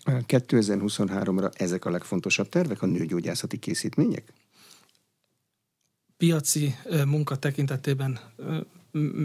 2023-ra 0.09 1.51
hm. 1.53 1.63
ezek 1.63 1.85
a 1.85 1.91
legfontosabb 1.91 2.49
tervek, 2.49 2.83
a 2.83 2.87
nőgyógyászati 2.87 3.59
készítmények? 3.59 4.33
Piaci 6.17 6.75
munka 7.07 7.37
tekintetében 7.37 8.21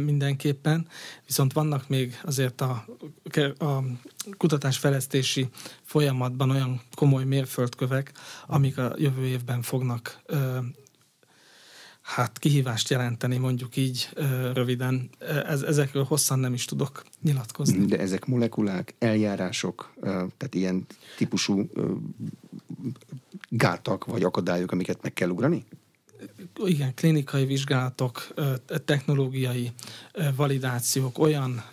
mindenképpen, 0.06 0.88
viszont 1.26 1.54
vannak 1.54 1.90
még 1.90 2.20
azért 2.24 2.62
a, 2.62 2.86
a 3.58 3.84
kutatásfejlesztési 4.38 5.50
folyamatban 5.84 6.50
olyan 6.50 6.82
komoly 6.96 7.24
mérföldkövek, 7.24 8.12
amik 8.48 8.78
a 8.78 8.94
jövő 8.98 9.26
évben 9.26 9.62
fognak 9.62 10.22
hát 12.04 12.40
kihívást 12.40 12.90
jelenteni, 12.90 13.38
mondjuk 13.38 13.76
így 13.76 14.10
röviden. 14.54 15.10
Ez, 15.48 15.62
ezekről 15.62 16.04
hosszan 16.04 16.40
nem 16.40 16.54
is 16.54 16.66
tudok 16.66 17.04
nyilatkozni. 17.22 17.86
De 17.86 18.00
ezek 18.00 18.26
molekulák, 18.26 18.96
eljárások, 19.00 19.94
tehát 20.02 20.50
ilyen 20.56 20.86
típusú 21.18 21.70
gátak 23.50 24.06
vagy 24.06 24.24
akadályok, 24.24 24.72
amiket 24.72 25.02
meg 25.02 25.14
kell 25.14 25.30
ugrani? 25.30 25.66
Igen, 26.56 26.94
klinikai 26.94 27.46
vizsgálatok, 27.46 28.34
technológiai 28.86 29.72
validációk, 30.36 31.18
olyan 31.18 31.64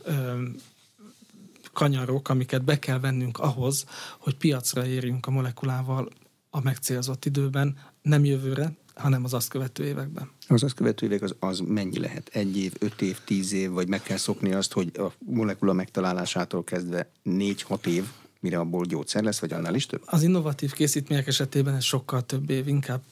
kanyarok, 1.73 2.29
amiket 2.29 2.65
be 2.65 2.79
kell 2.79 3.01
vennünk 3.01 3.39
ahhoz, 3.39 3.85
hogy 4.19 4.37
piacra 4.37 4.87
érjünk 4.87 5.27
a 5.27 5.31
molekulával 5.31 6.09
a 6.51 6.61
megcélzott 6.61 7.25
időben, 7.25 7.77
nem 8.03 8.25
jövőre, 8.25 8.73
hanem 8.95 9.25
az 9.25 9.35
azt 9.35 9.49
követő 9.49 9.85
években. 9.85 10.31
Az 10.49 10.63
azt 10.63 10.75
követő 10.75 11.07
évek 11.07 11.23
az, 11.23 11.35
az 11.39 11.59
mennyi 11.59 11.99
lehet? 11.99 12.29
Egy 12.33 12.57
év, 12.57 12.73
öt 12.79 13.03
év, 13.03 13.19
tíz 13.25 13.53
év, 13.53 13.71
vagy 13.71 13.89
meg 13.89 14.03
kell 14.03 14.17
szokni 14.17 14.53
azt, 14.53 14.73
hogy 14.73 14.91
a 14.95 15.13
molekula 15.19 15.73
megtalálásától 15.73 16.65
kezdve 16.65 17.11
négy-hat 17.23 17.87
év, 17.87 18.05
mire 18.41 18.59
abból 18.59 18.85
gyógyszer 18.85 19.23
lesz, 19.23 19.39
vagy 19.39 19.53
annál 19.53 19.75
is 19.75 19.87
több? 19.87 20.03
Az 20.05 20.23
innovatív 20.23 20.73
készítmények 20.73 21.27
esetében 21.27 21.75
ez 21.75 21.85
sokkal 21.85 22.27
több 22.27 22.51
év, 22.51 22.69
inkább 22.69 23.03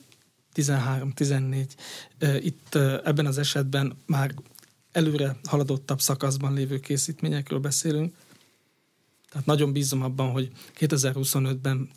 13-14. 0.58 1.66
Itt 2.40 2.74
ebben 3.04 3.26
az 3.26 3.38
esetben 3.38 3.96
már 4.06 4.34
előre 4.92 5.36
haladottabb 5.44 6.00
szakaszban 6.00 6.54
lévő 6.54 6.78
készítményekről 6.78 7.58
beszélünk. 7.58 8.14
Tehát 9.30 9.46
nagyon 9.46 9.72
bízom 9.72 10.02
abban, 10.02 10.30
hogy 10.30 10.50
2025-ben, 10.78 11.88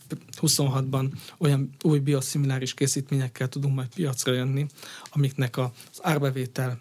26-ban 0.42 1.12
olyan 1.38 1.70
új 1.84 2.00
bioszimiláris 2.00 2.74
készítményekkel 2.74 3.50
tudunk 3.50 3.76
majd 3.76 3.88
piacra 3.96 4.34
jönni, 4.34 4.66
amiknek 5.10 5.58
az 5.58 5.70
árbevétel 6.02 6.80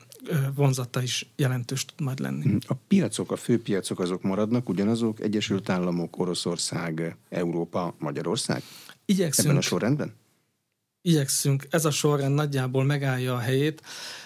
vonzata 0.55 1.03
is 1.03 1.31
jelentős 1.37 1.85
tud 1.85 2.01
majd 2.01 2.20
lenni. 2.20 2.43
Hmm. 2.43 2.59
A 2.66 2.74
piacok, 2.89 3.33
a 3.33 3.37
főpiacok 3.37 4.01
azok 4.01 4.22
maradnak 4.22 4.68
ugyanazok, 4.68 5.20
Egyesült 5.20 5.68
Államok, 5.68 6.18
Oroszország, 6.18 7.16
Európa, 7.28 7.95
Magyarország? 7.99 8.62
Igyekszünk, 9.05 9.47
Ebben 9.47 9.59
a 9.59 9.62
sorrendben? 9.62 10.14
Igyekszünk, 11.03 11.66
ez 11.70 11.84
a 11.84 11.90
sorrend 11.90 12.34
nagyjából 12.34 12.84
megállja 12.84 13.34
a 13.34 13.38
helyét. 13.38 13.82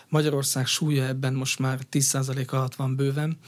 Magyarország 0.08 0.66
súlya 0.66 1.06
ebben 1.06 1.34
most 1.34 1.58
már 1.58 1.78
10% 1.92 2.50
alatt 2.50 2.74
van 2.74 2.96
bőven. 2.96 3.38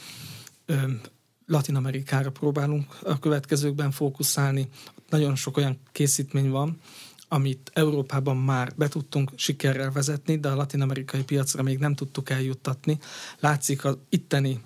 Latin 1.46 1.74
Amerikára 1.74 2.30
próbálunk 2.30 2.98
a 3.02 3.18
következőkben 3.18 3.90
fókuszálni. 3.90 4.68
Nagyon 5.08 5.36
sok 5.36 5.56
olyan 5.56 5.78
készítmény 5.92 6.50
van, 6.50 6.80
amit 7.28 7.70
Európában 7.74 8.36
már 8.36 8.72
be 8.76 8.88
tudtunk 8.88 9.30
sikerrel 9.34 9.90
vezetni, 9.90 10.38
de 10.38 10.48
a 10.48 10.54
latin-amerikai 10.54 11.22
piacra 11.22 11.62
még 11.62 11.78
nem 11.78 11.94
tudtuk 11.94 12.30
eljuttatni. 12.30 12.98
Látszik 13.40 13.84
az 13.84 13.98
itteni 14.08 14.60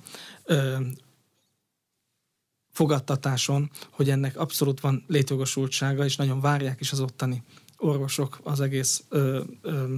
ö, 0.44 0.76
fogadtatáson, 2.72 3.70
hogy 3.90 4.10
ennek 4.10 4.38
abszolút 4.38 4.80
van 4.80 5.04
létjogosultsága, 5.06 6.04
és 6.04 6.16
nagyon 6.16 6.40
várják 6.40 6.80
is 6.80 6.92
az 6.92 7.00
ottani 7.00 7.42
orvosok, 7.80 8.40
az 8.42 8.60
egész 8.60 9.04
ö, 9.08 9.40
ö, 9.62 9.94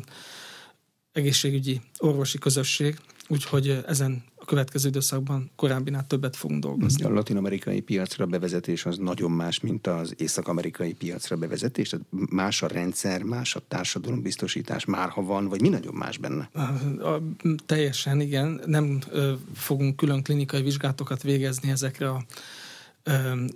egészségügyi 1.12 1.80
orvosi 1.98 2.38
közösség, 2.38 2.98
úgyhogy 3.28 3.82
ezen 3.86 4.24
a 4.42 4.44
következő 4.44 4.88
időszakban 4.88 5.50
korábbinál 5.56 6.06
többet 6.06 6.36
fogunk 6.36 6.62
dolgozni. 6.62 7.04
A 7.04 7.08
latin-amerikai 7.08 7.80
piacra 7.80 8.26
bevezetés 8.26 8.86
az 8.86 8.98
nagyon 8.98 9.30
más, 9.30 9.60
mint 9.60 9.86
az 9.86 10.14
észak-amerikai 10.18 10.92
piacra 10.92 11.36
bevezetés? 11.36 11.88
Tehát 11.88 12.06
más 12.10 12.62
a 12.62 12.66
rendszer, 12.66 13.22
más 13.22 13.56
a 13.56 13.62
társadalombiztosítás, 13.68 14.84
már 14.84 15.08
ha 15.08 15.22
van, 15.22 15.48
vagy 15.48 15.60
mi 15.60 15.68
nagyon 15.68 15.94
más 15.94 16.18
benne? 16.18 16.50
A, 16.52 16.60
a, 17.08 17.22
teljesen, 17.66 18.20
igen. 18.20 18.60
Nem 18.66 18.98
ö, 19.10 19.32
fogunk 19.54 19.96
külön 19.96 20.22
klinikai 20.22 20.62
vizsgálatokat 20.62 21.22
végezni 21.22 21.70
ezekre 21.70 22.10
a 22.10 22.24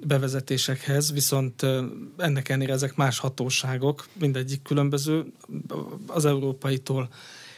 bevezetésekhez, 0.06 1.12
viszont 1.12 1.62
ennek 2.16 2.48
ellenére 2.48 2.72
ezek 2.72 2.96
más 2.96 3.18
hatóságok, 3.18 4.06
mindegyik 4.12 4.62
különböző, 4.62 5.32
az 6.06 6.24
európaitól 6.24 7.08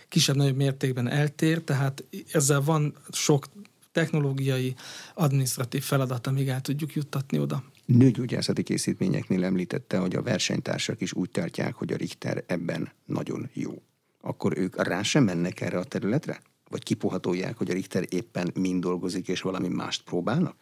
kisebb-nagyobb 0.08 0.56
mértékben 0.56 1.08
eltér, 1.08 1.62
tehát 1.62 2.04
ezzel 2.32 2.60
van 2.60 2.94
sok 3.12 3.46
technológiai, 3.92 4.74
administratív 5.14 5.82
feladat, 5.82 6.26
amíg 6.26 6.48
el 6.48 6.60
tudjuk 6.60 6.94
juttatni 6.94 7.38
oda. 7.38 7.64
Nőgyógyászati 7.84 8.62
készítményeknél 8.62 9.44
említette, 9.44 9.98
hogy 9.98 10.16
a 10.16 10.22
versenytársak 10.22 11.00
is 11.00 11.12
úgy 11.12 11.30
tartják, 11.30 11.74
hogy 11.74 11.92
a 11.92 11.96
Richter 11.96 12.44
ebben 12.46 12.92
nagyon 13.04 13.50
jó. 13.52 13.82
Akkor 14.20 14.58
ők 14.58 14.86
rá 14.86 15.02
sem 15.02 15.24
mennek 15.24 15.60
erre 15.60 15.78
a 15.78 15.84
területre? 15.84 16.40
Vagy 16.70 16.82
kipohatolják, 16.82 17.56
hogy 17.56 17.70
a 17.70 17.72
Richter 17.72 18.04
éppen 18.08 18.50
mind 18.54 18.82
dolgozik, 18.82 19.28
és 19.28 19.40
valami 19.40 19.68
mást 19.68 20.02
próbálnak? 20.02 20.56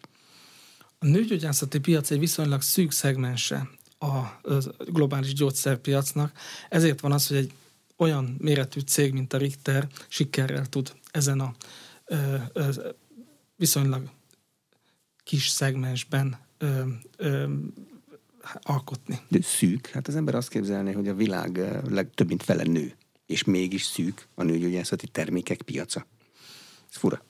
A 0.99 1.07
nőgyógyászati 1.07 1.78
piac 1.78 2.11
egy 2.11 2.18
viszonylag 2.18 2.62
szűk 2.62 2.92
szegmense 2.92 3.68
a 3.99 4.40
globális 4.78 5.32
gyógyszerpiacnak, 5.32 6.32
ezért 6.68 7.01
van 7.01 7.12
az, 7.12 7.26
hogy 7.26 7.36
egy 7.36 7.53
olyan 7.97 8.36
méretű 8.38 8.80
cég, 8.80 9.12
mint 9.12 9.32
a 9.32 9.38
Richter 9.38 9.88
sikerrel 10.09 10.66
tud 10.66 10.92
ezen 11.11 11.40
a 11.40 11.55
ö, 12.05 12.36
ö, 12.53 12.68
viszonylag 13.57 14.11
kis 15.22 15.49
szegmensben 15.49 16.38
ö, 16.59 16.82
ö, 17.16 17.53
alkotni. 18.61 19.20
De 19.28 19.42
szűk? 19.42 19.86
Hát 19.86 20.09
az 20.09 20.16
ember 20.16 20.34
azt 20.34 20.49
képzelné, 20.49 20.92
hogy 20.92 21.09
a 21.09 21.14
világ 21.14 21.59
legtöbb 21.88 22.28
mint 22.28 22.42
fele 22.42 22.62
nő, 22.62 22.94
és 23.26 23.44
mégis 23.44 23.82
szűk 23.82 24.28
a 24.34 24.42
nőgyógyászati 24.42 25.09
termékek 25.09 25.62
piaca. 25.62 26.07
Ez 26.90 26.97
fura. 26.97 27.24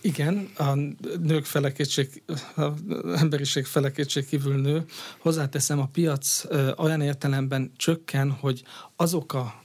Igen, 0.00 0.50
a 0.56 0.74
nők 1.20 1.44
felekétség, 1.44 2.22
az 2.54 2.72
emberiség 3.16 3.64
felekétség 3.64 4.26
kívül 4.26 4.60
nő. 4.60 4.84
Hozzáteszem, 5.18 5.78
a 5.78 5.86
piac 5.86 6.44
olyan 6.76 7.00
értelemben 7.00 7.72
csökken, 7.76 8.30
hogy 8.30 8.62
azok 8.96 9.32
a 9.32 9.64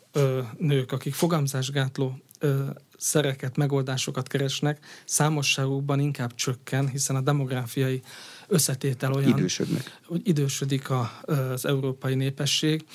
nők, 0.57 0.91
akik 0.91 1.13
fogamzásgátló 1.13 2.19
szereket, 2.97 3.57
megoldásokat 3.57 4.27
keresnek, 4.27 4.85
számosságukban 5.05 5.99
inkább 5.99 6.35
csökken, 6.35 6.89
hiszen 6.89 7.15
a 7.15 7.21
demográfiai 7.21 8.01
összetétel 8.47 9.13
olyan, 9.13 9.37
Idősödnek. 9.37 9.99
hogy 10.05 10.21
idősödik 10.23 10.89
a, 10.89 11.11
az 11.25 11.65
európai 11.65 12.15
népesség. 12.15 12.85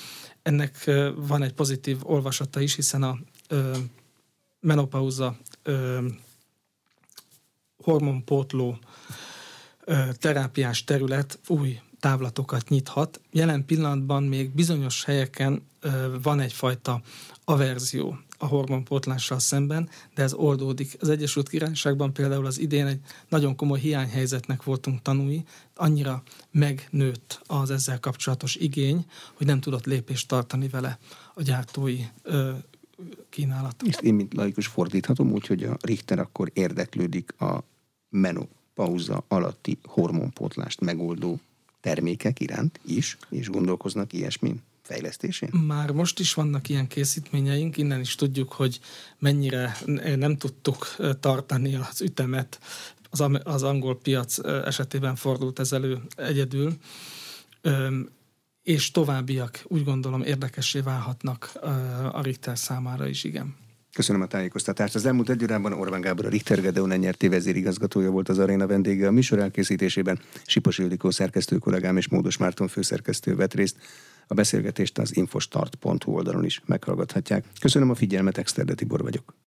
Ennek 0.43 0.91
van 1.17 1.43
egy 1.43 1.53
pozitív 1.53 1.97
olvasata 2.03 2.61
is, 2.61 2.75
hiszen 2.75 3.03
a 3.03 3.19
menopauza 4.61 5.37
hormonpótló 7.87 8.79
terápiás 10.19 10.85
terület 10.85 11.39
új 11.47 11.81
távlatokat 12.01 12.69
nyithat. 12.69 13.21
Jelen 13.33 13.65
pillanatban 13.65 14.23
még 14.23 14.51
bizonyos 14.51 15.05
helyeken 15.05 15.63
van 16.23 16.41
egyfajta 16.41 17.01
averzió 17.45 18.19
a 18.39 18.47
hormonpótlással 18.47 19.39
szemben, 19.39 19.89
de 20.15 20.23
ez 20.23 20.33
oldódik. 20.33 20.97
Az 21.01 21.09
Egyesült 21.09 21.49
Királyságban 21.49 22.13
például 22.13 22.47
az 22.47 22.59
idén 22.59 22.87
egy 22.87 23.01
nagyon 23.29 23.57
komoly 23.57 23.79
hiányhelyzetnek 23.79 24.63
voltunk 24.63 25.03
tanúi, 25.03 25.45
annyira 25.75 26.23
megnőtt 26.51 27.41
az 27.47 27.71
ezzel 27.71 28.01
kapcsolatos 28.01 28.57
igény, 28.57 29.07
hogy 29.35 29.47
nem 29.47 29.61
tudott 29.61 29.87
lépést 29.87 30.29
tartani 30.29 30.69
vele 30.69 30.99
a 31.35 31.43
gyártói 31.43 32.01
ö, 32.23 32.53
kínálat. 33.29 33.83
Ezt 33.87 34.01
én, 34.01 34.15
mint 34.15 34.35
laikus 34.35 34.67
fordíthatom, 34.67 35.33
úgyhogy 35.33 35.63
a 35.63 35.77
Richter 35.81 36.19
akkor 36.19 36.51
érdeklődik 36.53 37.41
a 37.41 37.65
menopauza 38.17 39.25
alatti 39.29 39.79
hormonpótlást 39.85 40.81
megoldó 40.81 41.41
termékek 41.81 42.41
iránt 42.41 42.81
is, 42.87 43.17
és 43.29 43.49
gondolkoznak 43.49 44.13
ilyesmin 44.13 44.63
fejlesztésén? 44.83 45.49
Már 45.67 45.91
most 45.91 46.19
is 46.19 46.35
vannak 46.35 46.69
ilyen 46.69 46.87
készítményeink, 46.87 47.77
innen 47.77 48.01
is 48.01 48.15
tudjuk, 48.15 48.53
hogy 48.53 48.81
mennyire 49.19 49.77
nem 50.17 50.37
tudtuk 50.37 50.97
tartani 51.21 51.75
az 51.75 52.01
ütemet. 52.01 52.61
Az, 53.11 53.25
az 53.43 53.63
angol 53.63 53.99
piac 53.99 54.39
esetében 54.47 55.17
fordult 55.17 55.59
ez 55.59 55.73
elő 55.73 56.01
egyedül, 56.17 56.77
és 58.63 58.91
továbbiak 58.91 59.65
úgy 59.65 59.85
gondolom 59.85 60.23
érdekessé 60.23 60.81
válhatnak 60.81 61.53
a 62.13 62.23
Richter 62.23 62.59
számára 62.59 63.07
is, 63.07 63.25
igen. 63.25 63.55
Köszönöm 63.97 64.23
a 64.23 64.27
tájékoztatást. 64.27 64.95
Az 64.95 65.07
elmúlt 65.07 65.29
egy 65.31 65.43
órában 65.43 65.73
Orbán 65.73 66.01
Gábor 66.01 66.27
a 66.27 66.29
Richter 66.29 66.61
Gedeon 66.61 66.89
nyerté 66.89 67.29
vezérigazgatója 67.29 68.11
volt 68.11 68.29
az 68.29 68.39
aréna 68.39 68.67
vendége 68.67 69.07
a 69.07 69.11
műsor 69.11 69.39
elkészítésében. 69.39 70.19
Sipos 70.47 70.79
Ildikó 70.79 71.11
szerkesztő 71.11 71.59
kollégám 71.59 71.97
és 71.97 72.09
Módos 72.09 72.37
Márton 72.37 72.69
főszerkesztő 72.69 73.37
vett 73.37 73.55
részt. 73.55 73.77
A 74.27 74.35
beszélgetést 74.35 74.99
az 74.99 75.17
infostart.hu 75.17 76.13
oldalon 76.13 76.45
is 76.45 76.63
meghallgathatják. 76.67 77.45
Köszönöm 77.61 77.91
a 77.91 77.95
figyelmet, 77.95 78.39
Exterde 78.39 78.75
Tibor 78.75 79.03
vagyok. 79.03 79.37